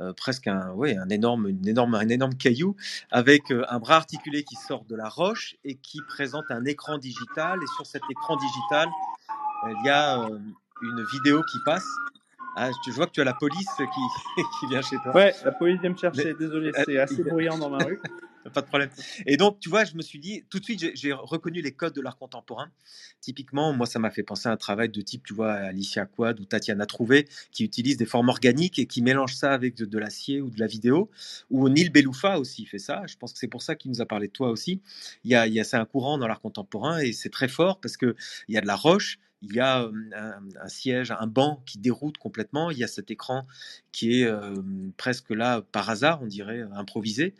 euh, 0.00 0.12
presque 0.12 0.46
un, 0.46 0.70
ouais, 0.72 0.96
un 0.96 1.08
énorme, 1.08 1.48
une 1.48 1.66
énorme, 1.66 1.94
un 1.94 2.08
énorme 2.08 2.34
caillou, 2.34 2.76
avec 3.10 3.50
euh, 3.50 3.64
un 3.68 3.78
bras 3.78 3.96
articulé 3.96 4.44
qui 4.44 4.56
sort 4.56 4.84
de 4.84 4.96
la 4.96 5.08
roche 5.08 5.56
et 5.64 5.76
qui 5.76 6.00
présente 6.08 6.44
un 6.50 6.64
écran 6.64 6.98
digital. 6.98 7.58
Et 7.62 7.66
sur 7.76 7.86
cet 7.86 8.02
écran 8.10 8.36
digital, 8.36 8.88
il 9.66 9.86
y 9.86 9.90
a 9.90 10.28
une 10.82 11.04
vidéo 11.12 11.42
qui 11.42 11.58
passe. 11.64 11.86
Ah, 12.56 12.70
je 12.86 12.92
vois 12.92 13.06
que 13.06 13.12
tu 13.12 13.20
as 13.20 13.24
la 13.24 13.34
police 13.34 13.70
qui, 13.76 14.42
qui 14.60 14.66
vient 14.66 14.82
chez 14.82 14.96
toi. 14.96 15.14
Ouais, 15.14 15.34
la 15.44 15.52
police 15.52 15.80
vient 15.80 15.90
me 15.90 15.96
chercher. 15.96 16.34
Désolé, 16.34 16.72
c'est 16.84 16.98
assez 16.98 17.24
bruyant 17.30 17.56
dans 17.56 17.70
ma 17.70 17.78
rue. 17.78 18.00
Pas 18.50 18.60
de 18.60 18.66
problème. 18.66 18.90
Et 19.26 19.36
donc, 19.36 19.60
tu 19.60 19.68
vois, 19.68 19.84
je 19.84 19.94
me 19.94 20.02
suis 20.02 20.18
dit, 20.18 20.44
tout 20.50 20.58
de 20.58 20.64
suite, 20.64 20.92
j'ai 20.94 21.12
reconnu 21.12 21.60
les 21.60 21.72
codes 21.72 21.94
de 21.94 22.00
l'art 22.00 22.16
contemporain. 22.16 22.70
Typiquement, 23.20 23.72
moi, 23.72 23.86
ça 23.86 23.98
m'a 23.98 24.10
fait 24.10 24.22
penser 24.22 24.48
à 24.48 24.52
un 24.52 24.56
travail 24.56 24.88
de 24.88 25.00
type, 25.00 25.22
tu 25.24 25.34
vois, 25.34 25.52
Alicia 25.52 26.06
Quad 26.06 26.40
ou 26.40 26.44
Tatiana 26.44 26.86
Trouvé, 26.86 27.28
qui 27.50 27.64
utilisent 27.64 27.96
des 27.96 28.06
formes 28.06 28.28
organiques 28.28 28.78
et 28.78 28.86
qui 28.86 29.02
mélangent 29.02 29.36
ça 29.36 29.52
avec 29.52 29.76
de, 29.76 29.98
l'acier 29.98 30.40
ou 30.40 30.50
de 30.50 30.58
la 30.58 30.66
vidéo. 30.66 31.10
Ou 31.50 31.68
Neil 31.68 31.90
Beloufa 31.90 32.38
aussi 32.38 32.66
fait 32.66 32.78
ça. 32.78 33.02
Je 33.06 33.16
pense 33.16 33.32
que 33.32 33.38
c'est 33.38 33.48
pour 33.48 33.62
ça 33.62 33.74
qu'il 33.74 33.90
nous 33.90 34.00
a 34.00 34.06
parlé 34.06 34.28
de 34.28 34.32
toi 34.32 34.50
aussi. 34.50 34.80
Il 35.24 35.30
y 35.30 35.34
a, 35.34 35.46
il 35.46 35.54
y 35.54 35.60
a 35.60 35.64
c'est 35.64 35.76
un 35.76 35.84
courant 35.84 36.18
dans 36.18 36.28
l'art 36.28 36.40
contemporain 36.40 36.98
et 36.98 37.12
c'est 37.12 37.30
très 37.30 37.48
fort 37.48 37.80
parce 37.80 37.96
qu'il 37.96 38.14
y 38.48 38.56
a 38.56 38.60
de 38.60 38.66
la 38.66 38.76
roche, 38.76 39.18
il 39.42 39.54
y 39.54 39.60
a 39.60 39.90
un, 40.14 40.68
siège, 40.68 41.10
un 41.10 41.26
banc 41.26 41.62
qui 41.66 41.78
déroute 41.78 42.16
complètement, 42.16 42.70
il 42.70 42.78
y 42.78 42.84
a 42.84 42.86
cet 42.86 43.10
écran 43.10 43.46
qui 43.90 44.22
est 44.22 44.30
presque 44.96 45.30
là 45.30 45.62
par 45.72 45.90
hasard, 45.90 46.22
on 46.22 46.26
dirait 46.26 46.62
improvisé, 46.74 47.34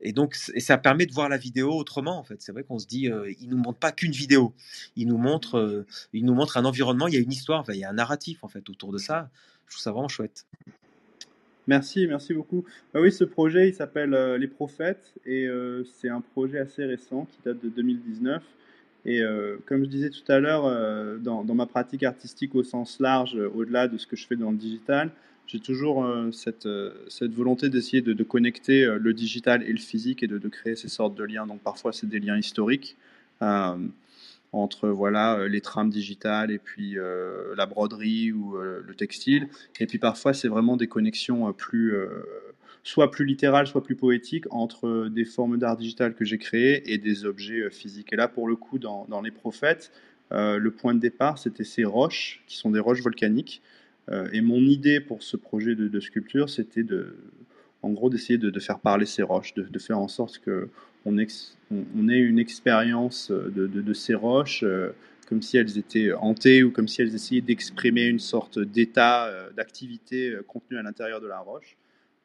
et 0.00 0.12
donc 0.12 0.34
ça 0.34 0.78
permet 0.78 1.06
de 1.06 1.12
voir 1.12 1.28
la 1.28 1.38
vidéo 1.38 1.72
autrement 1.72 2.18
en 2.18 2.24
fait. 2.24 2.42
C'est 2.42 2.52
vrai 2.52 2.62
qu'on 2.62 2.78
se 2.78 2.86
dit, 2.86 3.10
il 3.40 3.48
nous 3.48 3.56
montre 3.56 3.78
pas 3.78 3.92
qu'une 3.92 4.12
vidéo, 4.12 4.54
il 4.96 5.08
nous 5.08 5.18
montre, 5.18 5.86
il 6.12 6.24
nous 6.24 6.34
montre 6.34 6.58
un 6.58 6.64
environnement, 6.64 7.08
il 7.08 7.14
y 7.14 7.16
a 7.16 7.20
une 7.20 7.32
histoire, 7.32 7.64
il 7.68 7.76
y 7.76 7.84
a 7.84 7.90
un 7.90 7.94
narratif 7.94 8.44
en 8.44 8.48
fait 8.48 8.68
autour 8.68 8.92
de 8.92 8.98
ça. 8.98 9.30
Je 9.66 9.72
trouve 9.72 9.82
ça 9.82 9.92
vraiment 9.92 10.08
chouette. 10.08 10.46
Merci, 11.66 12.06
merci 12.06 12.32
beaucoup. 12.34 12.64
Bah 12.94 13.00
oui, 13.00 13.10
ce 13.10 13.24
projet, 13.24 13.68
il 13.68 13.74
s'appelle 13.74 14.10
Les 14.38 14.46
Prophètes 14.46 15.14
et 15.24 15.48
c'est 15.98 16.08
un 16.08 16.20
projet 16.20 16.58
assez 16.58 16.84
récent 16.84 17.26
qui 17.32 17.38
date 17.44 17.60
de 17.62 17.68
2019. 17.70 18.42
Et 19.06 19.20
euh, 19.20 19.56
comme 19.66 19.84
je 19.84 19.88
disais 19.88 20.10
tout 20.10 20.30
à 20.30 20.40
l'heure, 20.40 20.66
euh, 20.66 21.16
dans, 21.18 21.44
ma 21.44 21.66
pratique 21.66 22.02
artistique 22.02 22.56
au 22.56 22.64
sens 22.64 22.98
large, 22.98 23.36
euh, 23.36 23.48
au-delà 23.54 23.86
de 23.86 23.98
ce 23.98 24.06
que 24.06 24.16
je 24.16 24.26
fais 24.26 24.34
dans 24.34 24.50
le 24.50 24.56
digital, 24.56 25.12
j'ai 25.46 25.60
toujours 25.60 26.04
cette, 26.32 26.66
volonté 27.22 27.68
d'essayer 27.68 28.02
de, 28.02 28.24
connecter 28.24 28.84
le 28.84 29.14
digital 29.14 29.62
et 29.62 29.70
le 29.70 29.78
physique 29.78 30.24
et 30.24 30.26
de, 30.26 30.38
de, 30.38 30.48
créer 30.48 30.74
ces 30.74 30.88
sortes 30.88 31.14
de 31.14 31.22
liens. 31.22 31.46
Donc 31.46 31.60
parfois 31.60 31.92
c'est 31.92 32.08
des 32.08 32.18
liens 32.18 32.36
historiques 32.36 32.96
entre 34.50 34.88
voilà 34.88 35.46
les 35.46 35.60
trames 35.60 35.90
digitales 35.90 36.50
et 36.50 36.58
puis 36.58 36.96
la 37.56 37.66
broderie 37.66 38.32
ou 38.32 38.56
le 38.56 38.94
textile. 38.96 39.46
Et 39.78 39.86
puis 39.86 39.98
parfois 39.98 40.34
c'est 40.34 40.48
vraiment 40.48 40.76
des 40.76 40.88
connexions 40.88 41.52
plus 41.52 41.94
soit 42.86 43.10
plus 43.10 43.24
littéral, 43.24 43.66
soit 43.66 43.82
plus 43.82 43.96
poétique 43.96 44.44
entre 44.50 44.86
euh, 44.86 45.10
des 45.10 45.24
formes 45.24 45.58
d'art 45.58 45.76
digital 45.76 46.14
que 46.14 46.24
j'ai 46.24 46.38
créées 46.38 46.92
et 46.92 46.98
des 46.98 47.24
objets 47.24 47.62
euh, 47.62 47.70
physiques. 47.70 48.12
Et 48.12 48.16
là, 48.16 48.28
pour 48.28 48.46
le 48.46 48.54
coup, 48.54 48.78
dans, 48.78 49.20
Les 49.24 49.32
Prophètes, 49.32 49.90
euh, 50.30 50.58
le 50.58 50.70
point 50.70 50.94
de 50.94 51.00
départ, 51.00 51.36
c'était 51.36 51.64
ces 51.64 51.84
roches, 51.84 52.44
qui 52.46 52.56
sont 52.56 52.70
des 52.70 52.78
roches 52.78 53.02
volcaniques. 53.02 53.60
et 54.32 54.40
mon 54.40 54.60
idée 54.60 55.00
pour 55.00 55.24
ce 55.24 55.36
projet 55.36 55.74
de, 55.74 56.00
sculpture, 56.00 56.48
c'était 56.48 56.84
de, 56.84 57.16
en 57.82 57.90
gros, 57.90 58.08
d'essayer 58.08 58.38
de, 58.38 58.60
faire 58.60 58.78
parler 58.78 59.04
ces 59.04 59.24
roches, 59.24 59.52
de, 59.54 59.78
faire 59.80 59.98
en 59.98 60.06
sorte 60.06 60.38
que 60.38 60.68
on, 61.04 61.18
ait 61.18 62.20
une 62.30 62.38
expérience 62.38 63.32
de, 63.32 63.92
ces 63.94 64.14
roches 64.14 64.64
comme 65.28 65.42
si 65.42 65.56
elles 65.56 65.76
étaient 65.76 66.12
hantées 66.12 66.62
ou 66.62 66.70
comme 66.70 66.86
si 66.86 67.02
elles 67.02 67.16
essayaient 67.16 67.40
d'exprimer 67.40 68.04
une 68.04 68.20
sorte 68.20 68.60
d'état, 68.60 69.50
d'activité 69.56 70.36
contenue 70.46 70.78
à 70.78 70.84
l'intérieur 70.84 71.20
de 71.20 71.26
la 71.26 71.40
roche. 71.40 71.76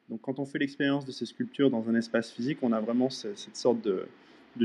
Donc 0.08 0.20
quand 0.22 0.38
on 0.38 0.44
fait 0.44 0.58
l'expérience 0.58 1.04
de 1.04 1.12
ces 1.12 1.26
sculptures 1.26 1.70
dans 1.70 1.88
un 1.88 1.94
espace 1.94 2.30
physique, 2.30 2.58
on 2.62 2.72
a 2.72 2.80
vraiment 2.80 3.10
cette 3.10 3.56
sorte 3.56 3.80
de, 3.82 4.06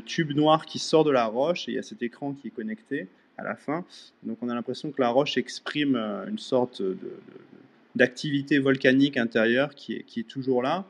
tube 0.06 0.32
noir 0.32 0.66
qui 0.66 0.80
sort 0.80 1.04
de 1.04 1.12
la 1.12 1.26
roche 1.26 1.68
et 1.68 1.72
il 1.72 1.76
y 1.76 1.80
a 1.80 1.84
cet 1.84 2.02
écran 2.02 2.34
qui 2.34 2.48
est 2.48 2.52
connecté 2.52 3.08
à 3.38 3.44
la 3.44 3.56
fin. 3.56 3.86
Donc 4.24 4.38
on 4.42 4.50
a 4.50 4.56
l'impression 4.56 4.92
que 4.92 5.02
la 5.02 5.10
roche 5.10 5.38
exprime 5.38 5.96
euh, 5.96 6.28
une 6.28 6.40
sorte 6.40 6.82
d'activité 7.96 8.60
volcanique 8.60 9.18
intérieure 9.18 9.76
qui 9.76 9.94
est 9.94 10.28
toujours 10.28 10.62
là. 10.62 10.86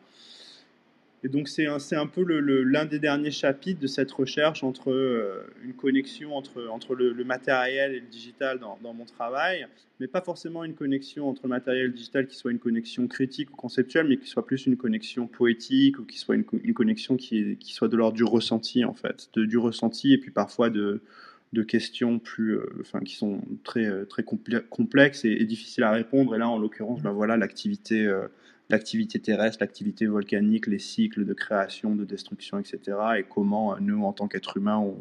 Et 1.23 1.29
donc 1.29 1.47
c'est 1.47 1.65
un, 1.65 1.77
un, 1.93 2.07
peu 2.07 2.23
l'un 2.23 2.85
des 2.85 2.99
derniers 2.99 3.31
chapitres 3.31 3.79
de 3.79 3.87
cette 3.87 4.11
recherche 4.11 4.63
entre 4.63 4.91
euh, 4.91 5.41
une 5.63 5.73
connexion 5.73 6.35
entre, 6.35 6.67
entre 6.67 6.93
le, 6.93 7.11
matériel 7.23 7.93
et 7.93 7.99
le 7.99 8.05
digital 8.05 8.59
dans, 8.59 8.93
mon 8.93 9.05
travail, 9.05 9.67
mais 9.99 10.07
pas 10.07 10.21
forcément 10.21 10.63
une 10.63 10.75
connexion 10.75 11.27
entre 11.27 11.41
le 11.43 11.49
matériel 11.49 11.85
et 11.85 11.87
le 11.87 11.93
digital 11.93 12.27
qui 12.27 12.35
soit 12.35 12.51
une 12.51 12.59
connexion 12.59 13.07
critique 13.07 13.51
ou 13.51 13.55
conceptuelle, 13.55 14.07
mais 14.07 14.17
qui 14.17 14.27
soit 14.27 14.45
plus 14.45 14.67
une 14.67 14.77
connexion 14.77 15.25
poétique 15.25 15.97
ou 15.97 16.05
qui 16.05 16.19
soit 16.19 16.35
une, 16.35 16.45
une 16.63 16.73
connexion 16.75 17.17
qui, 17.17 17.57
qui 17.57 17.73
soit 17.73 17.87
de 17.87 17.97
l'ordre 17.97 18.15
du 18.15 18.23
ressenti 18.23 18.85
en 18.85 18.93
fait, 18.93 19.29
de, 19.33 19.45
du 19.45 19.57
ressenti 19.57 20.13
et 20.13 20.19
puis 20.19 20.29
parfois 20.29 20.69
de, 20.69 21.01
de 21.53 21.63
questions 21.63 22.19
plus, 22.19 22.57
euh, 22.57 22.65
enfin, 22.81 22.99
qui 22.99 23.15
sont 23.15 23.41
très, 23.63 23.85
euh, 23.85 24.05
très 24.05 24.23
complexes 24.23 25.25
et, 25.25 25.43
difficiles 25.45 25.83
à 25.83 25.91
répondre. 25.91 26.35
Et 26.35 26.37
là, 26.37 26.47
en 26.47 26.59
l'occurrence, 26.59 27.01
ben 27.01 27.11
voilà, 27.11 27.37
l'activité 27.37 28.05
l'activité 28.69 29.19
terrestre, 29.19 29.57
l'activité 29.61 30.05
volcanique, 30.05 30.67
les 30.67 30.79
cycles 30.79 31.25
de 31.25 31.33
création, 31.33 31.95
de 31.95 32.05
destruction, 32.05 32.59
etc. 32.59 32.79
Et 33.19 33.23
comment 33.23 33.73
euh, 33.73 33.77
nous, 33.79 34.03
en 34.03 34.13
tant 34.13 34.27
qu'êtres 34.27 34.57
humains, 34.57 34.77
on, 34.77 34.95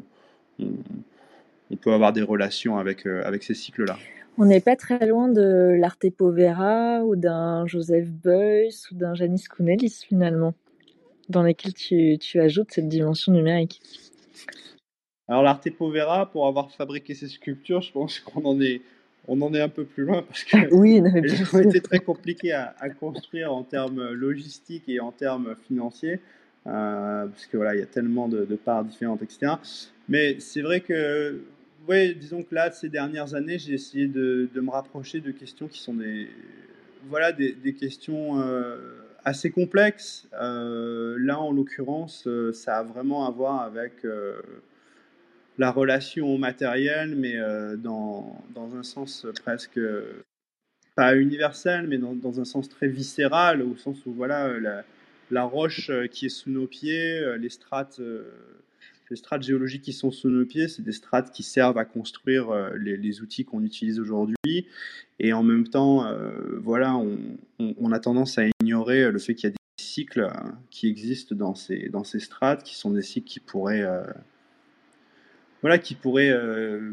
on, 1.71 1.77
peut 1.77 1.93
avoir 1.93 2.13
des 2.13 2.23
relations 2.23 2.79
avec, 2.79 3.07
euh, 3.07 3.23
avec 3.25 3.43
ces 3.43 3.55
cycles-là. 3.55 3.97
On 4.39 4.45
n'est 4.45 4.61
pas 4.61 4.77
très 4.77 5.07
loin 5.07 5.29
de 5.29 5.77
l'Arte 5.79 6.11
Povera 6.11 7.03
ou 7.03 7.17
d'un 7.17 7.67
Joseph 7.67 8.11
Beuys 8.11 8.71
ou 8.91 8.95
d'un 8.95 9.15
Janis 9.15 9.45
Kounelis 9.45 10.05
finalement, 10.07 10.55
dans 11.29 11.43
lesquels 11.43 11.75
tu, 11.75 12.19
tu 12.19 12.41
ajoutes 12.41 12.71
cette 12.71 12.89
dimension 12.89 13.33
numérique. 13.33 13.81
Alors 15.29 15.43
l'Arte 15.43 15.71
Povera, 15.71 16.31
pour 16.31 16.47
avoir 16.47 16.71
fabriqué 16.71 17.15
ces 17.15 17.29
sculptures, 17.29 17.81
je 17.81 17.93
pense 17.93 18.21
qu'on 18.21 18.45
en 18.45 18.61
est 18.61 18.83
on 19.29 19.41
en 19.43 19.53
est 19.55 19.61
un 19.61 19.69
peu 19.69 19.85
plus 19.85 20.05
loin 20.05 20.23
parce 20.23 20.45
que 20.45 20.57
oui, 20.75 21.03
c'était 21.51 21.81
très 21.81 21.99
compliqué 21.99 22.53
à, 22.53 22.75
construire 23.01 23.53
en 23.53 23.63
termes 23.63 24.13
logistiques 24.13 24.89
et 24.89 25.01
en 25.01 25.13
termes 25.13 25.55
financiers, 25.67 26.21
euh, 26.67 27.27
parce 27.27 27.47
que 27.47 27.57
voilà, 27.57 27.75
il 27.75 27.81
y 27.81 27.83
a 27.83 27.87
tellement 27.87 28.29
de, 28.29 28.45
parts 28.57 28.85
différentes, 28.85 29.23
etc. 29.23 29.53
Mais 30.09 30.39
c'est 30.41 30.63
vrai 30.63 30.81
que, 30.81 31.41
ouais, 31.89 32.15
disons 32.15 32.43
que 32.43 32.55
là, 32.55 32.71
ces 32.71 32.89
dernières 32.89 33.35
années, 33.35 33.59
j'ai 33.59 33.75
essayé 33.75 34.07
de, 34.07 34.49
me 34.55 34.71
rapprocher 34.71 35.21
de 35.21 35.31
questions 35.31 35.69
qui 35.69 35.81
sont 35.81 35.95
des, 35.95 36.29
voilà, 37.09 37.33
des, 37.33 37.75
questions 37.79 38.41
euh, 38.41 38.77
assez 39.25 39.51
complexes. 39.51 40.29
Euh, 40.41 41.17
là, 41.19 41.41
en 41.41 41.53
l'occurrence, 41.53 42.29
ça 42.53 42.79
a 42.79 42.83
vraiment 42.83 43.27
à 43.27 43.31
voir 43.31 43.63
avec 43.63 44.05
la 45.59 45.71
relation 45.71 46.27
au 46.27 46.39
matériel, 46.39 47.15
mais 47.17 47.37
euh, 47.37 47.77
dans, 47.77 48.43
dans, 48.55 48.75
un 48.77 48.83
sens 48.83 49.27
presque 49.43 49.81
pas 50.95 51.17
universel, 51.17 51.87
mais 51.89 51.99
dans, 51.99 52.15
dans, 52.15 52.41
un 52.41 52.45
sens 52.45 52.69
très 52.69 52.89
viscéral, 52.89 53.63
au 53.63 53.77
sens 53.77 54.05
où 54.07 54.13
voilà 54.13 54.59
la, 54.59 54.85
la 55.31 55.45
roche 55.45 55.91
euh, 55.91 56.07
qui 56.07 56.27
est 56.27 56.31
sous 56.31 56.51
nos 56.51 56.67
pieds, 56.67 57.19
euh, 57.19 57.37
les 57.37 57.49
strates, 57.49 58.01
les 59.11 59.17
strates 59.17 59.43
géologiques 59.43 59.83
qui 59.83 59.93
sont 59.93 60.11
sous 60.11 60.29
nos 60.29 60.45
pieds, 60.45 60.69
c'est 60.69 60.83
des 60.83 60.93
strates 60.93 61.31
qui 61.31 61.43
servent 61.43 61.79
à 61.79 61.85
construire 61.85 62.73
les, 62.75 63.21
outils 63.21 63.45
qu'on 63.45 63.63
utilise 63.63 64.01
aujourd'hui. 64.01 64.67
Et 65.21 65.33
en 65.33 65.45
même 65.45 65.69
temps, 65.69 66.13
voilà, 66.61 66.97
on, 66.97 67.17
on, 67.61 67.93
a 67.93 68.01
tendance 68.01 68.37
à 68.37 68.43
ignorer 68.61 69.13
le 69.13 69.19
fait 69.21 69.37
qu'il 69.37 69.49
y 69.49 69.53
a 69.53 69.55
des 69.55 69.57
cycles 69.81 70.29
qui 70.71 70.89
existent 70.89 71.37
dans 71.37 71.55
ces, 71.55 71.89
dans 71.89 72.03
ces 72.03 72.19
strates, 72.19 72.65
qui 72.65 72.75
sont 72.75 72.91
des 72.91 73.03
cycles 73.03 73.29
qui 73.29 73.39
pourraient 73.39 73.87
voilà, 75.67 75.79
qui 75.79 75.97
pourraient, 75.97 76.31
euh, 76.31 76.93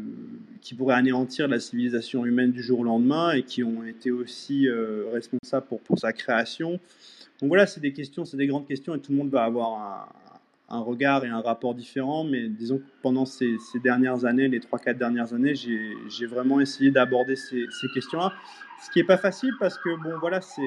qui 0.60 0.76
anéantir 0.90 1.46
la 1.46 1.60
civilisation 1.60 2.26
humaine 2.26 2.50
du 2.50 2.60
jour 2.60 2.80
au 2.80 2.82
lendemain 2.82 3.30
et 3.30 3.44
qui 3.44 3.62
ont 3.62 3.84
été 3.84 4.10
aussi 4.10 4.66
euh, 4.66 5.04
responsables 5.12 5.68
pour, 5.68 5.80
pour 5.80 5.96
sa 5.96 6.12
création. 6.12 6.80
Donc 7.40 7.50
voilà, 7.50 7.68
c'est 7.68 7.78
des 7.80 7.92
questions, 7.92 8.24
c'est 8.24 8.36
des 8.36 8.48
grandes 8.48 8.66
questions 8.66 8.96
et 8.96 8.98
tout 8.98 9.12
le 9.12 9.18
monde 9.18 9.30
va 9.30 9.44
avoir 9.44 10.12
un, 10.74 10.80
regard 10.80 11.24
et 11.24 11.28
un 11.28 11.40
rapport 11.40 11.74
différent, 11.74 12.24
mais 12.24 12.48
disons 12.48 12.78
que 12.78 12.84
pendant 13.02 13.26
ces, 13.26 13.56
dernières 13.82 14.24
années, 14.24 14.48
les 14.48 14.60
3-4 14.60 14.96
dernières 14.96 15.32
années, 15.32 15.54
j'ai 15.54 16.26
vraiment 16.26 16.60
essayé 16.60 16.90
d'aborder 16.90 17.36
ces, 17.36 17.66
ces 17.80 17.88
questions-là. 17.94 18.32
Ce 18.84 18.90
qui 18.90 18.98
n'est 18.98 19.06
pas 19.06 19.16
facile 19.16 19.54
parce 19.58 19.78
que, 19.78 19.96
bon, 20.02 20.18
voilà, 20.18 20.40
c'est 20.42 20.60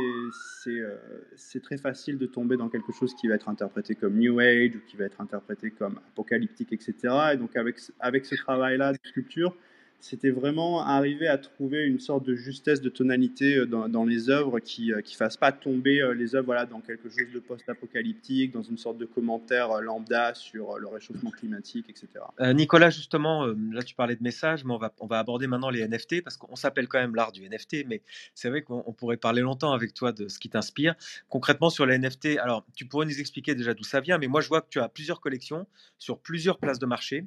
euh, 0.69 1.59
très 1.61 1.77
facile 1.77 2.17
de 2.17 2.25
tomber 2.25 2.57
dans 2.57 2.69
quelque 2.69 2.91
chose 2.91 3.13
qui 3.13 3.27
va 3.27 3.35
être 3.35 3.49
interprété 3.49 3.95
comme 3.95 4.17
New 4.17 4.39
Age 4.39 4.75
ou 4.75 4.79
qui 4.87 4.97
va 4.97 5.05
être 5.05 5.21
interprété 5.21 5.71
comme 5.71 5.99
apocalyptique, 6.11 6.73
etc. 6.73 6.95
Et 7.33 7.37
donc, 7.37 7.55
avec, 7.55 7.77
avec 7.99 8.25
ce 8.25 8.35
travail-là 8.35 8.93
de 8.93 8.97
sculpture, 9.03 9.55
c'était 9.99 10.29
vraiment 10.29 10.81
arriver 10.81 11.27
à 11.27 11.37
trouver 11.37 11.85
une 11.85 11.99
sorte 11.99 12.23
de 12.23 12.35
justesse 12.35 12.81
de 12.81 12.89
tonalité 12.89 13.57
euh, 13.57 13.65
dans, 13.65 14.05
les 14.05 14.29
œuvres 14.29 14.59
qui 14.59 14.87
ne 14.89 14.95
euh, 14.95 15.01
fassent 15.17 15.37
pas 15.37 15.51
tomber 15.51 16.01
euh, 16.01 16.13
les 16.13 16.35
œuvres 16.35 16.45
voilà, 16.45 16.65
dans 16.65 16.81
quelque 16.81 17.09
chose 17.09 17.31
de 17.33 17.39
post-apocalyptique, 17.39 18.51
dans 18.51 18.61
une 18.61 18.77
sorte 18.77 18.97
de 18.97 19.05
commentaire 19.05 19.81
lambda 19.81 20.33
sur 20.35 20.77
le 20.77 20.87
réchauffement 20.87 21.31
climatique, 21.31 21.89
etc. 21.89 22.07
Nicolas, 22.53 22.89
justement, 22.89 23.45
là 23.45 23.81
tu 23.83 23.95
parlais 23.95 24.15
de 24.15 24.23
messages, 24.23 24.63
mais 24.63 24.73
on 24.73 24.77
va, 24.77 24.93
on 24.99 25.07
va 25.07 25.19
aborder 25.19 25.47
maintenant 25.47 25.69
les 25.69 25.87
NFT 25.87 26.23
parce 26.23 26.37
qu'on 26.37 26.55
s'appelle 26.55 26.87
quand 26.87 26.99
même 26.99 27.15
l'art 27.15 27.31
du 27.31 27.47
NFT, 27.47 27.85
mais 27.87 28.01
c'est 28.33 28.49
vrai 28.49 28.61
qu'on 28.61 28.93
pourrait 28.93 29.17
parler 29.17 29.41
longtemps 29.41 29.73
avec 29.73 29.93
toi 29.93 30.11
de 30.11 30.27
ce 30.27 30.39
qui 30.39 30.49
t'inspire. 30.49 30.95
Concrètement 31.29 31.69
sur 31.69 31.85
les 31.85 31.97
NFT, 31.97 32.37
alors 32.39 32.65
tu 32.75 32.85
pourrais 32.85 33.05
nous 33.05 33.19
expliquer 33.19 33.55
déjà 33.55 33.73
d'où 33.73 33.83
ça 33.83 33.99
vient, 33.99 34.17
mais 34.17 34.27
moi 34.27 34.41
je 34.41 34.47
vois 34.47 34.61
que 34.61 34.69
tu 34.69 34.79
as 34.79 34.89
plusieurs 34.89 35.21
collections 35.21 35.65
sur 35.97 36.19
plusieurs 36.19 36.57
places 36.59 36.79
de 36.79 36.85
marché. 36.85 37.25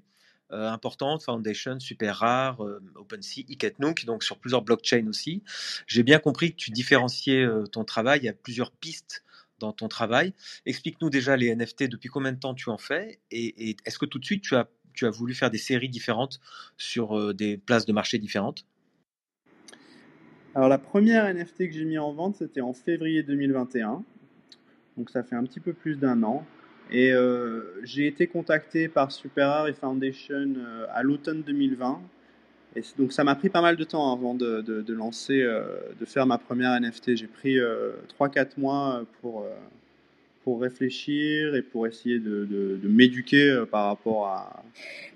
Euh, 0.52 0.68
importantes, 0.68 1.22
Foundation, 1.22 1.78
super 1.78 2.16
rare, 2.16 2.64
euh, 2.64 2.82
OpenSea, 2.96 3.44
Iketnook, 3.48 4.04
donc 4.04 4.24
sur 4.24 4.36
plusieurs 4.36 4.62
blockchains 4.62 5.06
aussi. 5.06 5.44
J'ai 5.86 6.02
bien 6.02 6.18
compris 6.18 6.50
que 6.50 6.56
tu 6.56 6.72
différenciais 6.72 7.44
euh, 7.44 7.66
ton 7.66 7.84
travail, 7.84 8.20
il 8.22 8.24
y 8.24 8.28
a 8.28 8.32
plusieurs 8.32 8.72
pistes 8.72 9.24
dans 9.60 9.72
ton 9.72 9.86
travail. 9.86 10.34
Explique-nous 10.66 11.08
déjà 11.08 11.36
les 11.36 11.54
NFT, 11.54 11.84
depuis 11.84 12.08
combien 12.08 12.32
de 12.32 12.38
temps 12.38 12.54
tu 12.54 12.68
en 12.68 12.78
fais 12.78 13.20
et, 13.30 13.76
est-ce 13.84 13.98
que 13.98 14.06
tout 14.06 14.18
de 14.18 14.24
suite 14.24 14.42
tu 14.42 14.56
as, 14.56 14.68
tu 14.92 15.06
as 15.06 15.10
voulu 15.10 15.34
faire 15.34 15.50
des 15.50 15.58
séries 15.58 15.88
différentes 15.88 16.40
sur 16.76 17.32
des 17.34 17.56
places 17.56 17.86
de 17.86 17.92
marché 17.92 18.18
différentes? 18.18 18.64
Alors 20.54 20.68
la 20.68 20.78
première 20.78 21.32
NFT 21.32 21.68
que 21.68 21.72
j'ai 21.72 21.84
mis 21.84 21.98
en 21.98 22.12
vente, 22.12 22.36
c'était 22.36 22.62
en 22.62 22.72
février 22.72 23.22
2021. 23.22 24.02
Donc 24.96 25.10
ça 25.10 25.22
fait 25.22 25.36
un 25.36 25.44
petit 25.44 25.60
peu 25.60 25.74
plus 25.74 25.94
d'un 25.94 26.22
an. 26.24 26.44
Et 26.90 27.12
euh, 27.12 27.80
j'ai 27.84 28.06
été 28.06 28.26
contacté 28.26 28.88
par 28.88 29.12
Super 29.12 29.66
et 29.66 29.72
Foundation 29.72 30.54
euh, 30.56 30.86
à 30.92 31.02
l'automne 31.02 31.42
2020 31.42 32.00
Et 32.76 32.82
donc 32.98 33.12
ça 33.12 33.24
m'a 33.24 33.34
pris 33.34 33.48
pas 33.48 33.62
mal 33.62 33.76
de 33.76 33.84
temps 33.84 34.12
avant 34.12 34.34
de, 34.34 34.60
de, 34.60 34.82
de 34.82 34.94
lancer, 34.94 35.42
de 35.42 36.04
faire 36.04 36.26
ma 36.26 36.38
première 36.38 36.78
NFT. 36.80 37.16
J'ai 37.16 37.26
pris 37.26 37.58
3-4 38.18 38.58
mois 38.58 39.04
pour, 39.20 39.46
pour 40.44 40.60
réfléchir 40.60 41.54
et 41.54 41.62
pour 41.62 41.86
essayer 41.86 42.18
de, 42.18 42.44
de, 42.46 42.88
m'éduquer 42.88 43.50
euh, 43.50 43.66
par 43.66 43.86
rapport 43.86 44.26
à. 44.26 44.62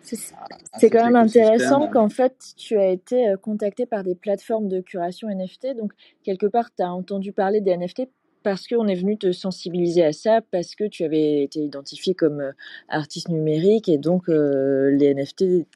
C'est 0.02 0.90
quand 0.90 1.04
même 1.04 1.16
intéressant 1.16 1.88
qu'en 1.88 2.08
fait 2.08 2.36
tu 2.56 2.76
as 2.76 2.88
été 2.88 3.28
euh, 3.28 3.36
contacté 3.36 3.86
par 3.86 4.04
des 4.04 4.14
plateformes 4.14 4.68
de 4.68 4.80
curation 4.80 5.28
NFT. 5.28 5.76
Donc 5.76 5.92
quelque 6.22 6.46
part 6.46 6.74
tu 6.74 6.82
as 6.82 6.92
entendu 6.92 7.32
parler 7.32 7.60
des 7.60 7.76
NFT 7.76 8.02
parce 8.44 8.68
qu'on 8.68 8.86
est 8.86 8.94
venu 8.94 9.18
te 9.18 9.32
sensibiliser 9.32 10.04
à 10.04 10.12
ça, 10.12 10.40
parce 10.52 10.76
que 10.76 10.84
tu 10.84 11.02
avais 11.02 11.42
été 11.42 11.58
identifié 11.58 12.14
comme 12.14 12.40
euh, 12.40 12.52
artiste 12.88 13.28
numérique 13.28 13.88
et 13.88 13.98
donc 13.98 14.28
les 14.28 15.14
NFT 15.14 15.66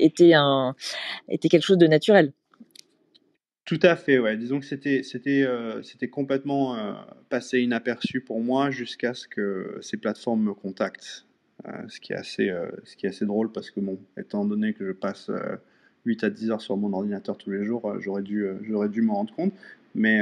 étaient, 0.00 0.34
un, 0.34 0.74
étaient 1.28 1.48
quelque 1.48 1.62
chose 1.62 1.78
de 1.78 1.86
naturel. 1.86 2.32
Tout 3.64 3.80
à 3.82 3.96
fait, 3.96 4.18
ouais. 4.18 4.36
Disons 4.36 4.60
que 4.60 4.66
c'était 4.66 5.42
euh, 5.42 5.80
complètement 6.12 6.76
euh, 6.76 6.92
passé 7.30 7.60
inaperçu 7.60 8.20
pour 8.20 8.40
moi 8.40 8.70
jusqu'à 8.70 9.14
ce 9.14 9.26
que 9.26 9.78
ces 9.80 9.96
plateformes 9.96 10.42
me 10.42 10.54
contactent. 10.54 11.24
Euh, 11.66 11.70
ce 11.88 11.98
qui 11.98 12.12
est 12.12 12.16
assez 12.16 12.52
ce 12.82 12.96
qui 12.96 13.06
est 13.06 13.10
assez 13.10 13.24
drôle 13.24 13.50
parce 13.50 13.70
que 13.70 13.80
bon, 13.80 13.98
étant 14.18 14.44
donné 14.44 14.74
que 14.74 14.86
je 14.86 14.92
passe 14.92 15.30
8 16.04 16.24
à 16.24 16.30
10 16.30 16.50
heures 16.50 16.60
sur 16.60 16.76
mon 16.76 16.92
ordinateur 16.92 17.38
tous 17.38 17.50
les 17.52 17.64
jours, 17.64 17.98
j'aurais 18.00 18.22
dû 18.22 18.46
j'aurais 18.62 18.90
dû 18.90 19.00
m'en 19.00 19.14
rendre 19.14 19.34
compte. 19.34 19.54
Mais 19.94 20.20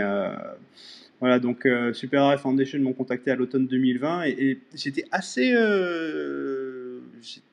voilà, 1.22 1.38
donc 1.38 1.66
Super 1.94 2.30
Eye 2.30 2.36
Foundation 2.36 2.80
m'ont 2.80 2.92
contacté 2.92 3.30
à 3.30 3.36
l'automne 3.36 3.66
2020 3.66 4.24
et, 4.24 4.30
et 4.30 4.58
j'étais 4.74 5.04
assez 5.10 5.54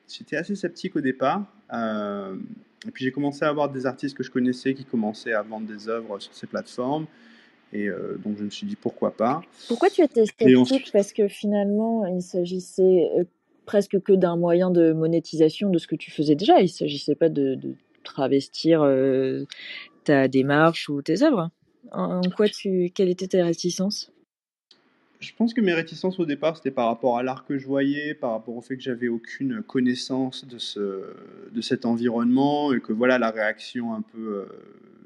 j'étais 0.08 0.36
assez 0.36 0.54
sceptique 0.54 0.96
au 0.96 1.00
départ. 1.00 1.46
Et 2.86 2.90
puis 2.90 3.04
j'ai 3.04 3.12
commencé 3.12 3.44
à 3.44 3.48
avoir 3.48 3.70
des 3.70 3.86
artistes 3.86 4.16
que 4.16 4.22
je 4.22 4.30
connaissais 4.30 4.74
qui 4.74 4.84
commençaient 4.84 5.32
à 5.34 5.42
vendre 5.42 5.66
des 5.66 5.88
œuvres 5.88 6.18
sur 6.18 6.34
ces 6.34 6.46
plateformes. 6.46 7.06
Et 7.72 7.88
euh, 7.88 8.16
donc 8.24 8.38
je 8.38 8.44
me 8.44 8.50
suis 8.50 8.66
dit 8.66 8.76
pourquoi 8.76 9.12
pas. 9.12 9.42
Pourquoi 9.68 9.90
tu 9.90 10.02
étais 10.02 10.24
sceptique? 10.26 10.90
Parce 10.92 11.12
que 11.12 11.28
finalement, 11.28 12.06
il 12.06 12.22
s'agissait 12.22 13.10
euh, 13.16 13.24
presque 13.66 14.00
que 14.00 14.12
d'un 14.12 14.36
moyen 14.36 14.70
de 14.70 14.92
monétisation 14.92 15.70
de 15.70 15.78
ce 15.78 15.86
que 15.86 15.94
tu 15.94 16.10
faisais 16.10 16.34
déjà. 16.34 16.58
Il 16.58 16.64
ne 16.64 16.68
s'agissait 16.68 17.14
pas 17.14 17.28
de, 17.28 17.58
travestir 18.02 18.82
euh, 18.82 19.44
ta 20.04 20.26
démarche 20.26 20.88
ou 20.88 21.02
tes 21.02 21.22
œuvres. 21.22 21.50
En 21.92 22.20
quoi 22.36 22.48
tu, 22.48 22.90
quelle 22.94 23.08
était 23.08 23.28
ta 23.28 23.44
réticence? 23.44 24.12
Je 25.20 25.32
pense 25.36 25.52
que 25.52 25.60
mes 25.60 25.74
réticences 25.74 26.18
au 26.18 26.24
départ, 26.24 26.56
c'était 26.56 26.70
par 26.70 26.86
rapport 26.86 27.18
à 27.18 27.22
l'art 27.22 27.44
que 27.44 27.58
je 27.58 27.66
voyais, 27.66 28.14
par 28.14 28.30
rapport 28.30 28.56
au 28.56 28.62
fait 28.62 28.76
que 28.76 28.82
j'avais 28.82 29.08
aucune 29.08 29.62
connaissance 29.62 30.46
de, 30.46 30.58
ce, 30.58 31.04
de 31.52 31.60
cet 31.60 31.84
environnement 31.84 32.72
et 32.72 32.80
que 32.80 32.94
voilà 32.94 33.18
la 33.18 33.30
réaction 33.30 33.92
un 33.92 34.00
peu, 34.00 34.46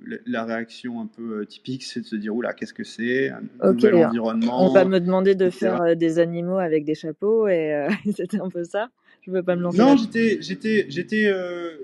euh, 0.06 0.20
la 0.24 0.44
réaction 0.44 1.00
un 1.00 1.06
peu 1.06 1.40
euh, 1.40 1.44
typique, 1.44 1.82
c'est 1.82 2.00
de 2.00 2.06
se 2.06 2.14
dire 2.14 2.34
oula, 2.34 2.52
qu'est-ce 2.52 2.74
que 2.74 2.84
c'est? 2.84 3.30
Un 3.30 3.72
nouvel 3.72 4.06
environnement. 4.06 4.64
On 4.64 4.72
va 4.72 4.84
me 4.84 5.00
demander 5.00 5.34
de 5.34 5.50
faire 5.50 5.82
euh, 5.82 5.94
des 5.96 6.20
animaux 6.20 6.58
avec 6.58 6.84
des 6.84 6.94
chapeaux 6.94 7.48
et 7.48 7.88
c'était 8.14 8.40
un 8.40 8.50
peu 8.50 8.62
ça. 8.62 8.90
Je 9.26 9.30
veux 9.30 9.42
pas 9.42 9.56
me 9.56 9.62
lancer. 9.62 9.78
Non, 9.78 9.96
j'étais, 9.96 10.38
j'étais, 10.42 10.86
j'étais, 10.88 11.32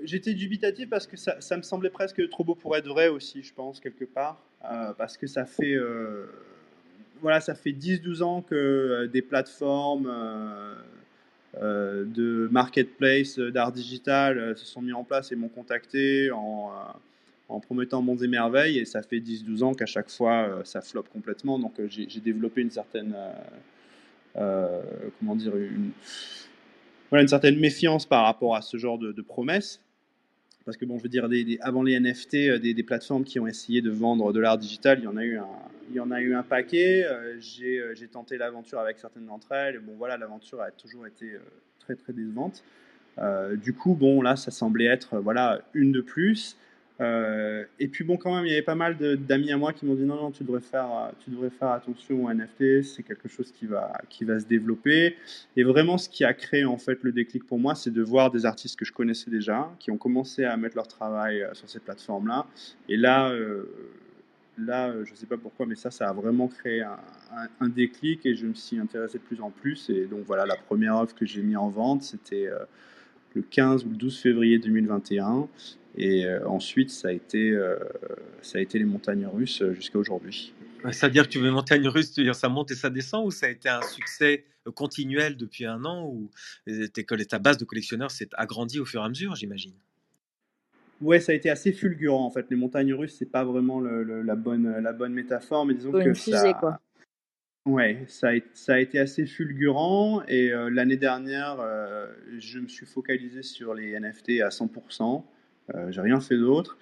j'étais 0.03 0.33
dubitatif 0.33 0.89
parce 0.89 1.07
que 1.07 1.17
ça, 1.17 1.41
ça, 1.41 1.57
me 1.57 1.63
semblait 1.63 1.89
presque 1.89 2.29
trop 2.29 2.43
beau 2.43 2.55
pour 2.55 2.75
être 2.77 2.87
vrai 2.87 3.07
aussi, 3.07 3.41
je 3.43 3.53
pense 3.53 3.79
quelque 3.79 4.05
part, 4.05 4.41
parce 4.97 5.17
que 5.17 5.25
ça 5.27 5.45
fait 5.45 5.75
voilà, 7.21 7.39
ça 7.39 7.55
fait 7.55 7.71
10-12 7.71 8.23
ans 8.23 8.41
que 8.41 8.55
euh, 8.55 9.07
des 9.07 9.21
plateformes 9.21 10.09
euh, 10.11 10.73
euh, 11.61 12.03
de 12.05 12.49
marketplace 12.51 13.37
d'art 13.39 13.71
digital 13.71 14.57
se 14.57 14.65
sont 14.65 14.81
mis 14.81 14.93
en 14.93 15.03
place 15.03 15.31
et 15.31 15.35
m'ont 15.35 15.49
contacté 15.49 16.31
en, 16.31 16.71
en 17.47 17.59
promettant 17.59 18.01
bons 18.01 18.21
et 18.23 18.27
merveilles. 18.27 18.79
Et 18.79 18.85
ça 18.85 19.01
fait 19.03 19.19
10-12 19.19 19.63
ans 19.63 19.73
qu'à 19.73 19.85
chaque 19.85 20.09
fois, 20.09 20.61
ça 20.63 20.81
floppe 20.81 21.09
complètement. 21.09 21.59
Donc 21.59 21.73
j'ai 21.87 22.19
développé 22.21 22.61
une 22.61 22.71
certaine, 22.71 23.15
comment 24.33 25.35
dire, 25.35 25.55
une, 25.57 25.91
voilà, 27.11 27.21
une 27.21 27.27
certaine 27.27 27.59
méfiance 27.59 28.05
par 28.05 28.23
rapport 28.23 28.55
à 28.55 28.61
ce 28.61 28.77
genre 28.77 28.97
de, 28.97 29.21
promesses 29.21 29.81
parce 30.63 30.77
que 30.77 30.85
bon, 30.85 30.99
je 30.99 31.03
veux 31.03 31.09
dire, 31.09 31.27
avant 31.61 31.81
les 31.81 31.99
NFT, 31.99 32.35
euh, 32.35 32.59
des, 32.59 32.83
plateformes 32.83 33.23
qui 33.23 33.39
ont 33.39 33.47
essayé 33.47 33.81
de 33.81 33.89
vendre 33.89 34.31
de 34.31 34.39
l'art 34.39 34.59
digital, 34.59 34.99
il 34.99 35.05
y 35.05 35.07
en 35.07 35.17
a 35.17 35.23
eu 35.23 35.37
un, 35.37 35.47
il 35.89 35.95
y 35.95 35.99
en 35.99 36.11
a 36.11 36.21
eu 36.21 36.35
un 36.35 36.43
paquet. 36.43 37.03
Euh, 37.03 37.39
euh, 37.63 37.93
j'ai 37.95 38.07
tenté 38.07 38.37
l'aventure 38.37 38.79
avec 38.79 38.99
certaines 38.99 39.25
d'entre 39.25 39.51
elles. 39.53 39.79
Bon, 39.79 39.93
voilà, 39.97 40.17
l'aventure 40.17 40.61
a 40.61 40.69
toujours 40.69 41.07
été 41.07 41.35
très 41.79 41.95
très 41.95 42.13
décevante. 42.13 42.63
du 43.55 43.73
coup, 43.73 43.95
bon, 43.95 44.21
là, 44.21 44.35
ça 44.35 44.51
semblait 44.51 44.85
être 44.85 45.17
voilà 45.17 45.61
une 45.73 45.91
de 45.91 46.01
plus. 46.01 46.55
Euh, 47.01 47.63
et 47.79 47.87
puis 47.87 48.03
bon, 48.03 48.17
quand 48.17 48.35
même, 48.35 48.45
il 48.45 48.49
y 48.49 48.53
avait 48.53 48.61
pas 48.61 48.75
mal 48.75 48.95
d'amis 48.97 49.51
à 49.51 49.57
moi 49.57 49.73
qui 49.73 49.85
m'ont 49.85 49.95
dit 49.95 50.03
non, 50.03 50.15
non, 50.15 50.31
tu 50.31 50.43
devrais 50.43 50.61
faire, 50.61 51.11
tu 51.19 51.31
devrais 51.31 51.49
faire 51.49 51.69
attention 51.69 52.25
aux 52.25 52.31
NFT, 52.31 52.83
c'est 52.83 53.01
quelque 53.01 53.27
chose 53.27 53.51
qui 53.51 53.65
va, 53.65 53.91
qui 54.09 54.23
va 54.23 54.39
se 54.39 54.45
développer. 54.45 55.15
Et 55.57 55.63
vraiment, 55.63 55.97
ce 55.97 56.07
qui 56.07 56.23
a 56.23 56.33
créé 56.33 56.63
en 56.63 56.77
fait 56.77 57.01
le 57.01 57.11
déclic 57.11 57.45
pour 57.45 57.57
moi, 57.57 57.73
c'est 57.73 57.91
de 57.91 58.03
voir 58.03 58.29
des 58.29 58.45
artistes 58.45 58.77
que 58.77 58.85
je 58.85 58.93
connaissais 58.93 59.31
déjà, 59.31 59.71
qui 59.79 59.89
ont 59.89 59.97
commencé 59.97 60.43
à 60.43 60.55
mettre 60.57 60.75
leur 60.75 60.87
travail 60.87 61.41
euh, 61.41 61.53
sur 61.53 61.67
ces 61.67 61.79
plateformes-là. 61.79 62.45
Et 62.87 62.97
là, 62.97 63.31
euh, 63.31 63.63
là, 64.59 64.93
je 65.03 65.15
sais 65.15 65.25
pas 65.25 65.37
pourquoi, 65.37 65.65
mais 65.65 65.75
ça, 65.75 65.89
ça 65.89 66.07
a 66.07 66.13
vraiment 66.13 66.47
créé 66.47 66.83
un, 66.83 67.69
déclic 67.69 68.25
et 68.25 68.35
je 68.35 68.45
me 68.45 68.53
suis 68.53 68.77
intéressé 68.77 69.17
de 69.17 69.23
plus 69.23 69.41
en 69.41 69.49
plus. 69.49 69.89
Et 69.89 70.05
donc 70.05 70.19
voilà, 70.27 70.45
la 70.45 70.55
première 70.55 70.97
œuvre 70.97 71.15
que 71.15 71.25
j'ai 71.25 71.41
mis 71.41 71.55
en 71.55 71.69
vente, 71.69 72.03
c'était 72.03 72.49
le 73.33 73.41
15 73.41 73.85
ou 73.85 73.89
le 73.89 73.95
12 73.95 74.19
février 74.19 74.59
2021. 74.59 75.47
Et 75.97 76.25
euh, 76.25 76.47
ensuite, 76.47 76.89
ça 76.89 77.09
a, 77.09 77.11
été, 77.11 77.51
euh, 77.51 77.77
ça 78.41 78.59
a 78.59 78.61
été 78.61 78.79
les 78.79 78.85
montagnes 78.85 79.27
russes 79.27 79.61
euh, 79.61 79.73
jusqu'à 79.73 79.99
aujourd'hui. 79.99 80.53
C'est-à-dire 80.91 81.27
que 81.27 81.29
tu 81.29 81.37
veux 81.37 81.45
les 81.45 81.51
montagnes 81.51 81.87
russes, 81.87 82.11
tu 82.11 82.21
veux 82.21 82.25
dire 82.25 82.35
ça 82.35 82.49
monte 82.49 82.71
et 82.71 82.75
ça 82.75 82.89
descend, 82.89 83.25
ou 83.25 83.31
ça 83.31 83.45
a 83.45 83.49
été 83.49 83.69
un 83.69 83.81
succès 83.83 84.45
continuel 84.73 85.37
depuis 85.37 85.65
un 85.65 85.83
an, 85.85 86.07
ou 86.07 86.31
ta 87.27 87.39
base 87.39 87.57
de 87.57 87.65
collectionneurs 87.65 88.09
s'est 88.09 88.29
agrandie 88.33 88.79
au 88.79 88.85
fur 88.85 89.01
et 89.01 89.05
à 89.05 89.09
mesure, 89.09 89.35
j'imagine? 89.35 89.73
Ouais, 90.99 91.19
ça 91.19 91.33
a 91.33 91.35
été 91.35 91.49
assez 91.49 91.71
fulgurant 91.71 92.25
en 92.25 92.31
fait. 92.31 92.47
Les 92.49 92.55
montagnes 92.55 92.93
russes, 92.93 93.15
c'est 93.17 93.29
pas 93.29 93.43
vraiment 93.43 93.79
la, 93.79 94.35
bonne, 94.35 94.79
la 94.79 94.93
bonne 94.93 95.13
métaphore, 95.13 95.65
mais 95.67 95.75
disons 95.75 95.91
que 95.91 96.13
ça. 96.13 96.53
Quoi. 96.53 96.79
Ouais, 97.67 98.03
ça 98.07 98.29
a, 98.29 98.33
ça 98.53 98.73
a 98.75 98.79
été 98.79 98.97
assez 98.97 99.27
fulgurant 99.27 100.23
et 100.27 100.49
l'année 100.71 100.97
dernière, 100.97 101.57
je 102.39 102.59
me 102.59 102.67
suis 102.67 102.87
focalisé 102.87 103.43
sur 103.43 103.75
les 103.75 103.99
NFT 103.99 104.41
à 104.41 104.49
100%. 104.49 105.23
Euh, 105.75 105.91
j'ai 105.91 106.01
rien 106.01 106.19
fait 106.19 106.37
d'autre. 106.37 106.77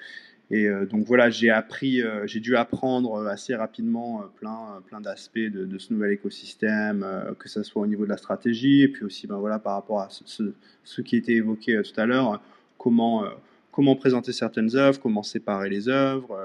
Et 0.52 0.66
euh, 0.66 0.86
donc 0.86 1.06
voilà, 1.06 1.30
j'ai 1.30 1.52
appris, 1.52 2.02
euh, 2.02 2.26
j'ai 2.26 2.40
dû 2.40 2.56
apprendre 2.56 3.28
assez 3.28 3.54
rapidement 3.54 4.24
plein, 4.38 4.82
plein 4.88 5.00
d'aspects 5.00 5.38
de, 5.38 5.78
ce 5.78 5.94
nouvel 5.94 6.14
écosystème, 6.14 7.06
que 7.38 7.48
ce 7.48 7.62
soit 7.62 7.84
au 7.84 7.88
niveau 7.88 8.06
de 8.06 8.10
la 8.10 8.18
stratégie, 8.18 8.82
et 8.82 8.88
puis 8.88 9.06
aussi 9.06 9.28
ben 9.28 9.38
voilà, 9.38 9.60
par 9.60 9.74
rapport 9.74 10.02
à 10.02 10.08
ce, 10.10 10.54
ce, 10.84 11.02
qui 11.02 11.18
était 11.18 11.34
évoqué 11.34 11.80
tout 11.84 12.02
à 12.02 12.08
l'heure, 12.08 12.42
comment, 12.80 13.26
comment 13.72 13.96
présenter 13.96 14.32
certaines 14.32 14.76
œuvres, 14.76 15.00
comment 15.00 15.22
séparer 15.22 15.70
les 15.70 15.88
œuvres, 15.88 16.36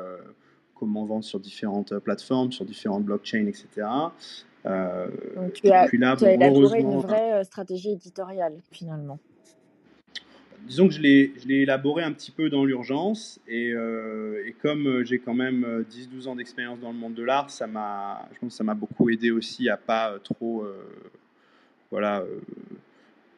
comment 0.75 1.07
vendre 1.07 1.25
sur 1.25 1.41
différentes 1.41 1.99
plateformes, 2.01 2.53
sur 2.53 2.67
différentes 2.67 3.05
blockchains, 3.05 3.47
etc. 3.47 3.67
tu 5.55 5.71
as, 5.71 5.87
puis 5.87 5.97
là, 5.97 6.15
tu 6.15 6.27
as 6.27 6.35
élaboré 6.35 6.81
une 6.81 7.01
vraie 7.01 7.43
stratégie 7.45 7.93
éditoriale 7.93 8.57
finalement 8.71 9.19
disons 10.67 10.89
que 10.89 10.95
je 10.95 11.01
l'ai 11.01 11.33
élaboré 11.49 12.03
un 12.03 12.13
petit 12.13 12.31
peu 12.31 12.51
dans 12.51 12.65
l'urgence 12.65 13.41
et, 13.47 13.73
euh, 13.73 14.51
comme 14.63 14.87
euh, 14.87 15.05
j'ai 15.05 15.19
quand 15.19 15.35
même 15.35 15.85
10-12 15.91 16.27
euh, 16.27 16.31
ans 16.31 16.37
d'expérience 16.37 16.81
dans 16.81 16.93
le 16.93 16.99
monde 16.99 17.15
de 17.15 17.23
l'art, 17.23 17.51
ça 17.51 17.67
m'a, 17.67 18.29
je 18.33 18.39
pense 18.39 18.51
que 18.51 18.57
ça 18.57 18.65
m'a 18.65 18.75
beaucoup 18.75 19.11
aidé 19.11 19.31
aussi 19.31 19.69
à 19.69 19.77
pas 19.77 20.19
trop, 20.23 20.67
voilà, 21.91 22.25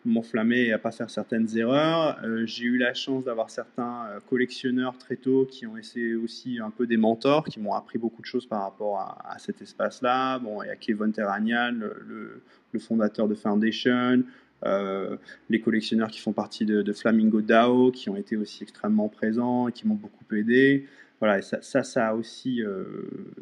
m'enflammer 0.04 0.60
et 0.60 0.72
à 0.72 0.78
pas 0.78 0.92
faire 0.92 1.10
certaines 1.10 1.56
erreurs. 1.58 2.18
j'ai 2.44 2.64
eu 2.64 2.78
la 2.78 2.94
chance 2.94 3.24
d'avoir 3.24 3.50
certains 3.50 4.08
collectionneurs 4.28 4.96
très 4.96 5.16
tôt 5.16 5.46
qui 5.50 5.66
ont 5.66 5.76
essayé 5.76 6.14
aussi 6.14 6.58
un 6.58 6.70
peu 6.70 6.86
des 6.86 6.96
mentors, 6.96 7.44
qui 7.44 7.60
m'ont 7.60 7.74
appris 7.74 7.98
beaucoup 7.98 8.22
de 8.22 8.26
choses 8.26 8.46
par 8.46 8.62
rapport 8.62 8.98
à, 8.98 9.36
cet 9.38 9.60
espace-là. 9.60 10.38
Bon, 10.38 10.62
il 10.62 10.68
y 10.68 10.70
a 10.70 10.76
Kevin 10.76 11.12
Terranian, 11.12 11.72
le, 11.72 12.40
le 12.72 12.78
fondateur 12.78 13.28
de 13.28 13.34
Foundation, 13.34 14.22
euh, 14.64 15.16
les 15.50 15.60
collectionneurs 15.60 16.10
qui 16.10 16.20
font 16.20 16.32
partie 16.32 16.64
de, 16.64 16.92
Flamingo 16.92 17.40
DAO, 17.40 17.90
qui 17.90 18.08
ont 18.10 18.16
été 18.16 18.36
aussi 18.36 18.62
extrêmement 18.62 19.08
présents 19.08 19.68
et 19.68 19.72
qui 19.72 19.86
m'ont 19.86 19.94
beaucoup 19.94 20.24
aidé. 20.34 20.86
Voilà, 21.20 21.40
ça, 21.42 21.82
ça, 21.82 22.08
a 22.08 22.14
aussi, 22.14 22.62
euh, 22.62 22.84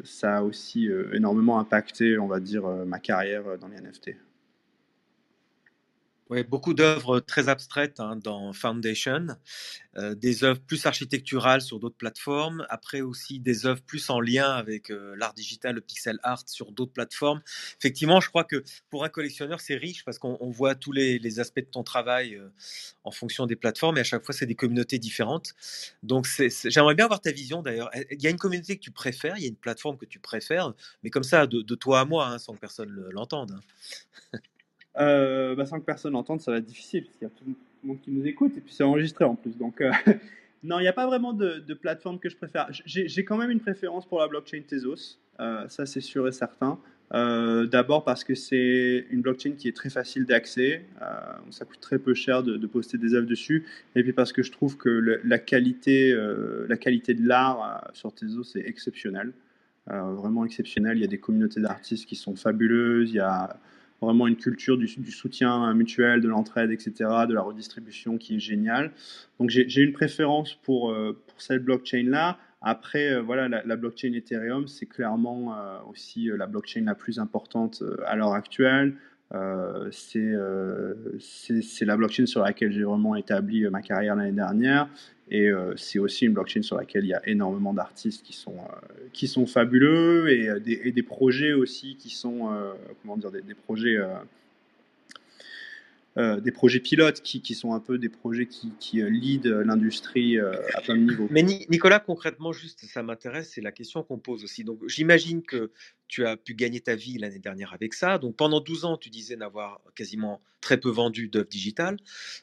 ça 0.03 0.37
a 0.37 0.41
aussi 0.41 0.89
euh, 0.89 1.13
énormément 1.13 1.59
impacté, 1.59 2.17
on 2.17 2.27
va 2.27 2.39
dire, 2.39 2.67
ma 2.85 2.99
carrière 2.99 3.57
dans 3.59 3.67
les 3.67 3.77
NFT. 3.77 4.15
Oui, 6.31 6.43
beaucoup 6.43 6.73
d'œuvres 6.73 7.19
très 7.19 7.49
abstraites 7.49 7.99
hein, 7.99 8.15
dans 8.15 8.51
Foundation, 8.51 9.27
euh, 9.97 10.15
des 10.15 10.43
œuvres 10.43 10.59
plus 10.61 10.85
architecturales 10.87 11.61
sur 11.61 11.79
d'autres 11.79 11.97
plateformes, 11.97 12.65
après 12.69 13.01
aussi 13.01 13.39
des 13.39 13.67
œuvres 13.67 13.81
plus 13.83 14.09
en 14.09 14.19
lien 14.19 14.51
avec 14.51 14.91
euh, 14.91 15.15
l'art 15.17 15.35
digital, 15.35 15.75
le 15.75 15.81
pixel 15.81 16.19
art 16.23 16.43
sur 16.47 16.71
d'autres 16.71 16.93
plateformes. 16.93 17.41
Effectivement, 17.79 18.21
je 18.21 18.29
crois 18.29 18.43
que 18.43 18.63
pour 18.89 19.03
un 19.03 19.09
collectionneur, 19.09 19.61
c'est 19.61 19.75
riche 19.75 20.05
parce 20.05 20.19
qu'on 20.19 20.37
on 20.41 20.49
voit 20.49 20.75
tous 20.75 20.91
les, 20.91 21.39
aspects 21.39 21.59
de 21.59 21.65
ton 21.71 21.83
travail 21.83 22.35
euh, 22.35 22.49
en 23.03 23.11
fonction 23.11 23.45
des 23.45 23.55
plateformes 23.55 23.97
et 23.97 24.01
à 24.01 24.05
chaque 24.05 24.25
fois, 24.25 24.33
c'est 24.33 24.47
des 24.47 24.55
communautés 24.55 24.99
différentes. 24.99 25.53
Donc, 26.03 26.27
j'aimerais 26.65 26.95
bien 26.95 27.05
avoir 27.05 27.21
ta 27.21 27.31
vision 27.31 27.61
d'ailleurs. 27.61 27.91
Il 28.11 28.21
y 28.21 28.27
a 28.27 28.31
une 28.31 28.37
communauté 28.39 28.77
que 28.77 28.83
tu 28.83 28.91
préfères, 28.91 29.37
il 29.37 29.43
y 29.43 29.45
a 29.45 29.49
une 29.49 29.55
plateforme 29.57 29.97
que 29.97 30.05
tu 30.05 30.19
préfères, 30.19 30.73
mais 31.03 31.11
comme 31.11 31.23
ça, 31.23 31.47
de, 31.47 31.61
toi 31.75 32.01
à 32.01 32.05
moi, 32.05 32.27
hein, 32.27 32.39
sans 32.39 32.55
que 32.55 32.59
personne 32.59 32.89
le- 32.89 33.11
l'entende. 33.11 33.51
hein. 33.53 33.61
Euh, 34.97 35.55
bah, 35.55 35.65
sans 35.65 35.79
que 35.79 35.85
personne 35.85 36.13
l'entende, 36.13 36.41
ça 36.41 36.51
va 36.51 36.57
être 36.57 36.65
difficile, 36.65 37.03
parce 37.03 37.17
qu'il 37.17 37.27
y 37.27 37.31
a 37.31 37.33
tout 37.33 37.43
le 37.45 37.87
monde 37.87 38.01
qui 38.01 38.11
nous 38.11 38.25
écoute, 38.25 38.53
et 38.57 38.61
puis 38.61 38.73
c'est 38.73 38.83
enregistré 38.83 39.25
en 39.25 39.35
plus. 39.35 39.57
Donc, 39.57 39.81
euh, 39.81 39.91
non, 40.63 40.79
il 40.79 40.83
n'y 40.83 40.87
a 40.87 40.93
pas 40.93 41.05
vraiment 41.05 41.33
de, 41.33 41.73
plateforme 41.73 42.19
que 42.19 42.29
je 42.29 42.37
préfère. 42.37 42.69
J'ai 42.71 43.25
quand 43.25 43.37
même 43.37 43.51
une 43.51 43.59
préférence 43.59 44.05
pour 44.05 44.19
la 44.19 44.27
blockchain 44.27 44.61
Tezos, 44.67 45.17
euh, 45.39 45.67
ça 45.67 45.85
c'est 45.85 46.01
sûr 46.01 46.27
et 46.27 46.31
certain. 46.31 46.79
D'abord 47.11 48.03
parce 48.03 48.23
que 48.23 48.35
c'est 48.35 49.05
une 49.09 49.21
blockchain 49.21 49.51
qui 49.51 49.69
est 49.69 49.75
très 49.75 49.89
facile 49.89 50.25
d'accès, 50.25 50.83
ça 51.49 51.63
coûte 51.63 51.79
très 51.79 51.99
peu 51.99 52.13
cher 52.13 52.43
de, 52.43 52.67
poster 52.67 52.97
des 52.97 53.13
œuvres 53.13 53.27
dessus, 53.27 53.63
et 53.95 54.03
puis 54.03 54.11
parce 54.11 54.33
que 54.33 54.43
je 54.43 54.51
trouve 54.51 54.75
que 54.75 54.89
la, 55.23 55.39
qualité, 55.39 56.13
la 56.67 56.75
qualité 56.75 57.13
de 57.13 57.25
l'art 57.25 57.89
sur 57.93 58.13
Tezos 58.13 58.57
est 58.57 58.67
exceptionnelle, 58.67 59.31
vraiment 59.87 60.43
exceptionnelle. 60.45 60.97
Il 60.97 61.01
y 61.01 61.05
a 61.05 61.07
des 61.07 61.19
communautés 61.19 61.61
d'artistes 61.61 62.05
qui 62.05 62.15
sont 62.15 62.35
fabuleuses, 62.35 63.11
il 63.11 63.17
y 63.17 63.19
a 63.19 63.55
vraiment 64.01 64.27
une 64.27 64.35
culture 64.35 64.77
du, 64.77 64.87
du 64.97 65.11
soutien 65.11 65.73
mutuel, 65.73 66.21
de 66.21 66.27
l'entraide, 66.27 66.71
etc., 66.71 66.91
de 67.27 67.33
la 67.33 67.41
redistribution 67.41 68.17
qui 68.17 68.35
est 68.35 68.39
géniale. 68.39 68.91
Donc 69.39 69.49
j'ai 69.49 69.81
une 69.81 69.93
préférence 69.93 70.55
pour, 70.55 70.91
euh, 70.91 71.19
pour 71.27 71.41
cette 71.41 71.63
blockchain-là. 71.63 72.37
Après, 72.61 73.11
euh, 73.11 73.21
voilà, 73.21 73.47
la, 73.47 73.75
blockchain 73.75 74.13
Ethereum, 74.13 74.67
c'est 74.67 74.85
clairement 74.85 75.55
euh, 75.55 75.77
aussi 75.89 76.29
la 76.35 76.47
blockchain 76.47 76.83
la 76.85 76.95
plus 76.95 77.19
importante 77.19 77.83
à 78.05 78.15
l'heure 78.15 78.33
actuelle. 78.33 78.95
Euh, 79.33 79.89
c'est 79.91 80.19
euh, 80.19 80.93
c'est 81.19 81.85
la 81.85 81.97
blockchain 81.97 82.27
sur 82.27 82.43
laquelle 82.43 82.71
j'ai 82.71 82.83
vraiment 82.83 83.15
établi 83.15 83.65
euh, 83.65 83.71
ma 83.71 83.81
carrière 83.81 84.15
l'année 84.15 84.31
dernière. 84.31 84.87
Et 85.31 85.49
c'est 85.75 85.97
aussi 85.97 86.27
une 86.27 86.33
blockchain 86.33 86.61
sur 86.61 86.77
laquelle 86.77 87.03
il 87.03 87.07
y 87.07 87.13
a 87.15 87.21
énormément 87.27 87.73
d'artistes 87.73 88.23
qui 88.23 88.33
sont, 88.33 88.59
qui 89.11 89.27
sont 89.27 89.47
fabuleux 89.47 90.29
et, 90.29 90.59
des, 90.59 90.81
et 90.83 90.91
des 90.91 91.01
projets 91.01 91.53
aussi 91.53 91.95
qui 91.95 92.11
sont, 92.11 92.51
comment 93.01 93.17
dire, 93.17 93.31
des 93.31 93.55
projets, 93.55 93.97
euh, 96.17 96.39
des 96.39 96.51
projets 96.53 96.79
pilotes 96.79 97.21
qui, 97.21 97.41
qui 97.41 97.55
sont 97.55 97.73
un 97.73 97.81
peu 97.81 97.97
des 97.97 98.07
projets 98.07 98.45
qui, 98.47 98.71
qui 98.79 99.01
euh, 99.01 99.09
lead 99.09 99.47
l'industrie 99.47 100.37
euh, 100.37 100.53
à 100.73 100.81
plein 100.81 100.95
de 100.95 101.01
niveaux. 101.01 101.27
Mais 101.29 101.43
Ni- 101.43 101.65
Nicolas, 101.69 101.99
concrètement, 101.99 102.53
juste, 102.53 102.85
ça 102.85 103.03
m'intéresse, 103.03 103.51
c'est 103.53 103.61
la 103.61 103.73
question 103.73 104.01
qu'on 104.01 104.17
pose 104.17 104.43
aussi. 104.45 104.63
Donc, 104.63 104.79
j'imagine 104.87 105.43
que 105.43 105.71
tu 106.07 106.25
as 106.25 106.37
pu 106.37 106.53
gagner 106.55 106.79
ta 106.79 106.95
vie 106.95 107.17
l'année 107.17 107.39
dernière 107.39 107.73
avec 107.73 107.93
ça. 107.93 108.17
Donc, 108.17 108.37
pendant 108.37 108.61
12 108.61 108.85
ans, 108.85 108.95
tu 108.97 109.09
disais 109.09 109.35
n'avoir 109.35 109.81
quasiment 109.93 110.41
très 110.61 110.79
peu 110.79 110.89
vendu 110.89 111.27
d'œuvres 111.27 111.49
digitales. 111.49 111.97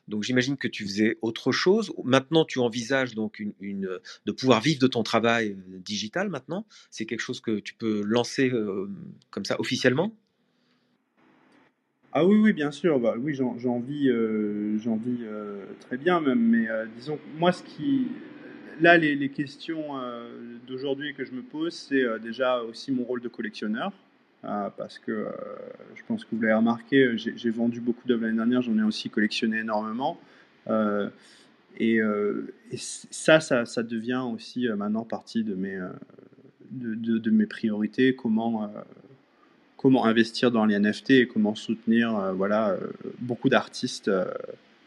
Donc, 0.07 0.23
j'imagine 0.23 0.59
que 0.59 0.69
tu 0.69 0.85
faisais 0.85 1.17
autre 1.23 1.51
chose. 1.51 1.93
Maintenant, 2.05 2.45
tu 2.45 2.59
envisages 2.59 3.15
donc 3.15 3.39
une, 3.39 3.89
de 4.27 4.33
pouvoir 4.33 4.61
vivre 4.61 4.81
de 4.81 4.87
ton 4.87 5.03
travail 5.03 5.57
digital 5.67 6.29
maintenant. 6.29 6.67
C'est 6.91 7.07
quelque 7.07 7.21
chose 7.21 7.41
que 7.41 7.59
tu 7.59 7.75
peux 7.75 8.03
lancer 8.03 8.53
comme 9.31 9.45
ça 9.45 9.59
officiellement? 9.59 10.15
Ah 12.13 12.27
oui, 12.27 12.37
oui, 12.37 12.53
bien 12.53 12.71
sûr. 12.71 12.99
Bah, 13.01 13.15
oui, 13.19 13.35
j'en 13.35 13.79
vis, 13.81 14.09
euh, 14.09 14.77
euh, 14.87 15.65
très 15.81 15.97
bien 15.97 16.21
même. 16.21 16.41
Mais 16.41 16.69
euh, 16.69 16.85
disons, 16.97 17.19
moi, 17.39 17.53
ce 17.53 17.63
qui, 17.63 18.09
là, 18.81 18.99
les, 18.99 19.15
les 19.15 19.31
questions 19.31 19.83
d'aujourd'hui 20.67 21.15
que 21.15 21.25
je 21.25 21.33
me 21.33 21.43
pose, 21.43 21.73
c'est 21.75 22.05
déjà 22.21 22.63
aussi 22.63 22.93
mon 22.93 23.05
rôle 23.05 23.21
de 23.21 23.29
collectionneur. 23.29 23.93
Parce 24.43 24.99
que 24.99 25.27
je 25.95 26.03
pense 26.09 26.25
que 26.25 26.35
vous 26.35 26.43
l'avez 26.43 26.55
remarqué, 26.55 27.17
j'ai 27.17 27.51
vendu 27.51 27.81
beaucoup 27.81 28.07
d'œuvres 28.09 28.23
l'année 28.23 28.37
dernière, 28.37 28.61
j'en 28.63 28.77
ai 28.77 28.83
aussi 28.83 29.09
collectionné 29.09 29.59
énormément. 29.61 30.19
Et, 31.79 32.01
ça, 32.77 33.41
ça, 33.41 33.65
ça 33.67 33.83
devient 33.83 34.23
aussi 34.33 34.69
maintenant 34.77 35.05
partie 35.05 35.45
de 35.45 35.55
mes, 35.55 35.79
de, 36.71 37.19
de- 37.19 37.31
mes 37.31 37.47
priorités. 37.47 38.17
Comment, 38.17 38.69
comment 39.83 40.07
investir 40.07 40.53
dans 40.53 40.65
les 40.65 40.79
NFT 40.79 41.11
et 41.11 41.27
comment 41.27 41.57
soutenir 41.57 42.17
euh, 42.17 42.33
voilà, 42.33 42.71
euh, 42.71 42.93
beaucoup 43.19 43.49
d'artistes 43.49 44.09
euh, 44.09 44.25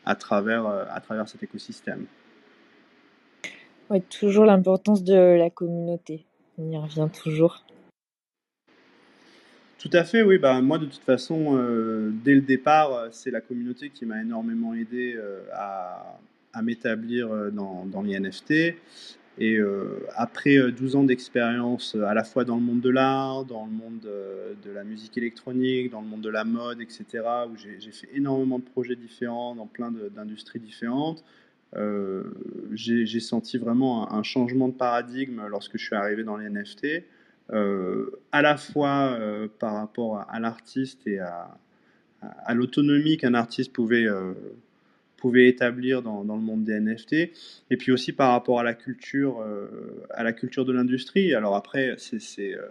à, 0.06 0.16
travers, 0.16 0.66
à 0.66 1.00
travers 1.02 1.28
cet 1.28 1.44
écosystème. 1.44 2.06
Ouais, 3.90 4.00
toujours 4.00 4.46
l'importance 4.46 5.04
de 5.04 5.36
la 5.38 5.50
communauté. 5.50 6.26
On 6.58 6.72
y 6.72 6.78
revient 6.78 7.10
toujours. 7.12 7.66
Tout 9.78 9.90
à 9.94 10.04
fait, 10.04 10.24
oui. 10.24 10.38
Bah, 10.40 10.62
moi, 10.62 10.80
de 10.80 10.86
toute 10.86 11.04
façon, 11.04 11.58
euh, 11.58 12.12
dès 12.24 12.34
le 12.34 12.42
départ, 12.42 13.10
c'est 13.12 13.30
la 13.30 13.42
communauté 13.42 13.90
qui 13.90 14.06
m'a 14.06 14.22
énormément 14.22 14.74
aidé 14.74 15.14
euh, 15.16 15.42
à, 15.54 16.18
à 16.54 16.62
m'établir 16.62 17.52
dans, 17.52 17.86
dans 17.86 18.02
les 18.02 18.20
NFT. 18.20 18.76
Et 19.38 19.58
euh, 19.58 20.06
après 20.16 20.58
euh, 20.58 20.72
12 20.72 20.96
ans 20.96 21.04
d'expérience 21.04 21.96
euh, 21.96 22.06
à 22.06 22.14
la 22.14 22.24
fois 22.24 22.46
dans 22.46 22.56
le 22.56 22.62
monde 22.62 22.80
de 22.80 22.90
l'art, 22.90 23.44
dans 23.44 23.66
le 23.66 23.72
monde 23.72 24.06
euh, 24.06 24.54
de 24.64 24.72
la 24.72 24.84
musique 24.84 25.18
électronique, 25.18 25.92
dans 25.92 26.02
le 26.02 26.08
monde 26.08 26.22
de 26.22 26.30
la 26.30 26.46
mode, 26.46 26.80
etc., 26.80 27.06
où 27.52 27.58
j'ai 27.58 27.92
fait 27.92 28.10
énormément 28.14 28.60
de 28.60 28.64
projets 28.64 28.96
différents 28.96 29.56
dans 29.56 29.68
plein 29.68 29.92
d'industries 29.92 30.60
différentes, 30.60 31.24
euh, 31.76 32.24
j'ai 32.74 33.20
senti 33.20 33.58
vraiment 33.58 34.12
un, 34.14 34.24
changement 34.24 34.70
de 34.70 34.74
paradigme 34.74 35.42
lorsque 35.50 35.78
je 35.78 35.84
suis 35.84 35.96
arrivé 35.96 36.24
dans 36.24 36.38
les 36.38 36.50
NFT, 36.50 37.04
euh, 37.52 38.12
à 38.32 38.42
la 38.42 38.58
fois 38.58 39.18
euh, 39.20 39.48
par 39.60 39.74
rapport 39.74 40.26
à, 40.30 40.40
l'artiste 40.40 41.06
et 41.06 41.20
à, 41.20 41.58
l'autonomie 42.54 43.18
qu'un 43.18 43.34
artiste 43.34 43.74
pouvait, 43.74 44.08
euh, 44.08 44.34
établir 45.34 46.02
dans, 46.02 46.22
le 46.24 46.42
monde 46.42 46.64
des 46.64 46.80
NFT, 46.80 47.14
et 47.70 47.78
puis 47.78 47.92
aussi 47.92 48.12
par 48.14 48.32
rapport 48.32 48.60
à 48.60 48.64
la 48.64 48.74
culture, 48.74 49.42
euh, 49.42 50.06
à 50.12 50.24
la 50.24 50.34
culture 50.34 50.66
de 50.66 50.74
l'industrie. 50.74 51.34
Alors 51.34 51.56
après, 51.56 51.96
c'est 51.98 52.56
euh, 52.56 52.62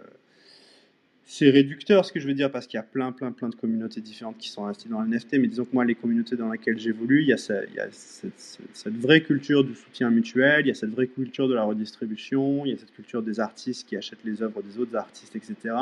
c'est 1.27 1.49
réducteur 1.49 2.05
ce 2.05 2.13
que 2.13 2.19
je 2.19 2.27
veux 2.27 2.35
dire 2.35 2.51
parce 2.51 2.67
qu'il 2.67 2.77
y 2.77 2.79
a 2.79 2.83
plein, 2.83 3.11
plein, 3.11 3.31
plein 3.31 3.49
de 3.49 3.55
communautés 3.55 3.99
différentes 3.99 4.37
qui 4.37 4.49
sont 4.49 4.65
investies 4.65 4.89
dans 4.89 5.01
le 5.01 5.07
NFT, 5.07 5.39
mais 5.39 5.47
disons 5.47 5.65
que 5.65 5.73
moi, 5.73 5.83
les 5.83 5.95
communautés 5.95 6.35
dans 6.35 6.51
lesquelles 6.51 6.77
j'évolue, 6.77 7.23
il 7.23 7.27
y 7.27 7.33
a, 7.33 7.37
cette- 7.37 8.29
cette 8.73 8.95
vraie 8.95 9.21
culture 9.21 9.63
du 9.63 9.73
soutien 9.73 10.11
mutuel, 10.11 10.65
il 10.65 10.67
y 10.67 10.71
a 10.71 10.75
cette 10.75 10.91
vraie 10.91 11.07
culture 11.07 11.47
de 11.47 11.55
la 11.55 11.63
redistribution, 11.63 12.63
il 12.65 12.71
y 12.71 12.75
a 12.75 12.77
cette 12.77 12.93
culture 12.93 13.23
des 13.23 13.39
artistes 13.39 13.87
qui 13.87 13.97
achètent 13.97 14.23
les 14.23 14.43
œuvres 14.43 14.61
des 14.61 14.77
autres 14.79 14.95
artistes, 14.95 15.35
etc. 15.35 15.75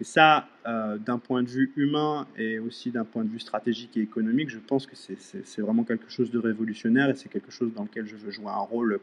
Et 0.00 0.04
ça, 0.04 0.46
euh, 0.66 0.98
d'un 0.98 1.18
point 1.18 1.42
de 1.42 1.48
vue 1.48 1.72
humain 1.76 2.26
et 2.36 2.58
aussi 2.58 2.90
d'un 2.90 3.04
point 3.04 3.24
de 3.24 3.30
vue 3.30 3.40
stratégique 3.40 3.96
et 3.96 4.00
économique, 4.00 4.50
je 4.50 4.58
pense 4.58 4.86
que 4.86 4.94
c'est 4.94 5.62
vraiment 5.62 5.84
quelque 5.84 6.10
chose 6.10 6.30
de 6.30 6.38
révolutionnaire 6.38 7.08
et 7.08 7.14
c'est 7.14 7.30
quelque 7.30 7.50
chose 7.50 7.72
dans 7.74 7.84
lequel 7.84 8.06
je 8.06 8.16
veux 8.16 8.30
jouer 8.30 8.48
un 8.48 8.58
rôle 8.58 9.00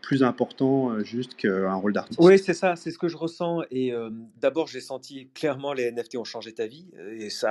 plus 0.00 0.22
important 0.22 0.92
euh, 0.92 1.02
juste 1.02 1.34
qu'un 1.34 1.74
rôle 1.74 1.92
d'artiste. 1.92 2.20
Oui, 2.22 2.38
c'est 2.38 2.54
ça, 2.54 2.76
c'est 2.76 2.92
ce 2.92 2.98
que 2.98 3.08
je 3.08 3.16
ressens. 3.16 3.62
Et 3.72 3.92
euh, 3.92 4.10
d'abord, 4.40 4.68
j'ai 4.68 4.80
senti 4.80 5.26
clairement 5.34 5.72
les 5.72 5.90
NFT 5.90 6.16
ont 6.16 6.24
changé 6.24 6.52
ta 6.52 6.68
vie. 6.68 6.86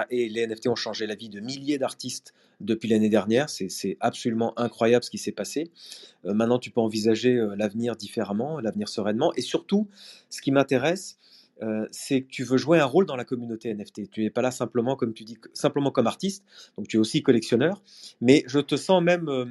Et, 0.10 0.30
les 0.30 0.48
NFT 0.48 0.68
ont 0.68 0.76
changé 0.76 1.08
la 1.08 1.16
vie 1.16 1.28
de 1.28 1.42
milliers 1.42 1.78
d'artistes 1.78 2.34
depuis 2.62 2.88
l'année 2.88 3.10
dernière. 3.10 3.50
C'est 3.50 3.98
absolument 4.00 4.58
incroyable 4.58 5.04
ce 5.04 5.12
qui 5.12 5.18
s'est 5.18 5.34
passé. 5.34 5.72
Maintenant, 6.24 6.58
tu 6.58 6.72
peux 6.72 6.82
envisager 6.82 7.36
l'avenir 7.56 7.96
différemment, 7.96 8.60
l'avenir 8.60 8.88
sereinement. 8.88 9.34
Et 9.36 9.42
surtout, 9.42 9.88
ce 10.30 10.42
qui 10.42 10.52
m'intéresse, 10.52 11.20
euh, 11.62 11.88
c'est 11.91 12.22
que 12.22 12.28
tu 12.28 12.43
veux 12.43 12.58
jouer 12.58 12.80
un 12.80 12.86
rôle 12.86 13.05
dans 13.05 13.16
la 13.16 13.26
communauté 13.26 13.74
NFT. 13.74 14.10
Tu 14.12 14.22
n'es 14.22 14.30
pas 14.30 14.41
là 14.41 14.51
simplement, 14.51 14.95
comme 14.95 15.14
tu 15.14 15.24
dis, 15.24 15.38
simplement 15.53 15.91
comme 15.91 16.08
artiste. 16.08 16.43
Donc, 16.78 16.88
tu 16.88 16.97
es 16.97 16.99
aussi 16.99 17.24
collectionneur. 17.24 17.82
Mais 18.22 18.43
je 18.47 18.60
te 18.60 18.76
sens 18.76 19.01
même 19.01 19.30
euh, 19.30 19.45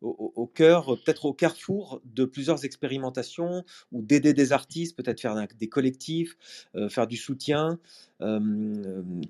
au, 0.00 0.46
cœur, 0.46 0.96
peut-être 1.04 1.24
au 1.24 1.32
carrefour 1.32 2.00
de 2.04 2.24
plusieurs 2.24 2.64
expérimentations 2.64 3.64
ou 3.90 4.02
d'aider 4.02 4.32
des 4.32 4.52
artistes, 4.52 4.96
peut-être 4.96 5.20
faire 5.20 5.34
des 5.58 5.68
collectifs, 5.68 6.36
euh, 6.76 6.88
faire 6.88 7.08
du 7.08 7.16
soutien, 7.16 7.78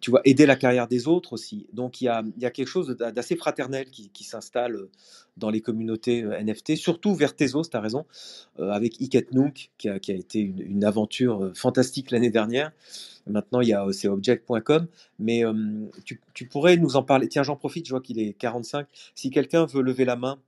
tu 0.01 0.11
vois, 0.11 0.21
aider 0.25 0.47
la 0.47 0.57
carrière 0.57 0.89
des 0.89 1.09
autres 1.09 1.33
aussi. 1.33 1.67
Donc 1.73 2.01
il 2.01 2.05
y 2.05 2.09
a, 2.09 2.51
quelque 2.51 2.67
chose 2.67 2.89
d'a- 2.89 3.13
d'assez 3.13 3.37
fraternel 3.37 3.91
qui, 3.91 4.25
s'installe 4.25 4.89
dans 5.39 5.51
les 5.51 5.61
communautés 5.61 6.23
euh, 6.23 6.43
NFT, 6.43 6.77
surtout 6.77 7.15
vers 7.15 7.35
Tezos, 7.35 7.65
tu 7.65 7.77
as 7.77 7.81
raison, 7.81 8.05
euh, 8.59 8.71
avec 8.71 9.01
Iket 9.01 9.33
Nook, 9.33 9.71
qui 9.79 9.89
a, 9.89 9.99
qui 9.99 10.13
a 10.13 10.15
été 10.15 10.41
une, 10.41 10.85
aventure 10.85 11.45
euh, 11.45 11.53
fantastique 11.55 12.11
l'année 12.11 12.31
dernière. 12.31 12.73
Maintenant, 13.27 13.61
il 13.61 13.69
y 13.69 13.75
a 13.75 13.87
c'est 13.93 14.09
object.com, 14.09 14.87
mais 15.19 15.43
tu, 16.07 16.19
tu 16.33 16.47
pourrais 16.47 16.79
nous 16.79 16.97
en 16.97 17.03
parler. 17.03 17.29
Tiens, 17.29 17.43
j'en 17.43 17.57
profite, 17.57 17.85
je 17.85 17.91
vois 17.91 18.01
qu'il 18.01 18.19
est 18.19 18.33
45. 18.33 18.87
Si 19.15 19.29
quelqu'un 19.29 19.67
veut 19.67 19.83
lever 19.83 20.07
la 20.07 20.17
main 20.17 20.39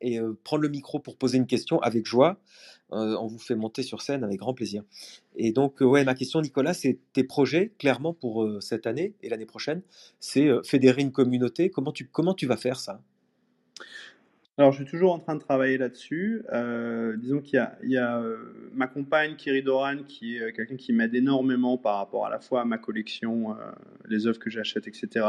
et 0.00 0.18
prendre 0.42 0.62
le 0.62 0.70
micro 0.70 0.98
pour 0.98 1.18
poser 1.18 1.36
une 1.36 1.46
question 1.46 1.78
avec 1.80 2.06
joie. 2.06 2.40
On 2.88 3.26
vous 3.26 3.38
fait 3.38 3.54
monter 3.54 3.82
sur 3.82 4.00
scène 4.00 4.24
avec 4.24 4.38
grand 4.38 4.54
plaisir. 4.54 4.82
Et 5.34 5.52
donc, 5.52 5.82
ouais, 5.82 6.04
ma 6.04 6.14
question, 6.14 6.40
Nicolas, 6.40 6.72
c'est 6.72 6.98
tes 7.12 7.24
projets, 7.24 7.72
clairement, 7.78 8.14
pour 8.14 8.48
cette 8.62 8.86
année 8.86 9.12
et 9.22 9.28
l'année 9.28 9.44
prochaine, 9.44 9.82
c'est 10.18 10.48
fédérer 10.64 11.02
une 11.02 11.12
communauté. 11.12 11.68
Comment 11.68 11.92
tu, 11.92 12.08
comment 12.08 12.32
tu 12.32 12.46
vas 12.46 12.56
faire 12.56 12.80
ça? 12.80 13.02
Alors, 14.58 14.72
je 14.72 14.78
suis 14.78 14.90
toujours 14.90 15.12
en 15.12 15.18
train 15.18 15.34
de 15.34 15.40
travailler 15.40 15.76
là-dessus. 15.76 16.42
Euh, 16.50 17.14
disons 17.18 17.42
qu'il 17.42 17.62
y 17.82 17.96
a, 17.98 18.18
euh, 18.18 18.36
ma 18.72 18.86
compagne 18.86 19.36
Kiri 19.36 19.62
Doran, 19.62 19.98
qui 20.08 20.38
est 20.38 20.40
euh, 20.40 20.50
quelqu'un 20.50 20.76
qui 20.76 20.94
m'aide 20.94 21.14
énormément 21.14 21.76
par 21.76 21.98
rapport 21.98 22.24
à 22.24 22.30
la 22.30 22.38
fois 22.38 22.62
à 22.62 22.64
ma 22.64 22.78
collection, 22.78 23.54
les 24.08 24.26
œuvres 24.26 24.38
que 24.38 24.48
j'achète, 24.48 24.88
etc., 24.88 25.26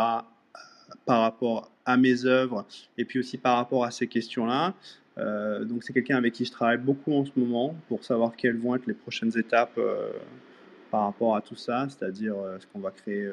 par 1.05 1.21
rapport 1.21 1.69
à 1.85 1.97
mes 1.97 2.25
œuvres, 2.25 2.65
et 2.97 3.03
puis 3.03 3.19
aussi 3.19 3.37
par 3.37 3.57
rapport 3.57 3.83
à 3.83 3.91
ces 3.91 4.07
questions-là. 4.07 4.73
donc, 5.65 5.83
c'est 5.83 5.91
quelqu'un 5.91 6.15
avec 6.15 6.33
qui 6.33 6.45
je 6.45 6.51
travaille 6.51 6.77
beaucoup 6.77 7.11
en 7.11 7.25
ce 7.25 7.31
moment 7.35 7.75
pour 7.89 8.05
savoir 8.05 8.33
quelles 8.37 8.57
vont 8.57 8.75
être 8.75 8.85
les 8.85 8.93
prochaines 8.93 9.37
étapes 9.37 9.77
par 10.89 11.03
rapport 11.03 11.35
à 11.35 11.41
tout 11.41 11.55
ça, 11.55 11.87
c'est-à-dire 11.89 12.35
est-ce 12.55 12.65
qu'on 12.67 12.79
va 12.79 12.91
créer 12.91 13.29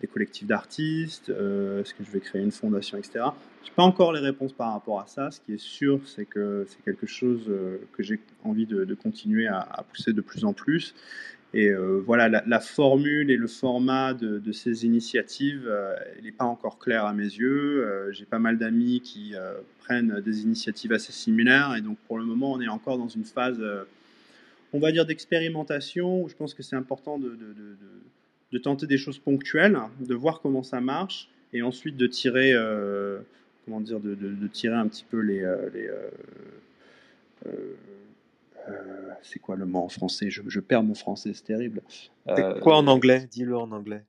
des 0.00 0.06
collectifs 0.06 0.46
d'artistes, 0.46 1.30
euh, 1.30 1.80
est-ce 1.80 1.94
que 1.94 2.04
je 2.04 2.10
vais 2.10 2.20
créer 2.20 2.42
une 2.42 2.52
fondation, 2.52 2.98
etc. 2.98 3.24
Je 3.62 3.68
n'ai 3.68 3.74
pas 3.74 3.82
encore 3.82 4.12
les 4.12 4.20
réponses 4.20 4.52
par 4.52 4.72
rapport 4.72 5.00
à 5.00 5.06
ça. 5.06 5.30
Ce 5.30 5.40
qui 5.40 5.54
est 5.54 5.60
sûr, 5.60 6.00
c'est 6.06 6.24
que 6.24 6.66
c'est 6.68 6.82
quelque 6.84 7.06
chose 7.06 7.46
euh, 7.48 7.78
que 7.92 8.02
j'ai 8.02 8.20
envie 8.44 8.66
de, 8.66 8.94
continuer 8.94 9.48
à, 9.48 9.84
pousser 9.90 10.12
de 10.12 10.20
plus 10.20 10.44
en 10.44 10.52
plus. 10.52 10.94
Et 11.54 11.68
euh, 11.68 12.02
voilà, 12.04 12.28
la, 12.28 12.60
formule 12.60 13.30
et 13.30 13.36
le 13.36 13.46
format 13.46 14.12
de, 14.12 14.52
ces 14.52 14.84
initiatives, 14.84 15.68
n'est 16.22 16.30
pas 16.30 16.44
encore 16.44 16.78
clair 16.78 17.06
à 17.06 17.14
mes 17.14 17.24
yeux. 17.24 18.10
j'ai 18.12 18.26
pas 18.26 18.38
mal 18.38 18.58
d'amis 18.58 19.00
qui 19.00 19.34
prennent 19.80 20.20
des 20.20 20.42
initiatives 20.42 20.92
assez 20.92 21.12
similaires. 21.12 21.74
Et 21.76 21.80
donc, 21.80 21.96
pour 22.06 22.18
le 22.18 22.24
moment, 22.24 22.52
on 22.52 22.60
est 22.60 22.68
encore 22.68 22.98
dans 22.98 23.08
une 23.08 23.24
phase, 23.24 23.62
on 24.74 24.78
va 24.78 24.92
dire, 24.92 25.06
d'expérimentation 25.06 26.28
je 26.28 26.36
pense 26.36 26.52
que 26.52 26.62
c'est 26.62 26.76
important 26.76 27.18
de 27.18 27.34
tenter 28.56 28.86
des 28.86 28.96
choses 28.96 29.18
ponctuelles, 29.18 29.78
de 30.00 30.14
voir 30.14 30.40
comment 30.40 30.62
ça 30.62 30.80
marche, 30.80 31.28
et 31.52 31.60
ensuite 31.60 31.96
de 31.96 32.06
tirer, 32.06 32.52
euh, 32.54 33.18
comment 33.64 33.80
dire, 33.80 34.00
de, 34.00 34.14
de, 34.14 34.46
tirer 34.48 34.76
un 34.76 34.88
petit 34.88 35.04
peu 35.04 35.20
les, 35.20 35.42
euh, 35.42 35.68
les 35.74 35.90
euh, 37.46 37.74
c'est 39.22 39.38
quoi 39.38 39.56
le 39.56 39.66
mot 39.66 39.80
en 39.80 39.88
français? 39.88 40.30
Je, 40.30 40.42
je, 40.46 40.60
perds 40.60 40.82
mon 40.82 40.94
français, 40.94 41.32
c'est 41.34 41.44
terrible. 41.44 41.82
Quoi 42.62 42.76
en 42.76 42.86
anglais? 42.86 43.28
Dis-le 43.30 43.56
en 43.56 43.70
anglais. 43.72 44.04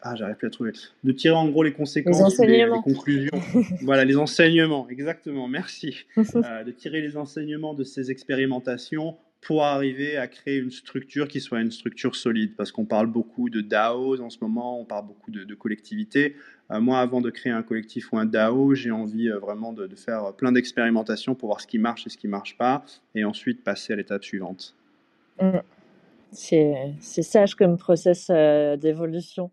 Ah, 0.00 0.14
j'arrive 0.14 0.36
plus 0.36 0.46
à 0.46 0.50
trouver. 0.50 0.72
De 1.02 1.12
tirer 1.12 1.34
en 1.34 1.48
gros 1.48 1.64
les 1.64 1.72
conséquences, 1.72 2.38
les, 2.38 2.64
les, 2.64 2.68
conclusions. 2.84 3.40
voilà, 3.82 4.04
les 4.04 4.16
enseignements, 4.16 4.88
exactement, 4.88 5.48
merci. 5.48 6.06
de 6.16 6.70
tirer 6.70 7.00
les 7.00 7.16
enseignements 7.16 7.74
de 7.74 7.82
ces 7.82 8.10
expérimentations 8.10 9.16
pour 9.40 9.64
arriver 9.64 10.16
à 10.16 10.26
créer 10.26 10.58
une 10.58 10.70
structure 10.70 11.28
qui 11.28 11.40
soit 11.40 11.60
une 11.60 11.70
structure 11.70 12.16
solide. 12.16 12.54
Parce 12.56 12.72
qu'on 12.72 12.84
parle 12.84 13.06
beaucoup 13.06 13.50
de 13.50 13.60
DAO 13.60 14.20
en 14.20 14.30
ce 14.30 14.38
moment, 14.40 14.80
on 14.80 14.84
parle 14.84 15.06
beaucoup 15.06 15.30
de, 15.30 15.44
de 15.44 15.54
collectivité. 15.54 16.36
Euh, 16.70 16.80
moi, 16.80 17.00
avant 17.00 17.20
de 17.20 17.30
créer 17.30 17.52
un 17.52 17.62
collectif 17.62 18.12
ou 18.12 18.18
un 18.18 18.26
DAO, 18.26 18.74
j'ai 18.74 18.90
envie 18.90 19.28
euh, 19.28 19.38
vraiment 19.38 19.72
de, 19.72 19.88
faire 19.94 20.34
plein 20.34 20.52
d'expérimentations 20.52 21.34
pour 21.34 21.48
voir 21.48 21.60
ce 21.60 21.66
qui 21.66 21.78
marche 21.78 22.06
et 22.06 22.10
ce 22.10 22.18
qui 22.18 22.26
ne 22.26 22.32
marche 22.32 22.56
pas, 22.58 22.84
et 23.14 23.24
ensuite 23.24 23.64
passer 23.64 23.94
à 23.94 23.96
l'étape 23.96 24.24
suivante. 24.24 24.74
Mmh. 25.40 25.58
C'est 26.30 26.96
sage 27.00 27.54
comme 27.54 27.78
process 27.78 28.28
euh, 28.30 28.76
d'évolution. 28.76 29.50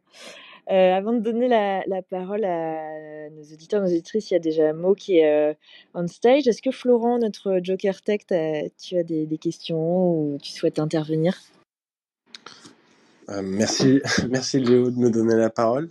Euh, 0.72 0.95
avant 0.95 1.13
de 1.13 1.20
donner 1.20 1.47
la, 1.47 2.01
parole 2.01 2.43
à 2.43 3.30
nos 3.30 3.43
auditeurs, 3.43 3.82
nos 3.82 3.88
auditrices, 3.88 4.32
il 4.32 4.34
y 4.34 4.38
a 4.38 4.39
déjà 4.39 4.74
mot 4.74 4.95
qui 4.95 5.20
est 5.20 5.51
euh, 5.51 5.53
on 5.93 6.07
stage. 6.07 6.47
Est-ce 6.47 6.61
que 6.61 6.72
Florent, 6.72 7.20
notre 7.20 7.59
Joker 7.61 8.01
Tech, 8.01 8.22
tu 8.82 8.97
as 8.97 9.03
des, 9.03 9.38
questions 9.39 10.11
ou 10.11 10.38
tu 10.41 10.51
souhaites 10.51 10.80
intervenir? 10.80 11.38
Euh, 13.30 13.41
merci, 13.43 14.01
merci 14.30 14.59
Léo 14.59 14.89
de 14.89 14.97
me 14.97 15.11
donner 15.11 15.36
la 15.36 15.51
parole. 15.51 15.89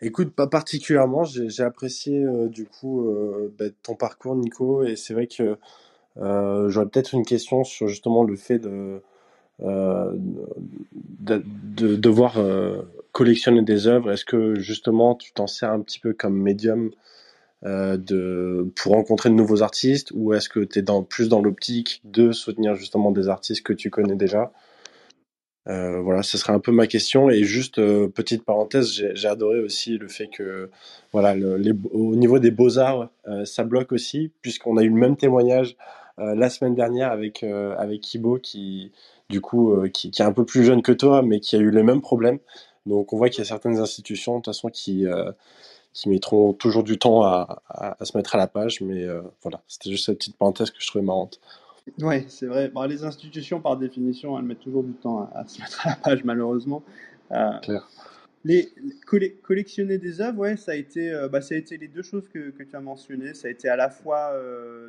Écoute, 0.00 0.34
pas 0.34 0.46
particulièrement, 0.46 1.24
j'ai 1.24 1.62
apprécié 1.62 2.24
du 2.48 2.64
coup 2.64 3.06
bah, 3.58 3.66
ton 3.82 3.94
parcours, 3.94 4.36
Nico, 4.36 4.84
et 4.84 4.96
c'est 4.96 5.12
vrai 5.12 5.26
que 5.26 5.58
j'aurais 6.16 6.86
peut-être 6.86 7.14
une 7.14 7.26
question 7.26 7.62
sur 7.62 7.88
justement 7.88 8.24
le 8.24 8.36
fait 8.36 8.58
de, 8.58 9.02
de 9.60 11.96
devoir 11.96 12.38
collectionner 13.14 13.62
des 13.62 13.86
œuvres, 13.86 14.10
est-ce 14.10 14.24
que 14.24 14.58
justement 14.58 15.14
tu 15.14 15.32
t'en 15.32 15.46
sers 15.46 15.70
un 15.70 15.80
petit 15.80 16.00
peu 16.00 16.12
comme 16.12 16.36
médium 16.36 16.90
euh, 17.64 18.64
pour 18.74 18.92
rencontrer 18.92 19.30
de 19.30 19.34
nouveaux 19.34 19.62
artistes 19.62 20.10
ou 20.14 20.34
est-ce 20.34 20.48
que 20.48 20.60
tu 20.60 20.80
es 20.80 20.84
plus 21.08 21.28
dans 21.28 21.40
l'optique 21.40 22.02
de 22.04 22.32
soutenir 22.32 22.74
justement 22.74 23.12
des 23.12 23.28
artistes 23.28 23.62
que 23.62 23.72
tu 23.72 23.88
connais 23.88 24.16
déjà? 24.16 24.52
Euh, 25.68 26.00
voilà, 26.00 26.24
ce 26.24 26.36
serait 26.36 26.52
un 26.52 26.58
peu 26.58 26.72
ma 26.72 26.88
question. 26.88 27.30
Et 27.30 27.44
juste 27.44 27.78
euh, 27.78 28.08
petite 28.08 28.44
parenthèse, 28.44 28.90
j'ai 28.90 29.28
adoré 29.28 29.60
aussi 29.60 29.96
le 29.96 30.08
fait 30.08 30.26
que, 30.26 30.68
voilà, 31.12 31.36
au 31.92 32.16
niveau 32.16 32.40
des 32.40 32.50
beaux 32.50 32.78
arts, 32.78 33.10
ça 33.44 33.62
bloque 33.62 33.92
aussi, 33.92 34.32
puisqu'on 34.42 34.76
a 34.76 34.82
eu 34.82 34.88
le 34.88 34.96
même 34.96 35.16
témoignage 35.16 35.76
la 36.18 36.50
semaine 36.50 36.74
dernière 36.74 37.10
avec 37.12 37.44
avec 37.44 38.00
Kibo, 38.00 38.38
qui 38.38 38.92
du 39.30 39.40
coup, 39.40 39.74
qui, 39.92 40.08
est 40.08 40.20
un 40.20 40.32
peu 40.32 40.44
plus 40.44 40.64
jeune 40.64 40.82
que 40.82 40.92
toi, 40.92 41.22
mais 41.22 41.40
qui 41.40 41.56
a 41.56 41.60
eu 41.60 41.70
les 41.70 41.82
mêmes 41.82 42.02
problèmes. 42.02 42.40
Donc 42.86 43.12
on 43.12 43.16
voit 43.16 43.28
qu'il 43.28 43.38
y 43.38 43.42
a 43.42 43.48
certaines 43.48 43.78
institutions 43.78 44.34
de 44.34 44.38
toute 44.38 44.54
façon 44.54 44.68
qui, 44.68 45.06
euh, 45.06 45.32
qui 45.92 46.08
mettront 46.08 46.52
toujours 46.52 46.84
du 46.84 46.98
temps 46.98 47.22
à, 47.22 47.62
à, 47.68 48.04
se 48.04 48.16
mettre 48.16 48.34
à 48.34 48.38
la 48.38 48.46
page, 48.46 48.80
mais 48.80 49.04
euh, 49.04 49.22
voilà, 49.42 49.62
c'était 49.68 49.90
juste 49.90 50.06
cette 50.06 50.18
petite 50.18 50.36
parenthèse 50.36 50.70
que 50.70 50.76
je 50.80 50.86
trouvais 50.86 51.04
marrante. 51.04 51.40
Oui, 52.00 52.24
c'est 52.28 52.46
vrai. 52.46 52.72
les 52.88 53.04
institutions, 53.04 53.60
par 53.60 53.76
définition, 53.76 54.38
elles 54.38 54.44
mettent 54.44 54.60
toujours 54.60 54.84
du 54.84 54.92
temps 54.92 55.28
à, 55.34 55.46
se 55.46 55.60
mettre 55.60 55.86
à 55.86 55.90
la 55.90 55.96
page, 55.96 56.24
malheureusement. 56.24 56.82
Euh, 57.32 57.58
Claire. 57.62 57.88
Les, 58.46 58.72
collectionner 59.42 59.96
des 59.96 60.20
œuvres, 60.20 60.40
ouais, 60.40 60.56
ça 60.58 60.72
a 60.72 60.74
été, 60.74 61.10
bah, 61.32 61.40
ça 61.40 61.54
a 61.54 61.58
été 61.58 61.78
les 61.78 61.88
deux 61.88 62.02
choses 62.02 62.28
que, 62.28 62.50
que, 62.50 62.62
tu 62.62 62.76
as 62.76 62.80
mentionnées. 62.80 63.32
Ça 63.32 63.48
a 63.48 63.50
été 63.50 63.70
à 63.70 63.76
la 63.76 63.88
fois 63.88 64.32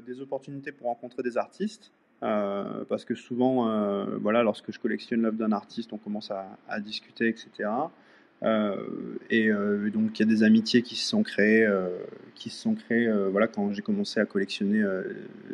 des 0.06 0.20
opportunités 0.20 0.74
pour 0.74 0.88
rencontrer 0.88 1.24
des 1.24 1.38
artistes, 1.38 1.91
euh, 2.24 2.86
parce 2.88 3.05
que 3.05 3.13
souvent, 3.13 3.70
euh, 3.70 4.18
voilà, 4.22 4.43
lorsque 4.43 4.72
je 4.72 4.80
collectionne 4.80 5.22
l'œuvre 5.22 5.38
d'un 5.38 5.51
artiste, 5.51 5.91
on 5.93 5.97
commence 5.97 6.32
à, 6.32 6.80
discuter, 6.80 7.28
etc. 7.28 7.70
et 9.30 9.49
euh, 9.49 9.89
donc, 9.89 10.20
il 10.20 10.24
y 10.24 10.24
a 10.24 10.34
des 10.34 10.43
amitiés 10.43 10.82
qui 10.82 10.95
se 10.95 11.07
sont 11.07 11.24
créées, 11.24 11.68
qui 12.36 12.49
se 12.49 12.61
sont 12.61 12.76
créées 12.76 13.11
voilà, 13.32 13.47
quand 13.47 13.74
j'ai 13.74 13.82
commencé 13.82 14.20
à 14.20 14.26
collectionner 14.26 14.84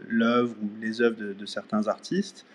l'œuvre 0.07 0.55
ou 0.61 0.69
les 0.81 1.01
œuvres 1.01 1.33
de, 1.33 1.45
certains 1.45 1.87
artistes. 1.87 2.45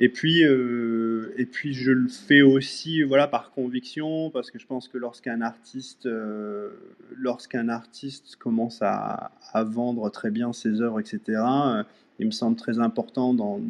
Et 0.00 0.08
puis, 0.08 0.42
et 0.42 1.46
puis 1.46 1.74
je 1.74 1.90
le 1.90 2.08
fais 2.08 2.42
aussi 2.42 3.02
voilà, 3.02 3.26
par 3.26 3.50
conviction, 3.50 4.30
parce 4.30 4.50
que 4.50 4.58
je 4.58 4.66
pense 4.66 4.88
que 4.88 4.96
lorsqu'un 4.96 5.42
artiste, 5.42 6.08
lorsqu'un 7.16 7.68
artiste 7.68 8.36
commence 8.36 8.80
à, 8.80 9.32
vendre 9.54 10.08
très 10.10 10.30
bien 10.30 10.52
ses 10.52 10.80
œuvres, 10.80 11.00
etc., 11.00 11.42
il 12.18 12.26
me 12.26 12.30
semble 12.30 12.56
très 12.56 12.78
important 12.80 13.34
dans, 13.34 13.60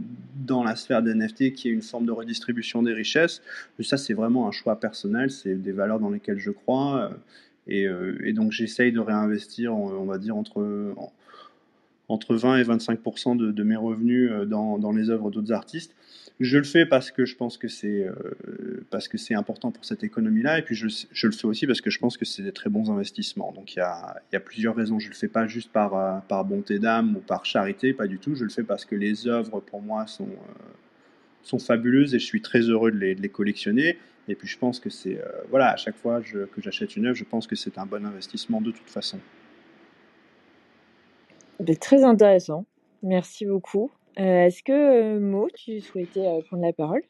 dans 0.47 0.65
la 0.65 0.77
sphère 0.77 1.03
des 1.03 1.15
NFT 1.15 1.53
qu'il 1.53 1.71
y 1.71 1.73
ait 1.73 1.77
une 1.77 1.83
forme 1.83 2.07
de 2.07 2.13
redistribution 2.13 2.83
des 2.83 2.93
richesses. 2.93 3.43
Ça, 3.81 3.97
c'est 3.97 4.15
vraiment 4.15 4.49
un 4.49 4.53
choix 4.53 4.81
personnel, 4.81 5.31
c'est 5.31 5.55
des 5.55 5.73
valeurs 5.73 6.01
dans 6.01 6.11
lesquelles 6.11 6.39
je 6.39 6.51
crois. 6.51 7.11
Et, 7.67 7.87
et 8.25 8.33
donc, 8.33 8.53
j'essaye 8.53 8.93
de 8.93 9.01
réinvestir, 9.01 9.75
on, 9.75 10.07
va 10.07 10.17
dire, 10.17 10.35
entre, 10.37 10.95
entre 12.09 12.37
20 12.37 12.57
et 12.57 12.63
25 12.63 13.37
de, 13.37 13.53
de, 13.53 13.63
mes 13.63 13.77
revenus 13.77 14.31
dans, 14.47 14.79
dans 14.79 14.93
les 14.93 15.11
œuvres 15.11 15.31
d'autres 15.31 15.53
artistes. 15.53 15.95
Je 16.41 16.57
le 16.57 16.65
fais 16.65 16.87
parce 16.87 17.11
que 17.11 17.25
je 17.25 17.35
pense 17.35 17.59
que 17.59 17.67
c'est 17.67 18.05
euh, 18.05 18.87
parce 18.91 19.09
que 19.09 19.19
c'est 19.19 19.35
important 19.35 19.73
pour 19.73 19.85
cette 19.85 20.05
économie-là, 20.05 20.61
et 20.61 20.63
puis 20.63 20.77
je, 20.77 20.87
je, 21.11 21.27
le 21.27 21.33
fais 21.33 21.47
aussi 21.47 21.67
parce 21.67 21.81
que 21.81 21.91
je 21.91 21.99
pense 21.99 22.17
que 22.17 22.25
c'est 22.25 22.43
des 22.43 22.53
très 22.53 22.71
bons 22.71 22.93
investissements. 22.93 23.51
Donc 23.53 23.75
il 23.75 23.79
y 23.79 23.83
a, 23.83 24.23
y 24.33 24.37
a, 24.37 24.41
plusieurs 24.41 24.77
raisons. 24.77 25.01
Je 25.01 25.09
le 25.09 25.15
fais 25.15 25.27
pas 25.27 25.49
juste 25.49 25.73
par 25.73 25.97
euh, 25.97 26.21
par 26.29 26.45
bonté 26.45 26.79
d'âme 26.79 27.17
ou 27.17 27.21
par 27.21 27.45
charité, 27.45 27.93
pas 27.93 28.07
du 28.07 28.21
tout. 28.21 28.37
Je 28.37 28.45
le 28.45 28.51
fais 28.51 28.63
parce 28.63 28.85
que 28.85 28.95
les 28.95 29.27
œuvres 29.27 29.59
pour 29.59 29.83
moi 29.83 30.07
sont 30.07 30.29
euh, 30.29 30.63
sont 31.43 31.59
fabuleuses 31.59 32.15
et 32.15 32.21
je 32.21 32.27
suis 32.27 32.41
très 32.41 32.61
heureux 32.61 32.93
de 32.93 32.99
les, 32.99 33.29
collectionner. 33.29 33.99
Et 34.29 34.37
puis 34.37 34.47
je 34.47 34.59
pense 34.59 34.79
que 34.79 34.91
c'est 34.91 35.21
voilà 35.51 35.71
à 35.73 35.77
chaque 35.77 35.97
fois 35.97 36.21
que 36.21 36.63
j'achète 36.63 36.95
une 36.97 37.07
œuvre, 37.07 37.17
je 37.17 37.25
pense 37.25 37.47
que 37.49 37.57
c'est 37.57 37.79
un 37.79 37.87
bon 37.87 38.05
investissement 38.07 38.61
de 38.61 38.71
toute 38.71 38.91
façon. 38.91 39.19
Très 41.81 42.05
intéressant. 42.05 42.65
Merci 43.03 43.47
beaucoup. 43.47 43.91
Euh, 44.19 44.47
est-ce 44.47 44.63
que, 44.65 44.73
euh, 44.73 45.21
Mo, 45.21 45.49
tu 45.55 45.81
souhaitais 45.81 46.27
euh, 46.27 46.41
prendre 46.49 46.65
la 46.65 46.73
parole? 46.73 47.03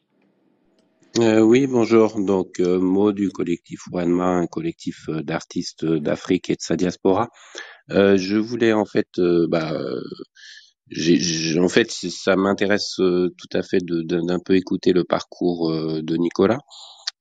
Oui, 1.17 1.65
bonjour. 1.65 2.19
Donc, 2.21 2.59
Mo 2.59 3.11
du 3.11 3.29
collectif 3.29 3.79
Wanma, 3.91 4.27
un 4.27 4.45
collectif 4.45 5.09
d'artistes 5.09 5.83
d'Afrique 5.83 6.51
et 6.51 6.55
de 6.55 6.61
sa 6.61 6.75
diaspora. 6.75 7.29
je 7.89 8.37
voulais 8.37 8.73
en 8.73 8.85
fait, 8.85 9.07
bah, 9.49 9.73
en 11.57 11.67
fait, 11.67 11.91
ça 11.91 12.35
m'intéresse 12.35 12.93
tout 12.97 13.49
à 13.53 13.63
fait 13.63 13.83
d'un 13.83 14.39
peu 14.39 14.55
écouter 14.55 14.93
le 14.93 15.03
parcours 15.03 15.73
de 15.73 16.15
Nicolas. 16.15 16.59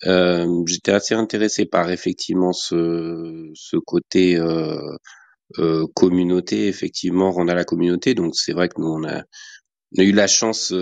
J'étais 0.02 0.92
assez 0.92 1.14
intéressé 1.14 1.64
par 1.64 1.90
effectivement 1.90 2.52
ce, 2.52 3.50
ce 3.54 3.78
côté 3.78 4.38
communauté, 5.94 6.68
effectivement, 6.68 7.32
rendre 7.32 7.50
à 7.50 7.56
la 7.56 7.64
communauté. 7.64 8.14
Donc 8.14 8.36
c'est 8.36 8.52
vrai 8.52 8.68
que 8.68 8.80
nous 8.80 8.88
on 8.88 9.04
a, 9.08 9.22
on 9.96 10.02
a 10.02 10.04
eu 10.04 10.12
la 10.12 10.26
chance, 10.26 10.72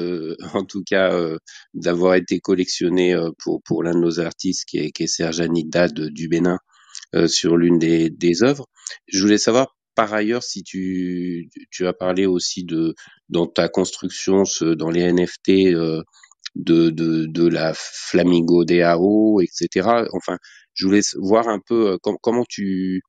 en 0.54 0.64
tout 0.64 0.82
cas, 0.84 1.16
d'avoir 1.74 2.14
été 2.16 2.40
collectionné 2.40 3.16
pour 3.42 3.62
pour 3.62 3.82
l'un 3.82 3.94
de 3.94 4.00
nos 4.00 4.20
artistes 4.20 4.64
qui 4.66 4.78
est, 4.78 4.90
qui 4.90 5.04
est 5.04 5.06
Serge 5.06 5.40
Anidad 5.40 5.92
du 5.92 6.28
Bénin 6.28 6.58
sur 7.26 7.56
l'une 7.56 7.78
des, 7.78 8.10
des 8.10 8.42
œuvres. 8.42 8.66
Je 9.08 9.20
voulais 9.20 9.38
savoir 9.38 9.76
par 9.96 10.12
ailleurs, 10.12 10.42
si 10.44 10.62
tu, 10.62 11.48
tu 11.70 11.86
as 11.88 11.92
parlé 11.94 12.26
aussi 12.26 12.64
de 12.64 12.94
dans 13.30 13.46
ta 13.46 13.68
construction, 13.68 14.44
ce, 14.44 14.66
dans 14.66 14.90
les 14.90 15.10
NFT, 15.12 15.74
euh, 15.74 16.02
de, 16.54 16.90
de, 16.90 17.26
de 17.26 17.48
la 17.48 17.72
Flamingo 17.74 18.64
DAO, 18.64 19.40
etc. 19.40 19.88
Enfin, 20.12 20.38
je 20.74 20.86
voulais 20.86 21.00
voir 21.16 21.48
un 21.48 21.60
peu 21.66 21.92
euh, 21.92 21.96
comment 22.22 22.44
tu, 22.48 23.02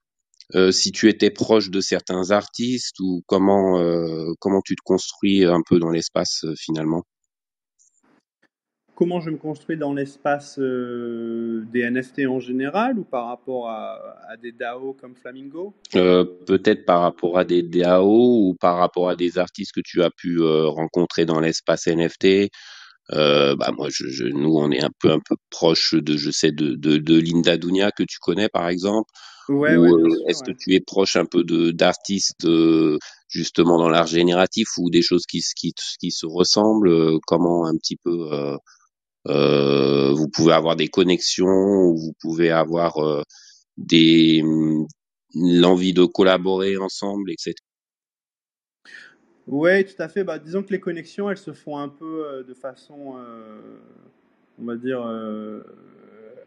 euh, 0.56 0.72
si 0.72 0.92
tu 0.92 1.10
étais 1.10 1.30
proche 1.30 1.70
de 1.70 1.82
certains 1.82 2.32
artistes 2.32 3.00
ou 3.00 3.22
comment 3.28 3.80
euh, 3.80 4.32
comment 4.40 4.62
tu 4.64 4.76
te 4.76 4.82
construis 4.84 5.44
un 5.46 5.62
peu 5.68 5.80
dans 5.80 5.90
l'espace 5.90 6.44
euh, 6.46 6.54
finalement? 6.58 7.04
Comment 8.96 9.20
je 9.22 9.30
me 9.30 9.38
construis 9.38 9.78
dans 9.78 9.94
l'espace 9.94 10.58
euh, 10.58 11.64
des 11.72 11.82
NFT 11.84 12.26
en 12.28 12.40
général 12.40 12.98
ou 12.98 13.04
par 13.04 13.28
rapport 13.28 13.70
à, 13.70 14.00
à 14.28 14.38
des 14.38 14.52
DAO 14.52 14.94
comme 15.00 15.16
Flamingo? 15.16 15.76
Euh, 15.96 16.24
Peut-être 16.48 16.84
par 16.84 17.02
rapport 17.02 17.38
à 17.38 17.44
des 17.46 17.62
DAO 17.62 18.48
ou 18.50 18.56
par 18.60 18.78
rapport 18.78 19.10
à 19.10 19.16
des 19.16 19.38
artistes 19.38 19.74
que 19.76 19.82
tu 19.86 20.02
as 20.02 20.10
pu 20.10 20.40
euh, 20.42 20.66
rencontrer 20.68 21.26
dans 21.26 21.40
l'espace 21.40 21.86
NFT. 21.86 22.50
Euh, 23.14 23.56
bah 23.56 23.72
moi, 23.78 23.88
je, 23.92 24.08
je- 24.08 24.26
nous, 24.26 24.56
on 24.58 24.72
est 24.72 24.82
un 24.84 24.90
peu 25.00 25.12
un 25.12 25.20
peu 25.20 25.36
proche 25.52 25.94
de, 25.94 26.18
je 26.18 26.32
sais, 26.32 26.52
de, 26.52 26.74
de, 26.74 26.98
de 26.98 27.20
Linda 27.20 27.56
Dunia 27.56 27.92
que 27.92 28.04
tu 28.04 28.18
connais 28.20 28.50
par 28.50 28.68
exemple. 28.68 29.10
Ouais, 29.50 29.76
ou 29.76 29.78
ouais, 29.78 29.92
euh, 29.94 30.10
est-ce 30.28 30.44
que 30.44 30.52
tu 30.58 30.74
es 30.76 30.80
proche 30.80 31.16
un 31.16 31.26
peu 31.26 31.44
de 31.44 31.72
d'artistes 31.72 32.46
euh, 32.46 32.98
justement 33.30 33.78
dans 33.78 33.90
l'art 33.90 34.08
génératif 34.08 34.68
ou 34.78 34.90
des 34.90 35.02
choses 35.02 35.26
qui, 35.26 35.42
se- 35.42 35.54
qui, 35.56 36.12
se 36.12 36.26
ressemblent 36.26 36.90
euh, 36.90 37.18
Comment 37.28 37.66
un 37.66 37.76
petit 37.78 37.98
peu 37.98 38.32
euh, 39.28 40.14
vous 40.14 40.30
pouvez 40.30 40.54
avoir 40.54 40.76
des 40.76 40.88
connexions 40.88 41.48
ou 41.48 41.98
vous 41.98 42.14
pouvez 42.22 42.50
avoir 42.52 42.98
euh, 42.98 43.24
des 43.78 44.44
l'envie 45.36 45.94
de 45.94 46.06
collaborer 46.06 46.78
ensemble, 46.78 47.32
etc. 47.32 47.56
Ouais, 49.48 49.84
tout 49.86 50.02
à 50.02 50.10
fait. 50.10 50.24
Bah, 50.24 50.40
disons 50.40 50.64
que 50.64 50.72
les 50.72 50.80
connexions, 50.80 51.30
elles 51.30 51.38
se 51.38 51.54
font 51.54 51.78
un 51.78 51.90
peu 51.90 52.26
euh, 52.26 52.44
de 52.44 52.54
façon, 52.54 53.16
on 54.60 54.66
va 54.66 54.76
dire, 54.76 55.02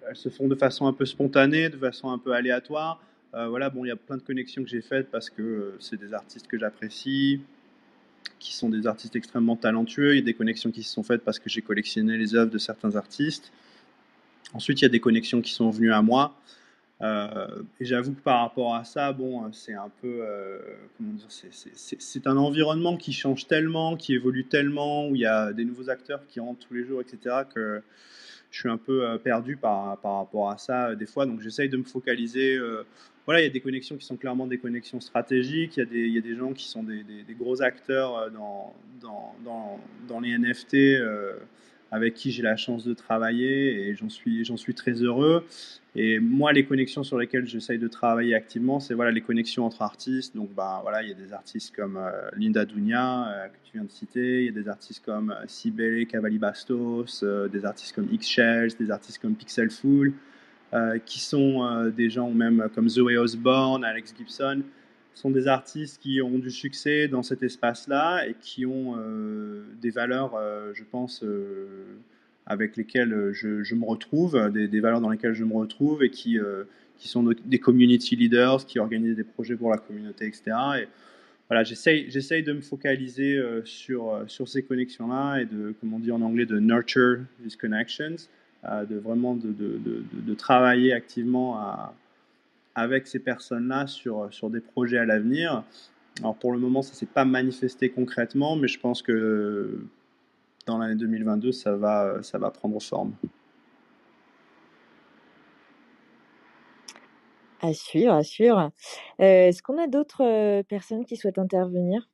elles 0.08 0.16
se 0.16 0.28
font 0.28 0.48
de 0.48 0.54
façon 0.54 0.86
un 0.86 0.92
peu 0.92 1.06
spontanée, 1.06 1.68
de 1.68 1.76
façon 1.76 2.10
un 2.10 2.18
peu 2.18 2.32
aléatoire. 2.32 3.00
Euh, 3.34 3.48
voilà, 3.48 3.70
bon, 3.70 3.84
il 3.84 3.88
y 3.88 3.92
a 3.92 3.96
plein 3.96 4.16
de 4.16 4.22
connexions 4.22 4.62
que 4.62 4.68
j'ai 4.68 4.80
faites 4.80 5.10
parce 5.10 5.30
que 5.30 5.42
euh, 5.42 5.76
c'est 5.78 5.98
des 5.98 6.14
artistes 6.14 6.46
que 6.48 6.58
j'apprécie, 6.58 7.40
qui 8.38 8.54
sont 8.54 8.68
des 8.68 8.86
artistes 8.86 9.14
extrêmement 9.14 9.56
talentueux. 9.56 10.14
Il 10.14 10.18
y 10.18 10.22
a 10.22 10.24
des 10.24 10.34
connexions 10.34 10.70
qui 10.70 10.82
se 10.82 10.92
sont 10.92 11.02
faites 11.02 11.22
parce 11.22 11.38
que 11.38 11.48
j'ai 11.48 11.62
collectionné 11.62 12.16
les 12.16 12.34
œuvres 12.34 12.50
de 12.50 12.58
certains 12.58 12.96
artistes. 12.96 13.52
Ensuite, 14.52 14.80
il 14.80 14.84
y 14.84 14.86
a 14.86 14.90
des 14.90 15.00
connexions 15.00 15.40
qui 15.40 15.52
sont 15.52 15.70
venues 15.70 15.92
à 15.92 16.02
moi. 16.02 16.34
Euh, 17.02 17.62
et 17.78 17.84
j'avoue 17.84 18.12
que 18.12 18.20
par 18.20 18.40
rapport 18.40 18.74
à 18.74 18.84
ça, 18.84 19.12
bon, 19.12 19.50
c'est 19.52 19.74
un 19.74 19.90
peu, 20.02 20.22
comment 20.98 21.12
dire, 21.12 21.28
c'est 21.30 22.26
un 22.26 22.36
environnement 22.36 22.96
qui 22.96 23.12
change 23.12 23.46
tellement, 23.46 23.96
qui 23.96 24.14
évolue 24.14 24.44
tellement, 24.44 25.08
où 25.08 25.14
il 25.14 25.20
y 25.20 25.26
a 25.26 25.52
des 25.52 25.64
nouveaux 25.64 25.88
acteurs 25.88 26.26
qui 26.26 26.40
rentrent 26.40 26.66
tous 26.66 26.74
les 26.74 26.84
jours, 26.84 27.00
etc., 27.00 27.44
que 27.54 27.80
je 28.50 28.58
suis 28.60 28.68
un 28.68 28.76
peu 28.78 29.04
euh, 29.04 29.18
perdu 29.18 29.56
par, 29.56 29.96
par 29.98 30.16
rapport 30.16 30.50
à 30.50 30.58
ça 30.58 30.88
euh, 30.88 30.94
des 30.94 31.06
fois. 31.06 31.26
Donc 31.26 31.40
j'essaye 31.40 31.68
de 31.68 31.76
me 31.76 31.84
focaliser. 31.84 32.56
euh, 32.56 32.84
voilà, 33.26 33.40
il 33.40 33.44
y 33.44 33.46
a 33.46 33.50
des 33.52 33.60
connexions 33.60 33.96
qui 33.96 34.04
sont 34.06 34.16
clairement 34.16 34.46
des 34.46 34.58
connexions 34.58 35.00
stratégiques. 35.00 35.76
Il 35.76 35.80
y 35.80 35.82
a 35.82 35.86
des, 35.86 36.00
il 36.00 36.14
y 36.14 36.18
a 36.18 36.22
des 36.22 36.34
gens 36.36 36.52
qui 36.52 36.68
sont 36.68 36.82
des, 36.82 37.02
des- 37.04 37.34
gros 37.34 37.62
acteurs 37.62 38.30
dans, 38.32 38.74
dans, 39.44 39.78
dans 40.08 40.20
les 40.20 40.36
NFT. 40.36 40.74
Avec 41.90 42.14
qui 42.14 42.30
j'ai 42.30 42.42
la 42.42 42.56
chance 42.56 42.84
de 42.84 42.94
travailler 42.94 43.88
et 43.88 43.94
j'en 43.94 44.08
suis, 44.08 44.74
très 44.74 44.92
heureux. 44.92 45.44
Et 45.96 46.20
moi, 46.20 46.52
les 46.52 46.64
connexions 46.64 47.02
sur 47.02 47.18
lesquelles 47.18 47.46
j'essaye 47.46 47.78
de 47.78 47.88
travailler 47.88 48.34
activement, 48.34 48.78
c'est 48.78 48.94
voilà, 48.94 49.10
les 49.10 49.20
connexions 49.20 49.64
entre 49.66 49.82
artistes. 49.82 50.36
Donc, 50.36 50.54
bah, 50.54 50.78
voilà, 50.82 51.02
il 51.02 51.08
y 51.08 51.12
a 51.12 51.16
des 51.16 51.32
artistes 51.32 51.74
comme 51.74 51.96
euh, 51.96 52.10
Linda 52.36 52.64
Dunia, 52.64 53.28
euh, 53.28 53.48
que 53.48 53.56
tu 53.64 53.72
viens 53.74 53.84
de 53.84 53.90
citer. 53.90 54.44
Il 54.44 54.46
y 54.46 54.48
a 54.48 54.62
des 54.62 54.68
artistes 54.68 55.04
comme 55.04 55.32
euh, 55.32 55.44
Sibele 55.48 56.06
Cavalli 56.06 56.38
Bastos, 56.38 57.24
des 57.52 57.64
artistes 57.64 57.94
comme 57.94 58.08
X-Shells, 58.12 58.70
des 58.78 58.90
artistes 58.90 59.20
comme 59.20 59.34
Pixel 59.34 59.70
Fool, 59.70 60.12
qui 61.04 61.18
sont 61.18 61.90
des 61.96 62.10
gens 62.10 62.30
même 62.30 62.68
comme 62.72 62.88
Zoé 62.88 63.16
Osborne, 63.16 63.84
Alex 63.84 64.14
Gibson, 64.16 64.62
sont 65.20 65.30
des 65.30 65.48
artistes 65.48 66.00
qui 66.00 66.22
ont 66.22 66.38
du 66.38 66.50
succès 66.50 67.06
dans 67.06 67.22
cet 67.22 67.42
espace-là 67.42 68.26
et 68.26 68.34
qui 68.40 68.64
ont 68.64 68.96
euh, 68.96 69.62
des 69.80 69.90
valeurs, 69.90 70.34
euh, 70.34 70.72
je 70.74 70.82
pense, 70.82 71.22
euh, 71.22 71.66
avec 72.46 72.76
lesquelles 72.76 73.30
je, 73.32 73.74
me 73.74 73.84
retrouve, 73.84 74.50
des, 74.50 74.80
valeurs 74.80 75.00
dans 75.00 75.10
lesquelles 75.10 75.34
je 75.34 75.44
me 75.44 75.54
retrouve 75.54 76.02
et 76.02 76.10
qui, 76.10 76.38
qui 76.98 77.08
sont 77.08 77.22
de- 77.22 77.36
des 77.44 77.60
community 77.60 78.16
leaders, 78.16 78.66
qui 78.66 78.80
organisent 78.80 79.14
des 79.14 79.24
projets 79.24 79.54
pour 79.54 79.70
la 79.70 79.76
communauté, 79.76 80.26
etc. 80.26 80.42
Et 80.82 80.88
voilà, 81.48 81.62
j'essaye, 81.62 82.42
de 82.42 82.52
me 82.52 82.60
focaliser 82.60 83.40
sur, 83.64 84.24
sur 84.26 84.48
ces 84.48 84.64
connexions-là 84.64 85.42
et 85.42 85.44
de, 85.44 85.74
comme 85.80 85.94
on 85.94 86.00
dit 86.00 86.10
en 86.10 86.22
anglais, 86.22 86.46
de 86.46 86.58
nurture 86.58 87.18
these 87.44 87.54
connections, 87.56 88.16
de 88.64 88.96
vraiment 88.96 89.36
de- 89.36 89.52
de 89.52 90.34
travailler 90.34 90.92
activement 90.92 91.56
à, 91.56 91.94
avec 92.74 93.06
ces 93.06 93.18
personnes-là 93.18 93.86
sur, 93.86 94.32
sur 94.32 94.50
des 94.50 94.60
projets 94.60 94.98
à 94.98 95.04
l'avenir. 95.04 95.64
Alors 96.20 96.36
pour 96.36 96.52
le 96.52 96.58
moment, 96.58 96.82
ça 96.82 96.92
ne 96.92 96.96
s'est 96.96 97.06
pas 97.06 97.24
manifesté 97.24 97.90
concrètement, 97.90 98.56
mais 98.56 98.68
je 98.68 98.78
pense 98.78 99.02
que 99.02 99.84
dans 100.66 100.78
l'année 100.78 100.96
2022, 100.96 101.52
ça 101.52 101.76
va, 101.76 102.22
ça 102.22 102.38
va 102.38 102.50
prendre 102.50 102.80
forme. 102.80 103.12
À 107.62 107.74
suivre, 107.74 108.14
à 108.14 108.22
suivre. 108.22 108.70
Euh, 109.20 109.48
Est-ce 109.48 109.62
qu'on 109.62 109.78
a 109.78 109.86
d'autres 109.86 110.24
euh, 110.24 110.62
personnes 110.62 111.04
qui 111.04 111.16
souhaitent 111.16 111.38
intervenir? 111.38 112.08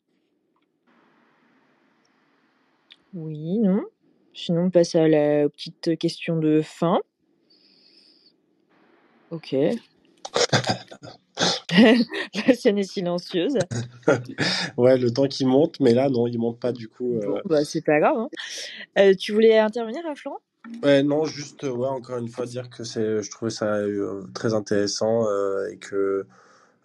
Oui, 3.14 3.58
non 3.60 3.84
Sinon, 4.34 4.64
on 4.64 4.70
passe 4.70 4.94
à 4.94 5.08
la 5.08 5.48
petite 5.48 5.96
question 5.98 6.36
de 6.36 6.60
fin. 6.62 7.00
Ok. 9.30 9.54
la 12.46 12.54
scène 12.54 12.78
est 12.78 12.90
silencieuse. 12.90 13.58
ouais, 14.76 14.98
le 14.98 15.10
temps 15.12 15.28
qui 15.28 15.44
monte, 15.44 15.80
mais 15.80 15.94
là, 15.94 16.08
non, 16.08 16.26
il 16.26 16.38
monte 16.38 16.58
pas 16.60 16.72
du 16.72 16.88
coup. 16.88 17.20
Bon, 17.20 17.36
euh. 17.36 17.40
bah, 17.44 17.64
c'est 17.64 17.82
pas 17.84 18.00
grave. 18.00 18.16
hein. 18.18 18.28
Euh, 18.98 19.14
tu 19.14 19.32
voulais 19.32 19.58
intervenir, 19.58 20.02
hein, 20.06 20.14
Florent? 20.14 20.40
Ouais, 20.82 21.02
non, 21.02 21.24
juste, 21.24 21.64
euh, 21.64 21.70
ouais, 21.70 21.88
encore 21.88 22.18
une 22.18 22.28
fois, 22.28 22.46
dire 22.46 22.70
que 22.70 22.84
c'est, 22.84 23.22
je 23.22 23.30
trouvais 23.30 23.50
ça 23.50 23.76
euh, 23.76 24.22
très 24.34 24.54
intéressant 24.54 25.26
euh, 25.28 25.68
et 25.70 25.78
que, 25.78 26.26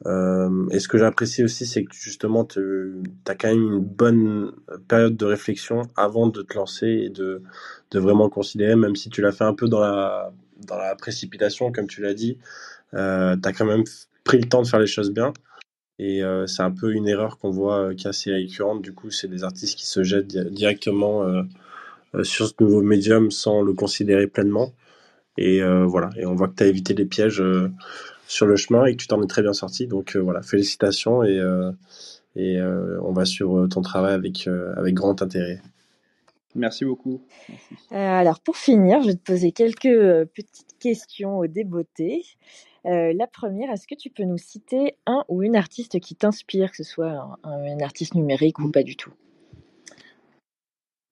euh, 0.05 0.67
et 0.71 0.79
ce 0.79 0.87
que 0.87 0.97
j'apprécie 0.97 1.43
aussi, 1.43 1.65
c'est 1.65 1.83
que 1.85 1.93
justement, 1.95 2.45
tu 2.45 3.03
as 3.27 3.35
quand 3.35 3.49
même 3.49 3.73
une 3.73 3.79
bonne 3.79 4.51
période 4.87 5.17
de 5.17 5.25
réflexion 5.25 5.83
avant 5.95 6.27
de 6.27 6.41
te 6.43 6.55
lancer 6.55 6.87
et 6.87 7.09
de, 7.09 7.43
de 7.91 7.99
vraiment 7.99 8.29
considérer, 8.29 8.75
même 8.75 8.95
si 8.95 9.09
tu 9.09 9.21
l'as 9.21 9.31
fait 9.31 9.43
un 9.45 9.53
peu 9.55 9.67
dans 9.67 9.79
la, 9.79 10.31
dans 10.67 10.77
la 10.77 10.95
précipitation, 10.95 11.71
comme 11.71 11.87
tu 11.87 12.01
l'as 12.01 12.13
dit, 12.13 12.37
euh, 12.93 13.35
tu 13.41 13.49
as 13.49 13.53
quand 13.53 13.65
même 13.65 13.83
pris 14.23 14.39
le 14.39 14.47
temps 14.47 14.61
de 14.61 14.67
faire 14.67 14.79
les 14.79 14.87
choses 14.87 15.11
bien. 15.11 15.33
Et 15.99 16.23
euh, 16.23 16.47
c'est 16.47 16.63
un 16.63 16.71
peu 16.71 16.93
une 16.93 17.07
erreur 17.07 17.37
qu'on 17.37 17.51
voit 17.51 17.77
euh, 17.77 17.93
qui 17.93 18.07
est 18.07 18.09
assez 18.09 18.31
récurrente. 18.31 18.81
Du 18.81 18.93
coup, 18.93 19.11
c'est 19.11 19.27
des 19.27 19.43
artistes 19.43 19.77
qui 19.77 19.85
se 19.85 20.03
jettent 20.03 20.27
di- 20.27 20.49
directement 20.51 21.23
euh, 21.23 21.43
euh, 22.15 22.23
sur 22.23 22.47
ce 22.47 22.53
nouveau 22.59 22.81
médium 22.81 23.29
sans 23.29 23.61
le 23.61 23.73
considérer 23.73 24.27
pleinement. 24.27 24.73
Et 25.37 25.61
euh, 25.61 25.85
voilà. 25.85 26.09
Et 26.17 26.25
on 26.25 26.33
voit 26.35 26.47
que 26.47 26.55
tu 26.55 26.63
as 26.63 26.67
évité 26.67 26.93
les 26.93 27.05
pièges 27.05 27.41
euh, 27.41 27.71
sur 28.27 28.47
le 28.47 28.55
chemin 28.55 28.85
et 28.85 28.93
que 28.95 29.01
tu 29.01 29.07
t'en 29.07 29.21
es 29.21 29.27
très 29.27 29.43
bien 29.43 29.53
sorti. 29.53 29.85
Donc 29.87 30.15
euh, 30.15 30.19
voilà, 30.19 30.41
félicitations 30.41 31.23
et, 31.23 31.37
euh, 31.37 31.71
et 32.35 32.57
euh, 32.57 32.99
on 33.03 33.11
va 33.11 33.25
sur 33.25 33.57
euh, 33.57 33.67
ton 33.67 33.81
travail 33.81 34.13
avec, 34.13 34.47
euh, 34.47 34.73
avec 34.77 34.95
grand 34.95 35.21
intérêt. 35.21 35.61
Merci 36.55 36.83
beaucoup. 36.83 37.21
Euh, 37.91 37.95
alors, 37.95 38.39
pour 38.41 38.57
finir, 38.57 39.01
je 39.03 39.07
vais 39.07 39.15
te 39.15 39.23
poser 39.23 39.51
quelques 39.51 39.85
euh, 39.85 40.25
petites 40.25 40.77
questions 40.79 41.37
au 41.37 41.47
débeauté. 41.47 42.25
Euh, 42.85 43.13
la 43.15 43.27
première, 43.27 43.71
est-ce 43.71 43.87
que 43.87 43.95
tu 43.95 44.09
peux 44.09 44.23
nous 44.23 44.37
citer 44.37 44.95
un 45.05 45.23
ou 45.27 45.43
une 45.43 45.55
artiste 45.55 45.99
qui 45.99 46.15
t'inspire, 46.15 46.71
que 46.71 46.77
ce 46.77 46.83
soit 46.83 47.37
un, 47.43 47.79
artiste 47.79 48.15
numérique 48.15 48.59
ou 48.59 48.71
pas 48.71 48.83
du 48.83 48.95
tout? 48.95 49.13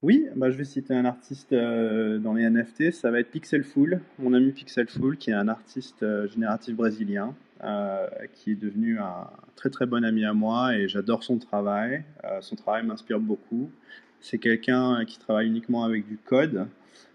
Oui, 0.01 0.25
bah, 0.35 0.49
je 0.49 0.57
vais 0.57 0.63
citer 0.63 0.93
un 0.93 1.05
artiste 1.05 1.51
euh, 1.51 2.17
dans 2.17 2.33
les 2.33 2.49
NFT, 2.49 2.91
ça 2.91 3.11
va 3.11 3.19
être 3.19 3.29
Pixel 3.29 3.63
Fool, 3.63 4.01
mon 4.17 4.33
ami 4.33 4.51
Pixel 4.51 4.87
Fool, 4.87 5.17
qui 5.17 5.29
est 5.29 5.33
un 5.33 5.49
artiste 5.49 6.03
euh, 6.03 6.27
génératif 6.27 6.75
brésilien, 6.75 7.35
qui 8.33 8.51
est 8.51 8.55
devenu 8.55 8.99
un 8.99 9.29
très 9.57 9.69
très 9.69 9.85
bon 9.85 10.05
ami 10.05 10.23
à 10.23 10.33
moi 10.33 10.77
et 10.77 10.87
j'adore 10.87 11.25
son 11.25 11.39
travail. 11.39 12.05
Son 12.39 12.55
travail 12.55 12.85
m'inspire 12.85 13.19
beaucoup. 13.19 13.69
C'est 14.21 14.37
quelqu'un 14.37 15.03
qui 15.05 15.19
travaille 15.19 15.47
uniquement 15.47 15.83
avec 15.83 16.07
du 16.07 16.17
code. 16.17 16.67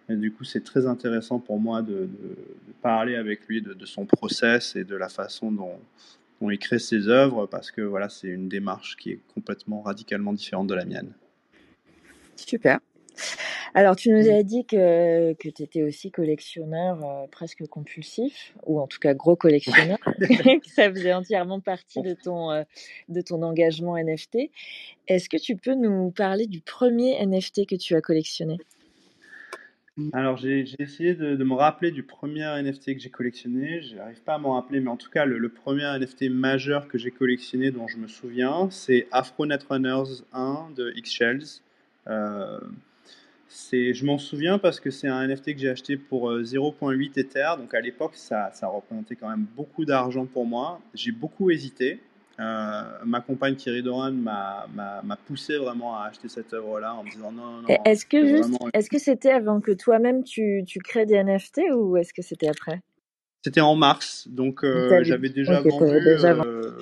Et 0.09 0.17
du 0.17 0.33
coup, 0.33 0.45
c'est 0.45 0.63
très 0.63 0.87
intéressant 0.87 1.39
pour 1.39 1.59
moi 1.59 1.83
de, 1.83 1.93
de- 1.93 2.07
de 2.07 2.73
parler 2.83 3.17
avec 3.17 3.47
lui 3.47 3.63
de, 3.63 3.73
de 3.73 3.87
son 3.87 4.05
process 4.05 4.77
et 4.77 4.85
de 4.85 4.97
la 4.97 5.09
façon 5.09 5.51
dont, 5.51 5.79
il 6.51 6.59
crée 6.59 6.79
ses 6.79 7.09
œuvres 7.09 7.47
parce 7.47 7.71
que 7.71 7.81
voilà, 7.81 8.11
c'est 8.11 8.29
une 8.29 8.49
démarche 8.51 8.97
qui 8.97 9.13
est 9.13 9.21
complètement 9.33 9.81
radicalement 9.81 10.35
différente 10.35 10.67
de 10.67 10.75
la 10.75 10.85
mienne. 10.85 11.13
Super. 12.37 12.81
Alors, 13.75 13.97
tu 13.97 14.11
nous 14.11 14.29
as 14.29 14.43
dit 14.43 14.65
que, 14.65 15.33
que 15.35 15.49
tu 15.49 15.63
étais 15.63 15.83
aussi 15.83 16.11
collectionneur 16.11 17.05
euh, 17.05 17.27
presque 17.31 17.67
compulsif, 17.67 18.55
ou 18.67 18.81
en 18.81 18.87
tout 18.87 18.99
cas 18.99 19.15
gros 19.15 19.37
collectionneur, 19.37 19.99
que 20.21 20.69
ça 20.75 20.91
faisait 20.91 21.13
entièrement 21.13 21.61
partie 21.61 22.03
de 22.03 22.15
ton, 22.15 22.51
euh, 22.53 22.63
de 23.09 23.21
ton 23.21 23.43
engagement 23.43 23.97
NFT. 23.97 24.51
Est-ce 25.09 25.29
que 25.29 25.37
tu 25.37 25.57
peux 25.57 25.75
nous 25.75 26.11
parler 26.11 26.47
du 26.47 26.61
premier 26.61 27.25
NFT 27.25 27.67
que 27.67 27.77
tu 27.77 27.95
as 27.97 28.01
collectionné? 28.01 28.59
Alors, 30.13 30.37
j'ai 30.37 30.65
essayé 30.81 31.15
de, 31.15 31.45
me 31.45 31.55
rappeler 31.55 31.93
du 31.93 32.03
premier 32.03 32.45
NFT 32.63 32.95
que 32.95 32.99
j'ai 32.99 33.11
collectionné. 33.11 33.81
Je 33.81 33.95
n'arrive 33.95 34.21
pas 34.23 34.35
à 34.35 34.39
m'en 34.39 34.55
rappeler, 34.55 34.81
mais 34.81 34.91
en 34.91 34.97
tout 34.97 35.11
cas, 35.11 35.25
le, 35.25 35.49
premier 35.49 35.85
NFT 35.99 36.31
majeur 36.31 36.89
que 36.89 36.99
j'ai 36.99 37.13
collectionné, 37.13 37.71
dont 37.71 37.87
je 37.87 37.99
me 37.99 38.09
souviens, 38.09 38.69
c'est 38.71 39.07
Afro 39.13 39.47
Netrunners 39.47 40.25
1 40.33 40.71
de 40.77 40.93
X-Shells. 40.97 41.61
Euh, 42.09 42.59
je 43.49 44.05
m'en 44.05 44.19
souviens 44.19 44.59
parce 44.59 44.81
que 44.81 44.91
c'est 44.91 45.07
un 45.07 45.29
NFT 45.29 45.55
que 45.55 45.61
j'ai 45.61 45.71
acheté 45.71 45.97
pour 45.97 46.29
euh, 46.29 46.43
0.8 46.43 47.17
Ether. 47.21 47.53
Donc 47.57 47.73
à 47.73 47.81
l'époque, 47.81 48.17
ça 48.17 48.51
représentait 48.65 49.15
quand 49.15 49.31
même 49.31 49.47
beaucoup 49.55 49.85
d'argent 49.85 50.27
pour 50.27 50.45
moi. 50.45 50.81
J'ai 50.95 51.13
beaucoup 51.13 51.51
hésité. 51.53 52.01
Euh, 52.41 52.83
ma 53.05 53.21
compagne 53.21 53.55
Thierry 53.55 53.83
Doran 53.83 54.11
m'a, 54.13 54.67
poussé 55.27 55.57
vraiment 55.57 55.97
à 55.97 56.07
acheter 56.07 56.29
cette 56.29 56.53
œuvre-là 56.53 56.95
en 56.95 57.05
me 57.05 57.11
disant 57.11 57.31
non, 57.31 57.63
non, 57.63 57.69
Est-ce 57.85 58.05
que 58.07 58.27
juste, 58.27 58.51
vraiment- 58.51 58.71
est-ce 58.73 58.91
que 58.91 58.99
c'était 58.99 59.31
avant 59.31 59.61
que 59.61 59.71
toi-même 59.71 60.25
tu, 60.25 60.65
tu 60.67 60.81
crées 60.81 61.07
des 61.07 61.15
NFT 61.15 61.63
ou 61.73 61.97
est-ce 61.97 62.13
que 62.13 62.23
c'était 62.23 62.49
après? 62.49 62.81
C'était 63.45 63.61
en 63.61 63.77
mars, 63.77 64.27
donc 64.29 64.65
euh, 64.65 65.05
j'avais 65.05 65.29
déjà 65.29 65.61
vendu. 65.61 65.95
euh, 66.47 66.81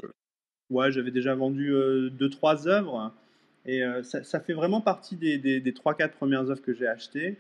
ouais, 0.70 0.90
j'avais 0.92 1.11
déjà 1.11 1.34
vendu 1.34 1.74
deux 2.12 2.30
trois 2.30 2.68
œuvres, 2.68 3.12
et 3.66 3.82
ça, 4.05 4.22
ça 4.22 4.40
fait 4.40 4.55
vraiment 4.55 4.80
partie 4.80 5.16
des, 5.16 5.38
des, 5.38 5.61
des 5.61 5.72
3-4 5.72 6.11
premières 6.12 6.48
œuvres 6.50 6.62
que 6.62 6.72
j'ai 6.72 6.86
achetées. 6.86 7.36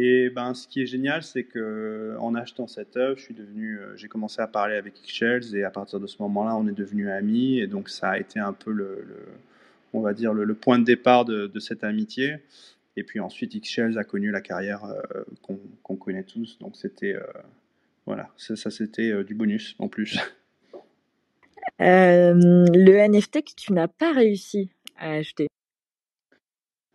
Et 0.00 0.30
ben, 0.30 0.54
ce 0.54 0.68
qui 0.68 0.80
est 0.80 0.86
génial, 0.86 1.24
c'est 1.24 1.42
que 1.42 2.14
en 2.20 2.36
achetant 2.36 2.68
cette 2.68 2.96
œuvre, 2.96 3.18
je 3.18 3.24
suis 3.24 3.34
devenu, 3.34 3.80
euh, 3.80 3.96
j'ai 3.96 4.06
commencé 4.06 4.40
à 4.40 4.46
parler 4.46 4.76
avec 4.76 4.94
Shells, 5.04 5.56
et 5.56 5.64
à 5.64 5.70
partir 5.70 5.98
de 5.98 6.06
ce 6.06 6.22
moment-là, 6.22 6.54
on 6.54 6.68
est 6.68 6.72
devenus 6.72 7.08
amis, 7.08 7.58
et 7.58 7.66
donc 7.66 7.88
ça 7.88 8.10
a 8.10 8.18
été 8.18 8.38
un 8.38 8.52
peu 8.52 8.70
le, 8.70 9.04
on 9.92 10.00
va 10.00 10.14
dire 10.14 10.32
le, 10.32 10.54
point 10.54 10.78
de 10.78 10.84
départ 10.84 11.24
de, 11.24 11.58
cette 11.58 11.82
amitié. 11.82 12.36
Et 12.96 13.02
puis 13.02 13.18
ensuite, 13.18 13.56
X-Shells 13.56 13.98
a 13.98 14.04
connu 14.04 14.30
la 14.30 14.40
carrière 14.40 14.84
euh, 14.84 15.24
qu'on 15.82 15.96
connaît 15.96 16.22
tous, 16.22 16.60
donc 16.60 16.76
c'était 16.76 17.16
euh, 17.16 17.22
voilà, 18.06 18.28
ça, 18.36 18.70
c'était 18.70 19.24
du 19.24 19.34
bonus 19.34 19.74
en 19.80 19.88
plus. 19.88 20.16
Le 21.80 23.08
NFT 23.08 23.44
que 23.44 23.54
tu 23.56 23.72
n'as 23.72 23.88
pas 23.88 24.12
réussi 24.12 24.70
à 24.96 25.14
acheter. 25.14 25.48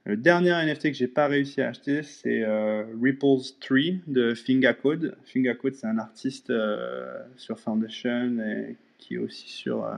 Le 0.05 0.17
dernier 0.17 0.51
NFT 0.51 0.89
que 0.89 0.93
j'ai 0.93 1.07
pas 1.07 1.27
réussi 1.27 1.61
à 1.61 1.69
acheter, 1.69 2.03
c'est 2.03 2.43
euh, 2.43 2.83
Ripples 3.01 3.37
3 3.61 3.77
de 4.07 4.33
Finga 4.33 4.73
Code. 4.73 5.15
Finga 5.23 5.53
Code, 5.53 5.75
c'est 5.75 5.87
un 5.87 5.97
artiste 5.97 6.49
euh, 6.49 7.19
sur 7.37 7.57
Foundation 7.57 8.37
et 8.39 8.75
qui 8.97 9.15
est 9.15 9.17
aussi 9.17 9.49
sur, 9.49 9.85
euh, 9.85 9.93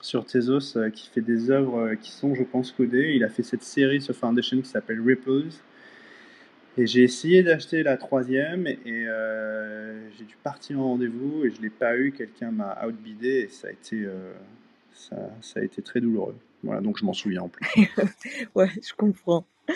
sur 0.00 0.24
Tezos, 0.24 0.78
qui 0.94 1.10
fait 1.10 1.20
des 1.20 1.50
œuvres 1.50 1.94
qui 1.96 2.10
sont, 2.10 2.34
je 2.34 2.42
pense, 2.42 2.72
codées. 2.72 3.12
Il 3.14 3.22
a 3.22 3.28
fait 3.28 3.42
cette 3.42 3.64
série 3.64 4.00
sur 4.00 4.14
Foundation 4.14 4.62
qui 4.62 4.68
s'appelle 4.68 5.02
Ripples. 5.02 5.50
Et 6.78 6.86
j'ai 6.86 7.02
essayé 7.02 7.42
d'acheter 7.42 7.82
la 7.82 7.98
troisième 7.98 8.66
et 8.66 9.06
j'ai 10.16 10.24
dû 10.24 10.36
partir 10.42 10.80
en 10.80 10.84
rendez-vous 10.84 11.44
et 11.44 11.50
je 11.50 11.60
l'ai 11.60 11.68
pas 11.68 11.98
eu. 11.98 12.12
Quelqu'un 12.12 12.50
m'a 12.50 12.82
outbidé 12.86 13.40
et 13.40 13.48
ça 13.48 13.68
a 13.68 13.72
été, 13.72 14.06
ça, 14.94 15.16
ça 15.40 15.60
a 15.60 15.62
été 15.62 15.82
très 15.82 16.00
douloureux. 16.00 16.36
Voilà, 16.62 16.80
donc 16.80 16.98
je 16.98 17.04
m'en 17.04 17.12
souviens 17.12 17.42
en 17.42 17.48
plus. 17.48 17.66
Ouais, 18.54 18.68
je 18.82 18.92
comprends. 18.94 19.46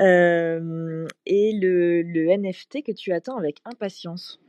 Euh, 0.00 1.06
et 1.26 1.52
le, 1.58 2.02
le 2.02 2.36
NFT 2.36 2.84
que 2.84 2.92
tu 2.92 3.12
attends 3.12 3.36
avec 3.36 3.60
impatience? 3.64 4.40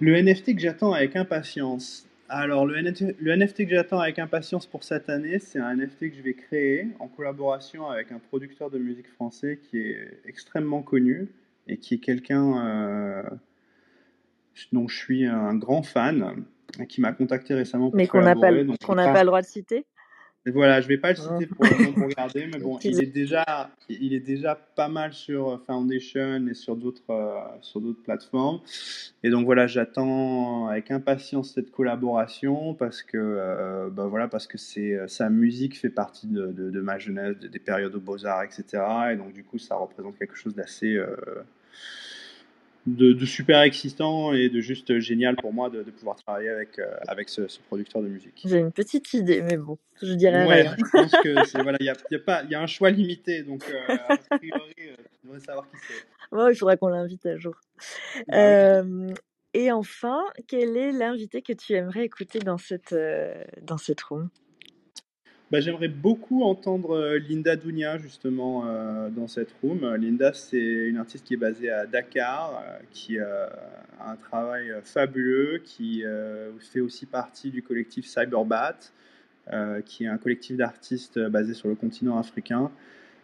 Le 0.00 0.20
NFT 0.20 0.54
que 0.54 0.60
j'attends 0.60 0.92
avec 0.92 1.16
impatience. 1.16 2.08
Alors, 2.28 2.66
le 2.66 2.80
NFT, 2.80 3.16
le 3.20 3.36
NFT 3.36 3.64
que 3.64 3.70
j'attends 3.70 4.00
avec 4.00 4.18
impatience 4.18 4.66
pour 4.66 4.84
cette 4.84 5.08
année, 5.08 5.38
c'est 5.38 5.58
un 5.58 5.74
NFT 5.74 6.10
que 6.10 6.16
je 6.16 6.22
vais 6.22 6.34
créer 6.34 6.88
en 6.98 7.08
collaboration 7.08 7.88
avec 7.88 8.12
un 8.12 8.18
producteur 8.18 8.70
de 8.70 8.78
musique 8.78 9.08
français 9.08 9.58
qui 9.70 9.78
est 9.78 10.20
extrêmement 10.26 10.82
connu 10.82 11.28
et 11.68 11.78
qui 11.78 11.94
est 11.94 11.98
quelqu'un 11.98 12.66
euh, 12.66 13.22
dont 14.72 14.88
je 14.88 14.96
suis 14.96 15.26
un 15.26 15.54
grand 15.54 15.82
fan 15.82 16.44
qui 16.88 17.00
m'a 17.00 17.12
contacté 17.12 17.54
récemment 17.54 17.90
pour 17.90 17.96
Mais 17.96 18.06
qu'on 18.06 18.20
n'a 18.22 18.34
pas, 18.34 18.50
qu'on 18.84 18.94
n'a 18.94 19.12
pas- 19.12 19.20
le 19.22 19.26
droit 19.26 19.40
de 19.42 19.46
citer. 19.46 19.84
Voilà, 20.46 20.80
je 20.80 20.88
vais 20.88 20.96
pas 20.96 21.10
le 21.10 21.16
citer 21.16 21.46
pour 21.46 21.62
le 21.66 21.76
moment 21.76 21.92
pour 21.92 22.06
regarder, 22.06 22.46
mais 22.50 22.58
bon, 22.58 22.78
il 22.82 23.02
est 23.02 23.06
déjà, 23.06 23.70
il 23.90 24.14
est 24.14 24.20
déjà 24.20 24.54
pas 24.54 24.88
mal 24.88 25.12
sur 25.12 25.50
euh, 25.50 25.58
Foundation 25.66 26.46
et 26.46 26.54
sur 26.54 26.74
d'autres, 26.74 27.02
euh, 27.10 27.38
sur 27.60 27.82
d'autres 27.82 28.02
plateformes. 28.02 28.60
Et 29.22 29.28
donc 29.28 29.44
voilà, 29.44 29.66
j'attends 29.66 30.68
avec 30.68 30.90
impatience 30.90 31.52
cette 31.52 31.70
collaboration 31.70 32.72
parce 32.72 33.02
que, 33.02 33.18
euh, 33.18 33.90
bah 33.90 34.06
voilà, 34.06 34.26
parce 34.26 34.46
que 34.46 34.56
c'est 34.56 34.94
euh, 34.94 35.06
sa 35.06 35.28
musique 35.28 35.78
fait 35.78 35.90
partie 35.90 36.28
de, 36.28 36.46
de, 36.46 36.70
de 36.70 36.80
ma 36.80 36.98
jeunesse, 36.98 37.36
de- 37.38 37.48
des 37.48 37.58
périodes 37.58 37.94
aux 37.94 38.00
Beaux 38.00 38.24
Arts, 38.24 38.44
etc. 38.44 38.82
Et 39.12 39.16
donc 39.16 39.34
du 39.34 39.44
coup, 39.44 39.58
ça 39.58 39.74
représente 39.76 40.16
quelque 40.18 40.36
chose 40.36 40.54
d'assez 40.54 40.94
euh, 40.94 41.14
de, 42.96 43.12
de 43.12 43.26
super 43.26 43.62
excitant 43.62 44.32
et 44.32 44.48
de 44.48 44.60
juste 44.60 44.98
génial 45.00 45.36
pour 45.36 45.52
moi 45.52 45.70
de, 45.70 45.82
de 45.82 45.90
pouvoir 45.90 46.16
travailler 46.16 46.48
avec, 46.48 46.78
euh, 46.78 46.86
avec 47.06 47.28
ce, 47.28 47.46
ce 47.48 47.60
producteur 47.60 48.02
de 48.02 48.08
musique. 48.08 48.42
J'ai 48.44 48.58
une 48.58 48.72
petite 48.72 49.12
idée, 49.14 49.42
mais 49.42 49.56
bon, 49.56 49.78
je 50.02 50.12
dirais 50.14 50.46
Ouais, 50.46 50.62
rien. 50.62 50.76
je 50.78 50.90
pense 50.90 51.12
que 51.22 51.44
c'est 51.44 51.62
voilà, 51.62 51.78
il 51.80 51.86
y 51.86 51.90
a, 51.90 51.94
y 52.10 52.14
a 52.16 52.18
pas, 52.18 52.42
il 52.44 52.50
y 52.50 52.54
a 52.54 52.60
un 52.60 52.66
choix 52.66 52.90
limité, 52.90 53.42
donc 53.42 53.64
euh, 53.68 53.94
a 54.08 54.16
priori, 54.36 54.74
euh, 54.80 54.94
tu 54.96 55.26
devrais 55.26 55.40
savoir 55.40 55.68
qui 55.70 55.76
c'est. 55.86 56.04
Bon, 56.30 56.48
il 56.48 56.54
faudra 56.56 56.76
qu'on 56.76 56.88
l'invite 56.88 57.24
un 57.26 57.38
jour. 57.38 57.54
Bah 57.76 58.22
oui. 58.26 58.34
Euh, 58.34 59.12
et 59.54 59.72
enfin, 59.72 60.22
quel 60.46 60.76
est 60.76 60.92
l'invité 60.92 61.40
que 61.42 61.52
tu 61.54 61.72
aimerais 61.72 62.04
écouter 62.04 62.38
dans 62.38 62.58
cette, 62.58 62.92
euh, 62.92 63.42
dans 63.62 63.78
cette 63.78 64.00
room? 64.02 64.28
Bah, 65.50 65.60
j'aimerais 65.60 65.88
beaucoup 65.88 66.42
entendre 66.42 66.90
euh, 66.94 67.18
Linda 67.18 67.56
Dunia 67.56 67.96
justement 67.96 68.64
euh, 68.66 69.08
dans 69.08 69.26
cette 69.26 69.50
room. 69.62 69.94
Linda, 69.94 70.34
c'est 70.34 70.58
une 70.58 70.98
artiste 70.98 71.24
qui 71.24 71.34
est 71.34 71.38
basée 71.38 71.70
à 71.70 71.86
Dakar, 71.86 72.62
euh, 72.62 72.78
qui 72.92 73.18
a 73.18 73.50
un 74.04 74.16
travail 74.16 74.70
fabuleux, 74.84 75.62
qui 75.64 76.04
fait 76.60 76.80
aussi 76.80 77.06
partie 77.06 77.50
du 77.50 77.62
collectif 77.62 78.06
Cyberbat, 78.06 78.78
qui 79.84 80.04
est 80.04 80.06
un 80.06 80.18
collectif 80.18 80.56
d'artistes 80.56 81.18
basé 81.18 81.52
sur 81.54 81.68
le 81.68 81.74
continent 81.74 82.16
africain. 82.16 82.70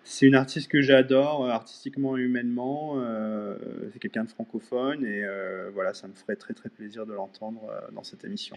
C'est 0.02 0.26
une 0.26 0.34
artiste 0.34 0.68
que 0.68 0.80
j'adore, 0.80 1.48
artistiquement 1.48 2.18
et 2.18 2.22
humainement. 2.22 3.00
c'est 3.92 4.00
quelqu'un 4.00 4.24
de 4.24 4.30
francophone 4.30 5.06
et 5.06 5.24
voilà, 5.72 5.94
ça 5.94 6.08
me 6.08 6.14
ferait 6.14 6.36
très 6.36 6.54
très 6.54 6.70
plaisir 6.70 7.06
de 7.06 7.12
l'entendre 7.12 7.70
dans 7.92 8.02
cette 8.02 8.24
émission. 8.24 8.56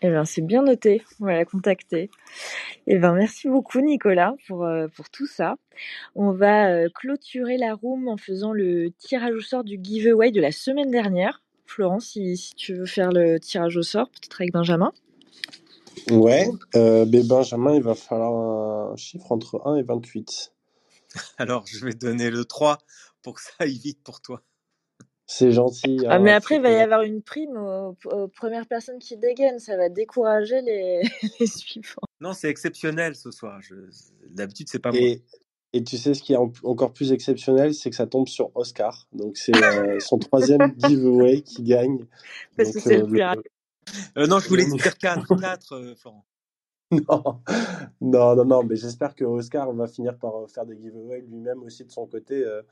Eh 0.00 0.10
bien, 0.10 0.24
c'est 0.24 0.42
bien 0.42 0.62
noté. 0.62 1.02
On 1.20 1.26
va 1.26 1.34
la 1.34 1.44
contacter. 1.44 2.10
Eh 2.86 2.98
bien, 2.98 3.12
merci 3.14 3.48
beaucoup, 3.48 3.80
Nicolas, 3.80 4.34
pour, 4.46 4.64
euh, 4.64 4.86
pour 4.88 5.10
tout 5.10 5.26
ça. 5.26 5.56
On 6.14 6.30
va 6.30 6.70
euh, 6.70 6.88
clôturer 6.94 7.56
la 7.56 7.74
room 7.74 8.08
en 8.08 8.16
faisant 8.16 8.52
le 8.52 8.90
tirage 8.98 9.34
au 9.34 9.40
sort 9.40 9.64
du 9.64 9.78
giveaway 9.82 10.30
de 10.30 10.40
la 10.40 10.52
semaine 10.52 10.90
dernière. 10.90 11.42
Florence, 11.66 12.10
si, 12.10 12.36
si 12.36 12.54
tu 12.54 12.74
veux 12.74 12.86
faire 12.86 13.10
le 13.10 13.40
tirage 13.40 13.76
au 13.76 13.82
sort, 13.82 14.08
peut-être 14.10 14.40
avec 14.40 14.52
Benjamin. 14.52 14.92
Ouais, 16.10 16.48
euh, 16.76 17.04
mais 17.10 17.22
Benjamin, 17.22 17.74
il 17.74 17.82
va 17.82 17.94
falloir 17.94 18.92
un 18.92 18.96
chiffre 18.96 19.32
entre 19.32 19.60
1 19.66 19.76
et 19.76 19.82
28. 19.82 20.52
Alors, 21.38 21.66
je 21.66 21.84
vais 21.84 21.92
donner 21.92 22.30
le 22.30 22.44
3 22.44 22.78
pour 23.22 23.34
que 23.34 23.42
ça 23.42 23.50
aille 23.58 23.78
vite 23.78 24.02
pour 24.02 24.20
toi. 24.20 24.42
C'est 25.30 25.52
gentil. 25.52 25.98
Ah, 26.08 26.14
hein, 26.14 26.18
mais 26.20 26.32
après, 26.32 26.56
il 26.56 26.62
va 26.62 26.70
y 26.70 26.76
avoir 26.76 27.02
une 27.02 27.20
prime 27.20 27.56
aux, 27.58 27.94
aux 28.10 28.28
premières 28.28 28.66
personnes 28.66 28.98
qui 28.98 29.16
dégainent. 29.18 29.58
Ça 29.58 29.76
va 29.76 29.90
décourager 29.90 30.62
les, 30.62 31.02
les 31.40 31.46
suivants. 31.46 32.00
Non, 32.20 32.32
c'est 32.32 32.48
exceptionnel 32.48 33.14
ce 33.14 33.30
soir. 33.30 33.60
Je... 33.60 33.74
D'habitude, 34.30 34.68
c'est 34.70 34.78
pas 34.78 34.90
moi. 34.90 34.98
Et, 35.00 35.22
et 35.74 35.84
tu 35.84 35.98
sais 35.98 36.14
ce 36.14 36.22
qui 36.22 36.32
est 36.32 36.36
en- 36.36 36.50
encore 36.64 36.94
plus 36.94 37.12
exceptionnel, 37.12 37.74
c'est 37.74 37.90
que 37.90 37.96
ça 37.96 38.06
tombe 38.06 38.26
sur 38.26 38.50
Oscar. 38.56 39.06
Donc 39.12 39.36
c'est 39.36 39.54
euh, 39.54 40.00
son 40.00 40.18
troisième 40.18 40.74
giveaway 40.78 41.42
qui 41.42 41.62
gagne. 41.62 42.06
Parce 42.56 42.72
Donc, 42.72 42.82
que 42.82 42.88
c'est 42.88 42.96
euh, 42.96 43.00
le 43.02 43.06
plus 43.06 43.22
rapide. 43.22 43.42
Euh, 44.16 44.26
non, 44.26 44.38
je 44.38 44.48
voulais 44.48 44.64
dire 44.70 44.96
4, 44.96 45.38
4 45.38 45.72
euh, 45.74 45.94
Florent. 45.94 46.24
Non, 46.90 47.42
non, 48.00 48.34
non, 48.34 48.44
non, 48.46 48.62
mais 48.64 48.76
j'espère 48.76 49.14
que 49.14 49.24
Oscar 49.24 49.70
va 49.74 49.86
finir 49.86 50.16
par 50.16 50.36
euh, 50.36 50.46
faire 50.46 50.64
des 50.64 50.80
giveaways 50.80 51.20
lui-même 51.20 51.62
aussi 51.62 51.84
de 51.84 51.90
son 51.90 52.06
côté 52.06 52.42
euh, 52.42 52.58
euh, 52.58 52.62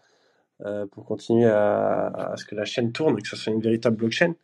pour 0.92 1.04
continuer 1.04 1.46
à, 1.46 2.06
à 2.32 2.36
ce 2.36 2.44
que 2.44 2.54
la 2.54 2.64
chaîne 2.64 2.92
tourne 2.92 3.18
et 3.18 3.22
que 3.22 3.28
ce 3.28 3.36
soit 3.36 3.52
une 3.52 3.60
véritable 3.60 3.96
blockchain. 3.96 4.34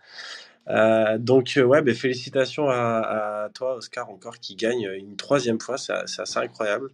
Euh, 0.69 1.19
donc, 1.19 1.55
euh, 1.57 1.65
ouais, 1.65 1.83
ben, 1.83 1.95
félicitations 1.95 2.69
à, 2.69 3.45
à 3.45 3.49
toi, 3.51 3.77
Oscar, 3.77 4.09
encore 4.11 4.39
qui 4.39 4.55
gagne 4.55 4.89
une 4.97 5.17
troisième 5.17 5.61
fois, 5.61 5.77
c'est 5.79 5.93
assez 5.93 6.39
incroyable. 6.39 6.91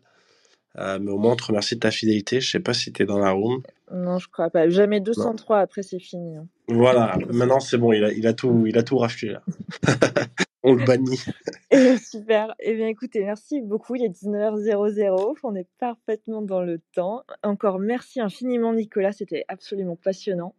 Euh, 0.78 0.98
mais 1.00 1.10
au 1.10 1.18
moins, 1.18 1.32
on 1.32 1.36
te 1.36 1.44
remercie 1.44 1.74
de 1.74 1.80
ta 1.80 1.90
fidélité. 1.90 2.40
Je 2.40 2.48
sais 2.50 2.60
pas 2.60 2.72
si 2.72 2.92
tu 2.92 3.02
es 3.02 3.06
dans 3.06 3.18
la 3.18 3.30
room. 3.32 3.62
Non, 3.92 4.18
je 4.18 4.28
crois 4.28 4.48
pas. 4.50 4.68
Jamais 4.68 5.00
203, 5.00 5.58
après 5.58 5.82
c'est 5.82 5.98
fini. 5.98 6.36
hein. 6.36 6.46
Voilà, 6.68 7.16
maintenant 7.32 7.58
c'est 7.60 7.78
bon, 7.78 7.92
il 7.92 8.04
a, 8.04 8.12
il 8.12 8.26
a 8.26 8.32
tout, 8.34 8.64
il 8.66 8.76
a 8.78 8.82
tout 8.82 8.98
racheté 8.98 9.28
là. 9.28 9.42
on 10.62 10.74
le 10.74 10.84
bannit. 10.84 11.20
Eh, 11.70 11.98
Super. 11.98 12.54
Eh 12.60 12.74
bien, 12.74 12.88
écoutez, 12.88 13.22
merci 13.22 13.60
beaucoup. 13.60 13.94
Il 13.94 14.02
est 14.02 14.08
19h00. 14.08 15.36
On 15.42 15.54
est 15.54 15.68
parfaitement 15.78 16.40
dans 16.40 16.62
le 16.62 16.80
temps. 16.94 17.22
Encore 17.42 17.78
merci 17.78 18.20
infiniment, 18.20 18.72
Nicolas. 18.72 19.12
C'était 19.12 19.44
absolument 19.48 19.96
passionnant. 19.96 20.54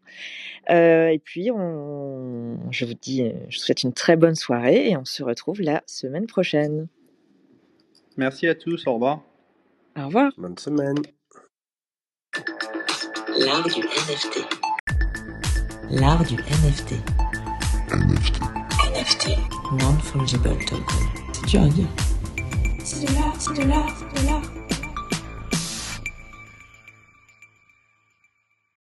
Euh, 0.70 1.08
et 1.08 1.18
puis, 1.18 1.50
on... 1.52 2.60
je 2.70 2.86
vous 2.86 2.93
dis, 2.93 3.24
je 3.50 3.58
vous 3.58 3.64
souhaite 3.64 3.82
une 3.82 3.93
très 3.93 4.18
bonne 4.18 4.36
soirée 4.36 4.89
et 4.89 4.97
on 4.97 5.06
se 5.06 5.24
retrouve 5.24 5.62
la 5.62 5.82
semaine 5.88 6.28
prochaine. 6.28 6.88
Merci 8.18 8.47
à 8.47 8.54
tous, 8.54 8.86
au 8.86 8.93
revoir. 8.93 9.24
Au 9.97 10.06
revoir. 10.06 10.32
Bonne 10.38 10.58
semaine. 10.58 10.97
L'art 13.38 13.64
du 13.64 13.80
NFT. 13.82 14.60
L'art 15.89 16.24
du 16.26 16.36
NFT. 16.36 16.93
NFT. 17.91 18.41
NFT. 18.93 19.59
Non-fungible 19.72 20.57
token. 20.65 20.84
L'art, 23.13 23.34
c'est 23.38 23.53
de 23.53 23.67
l'art, 23.70 23.88
c'est 23.99 24.22
de 24.24 24.28
l'art. 24.28 24.59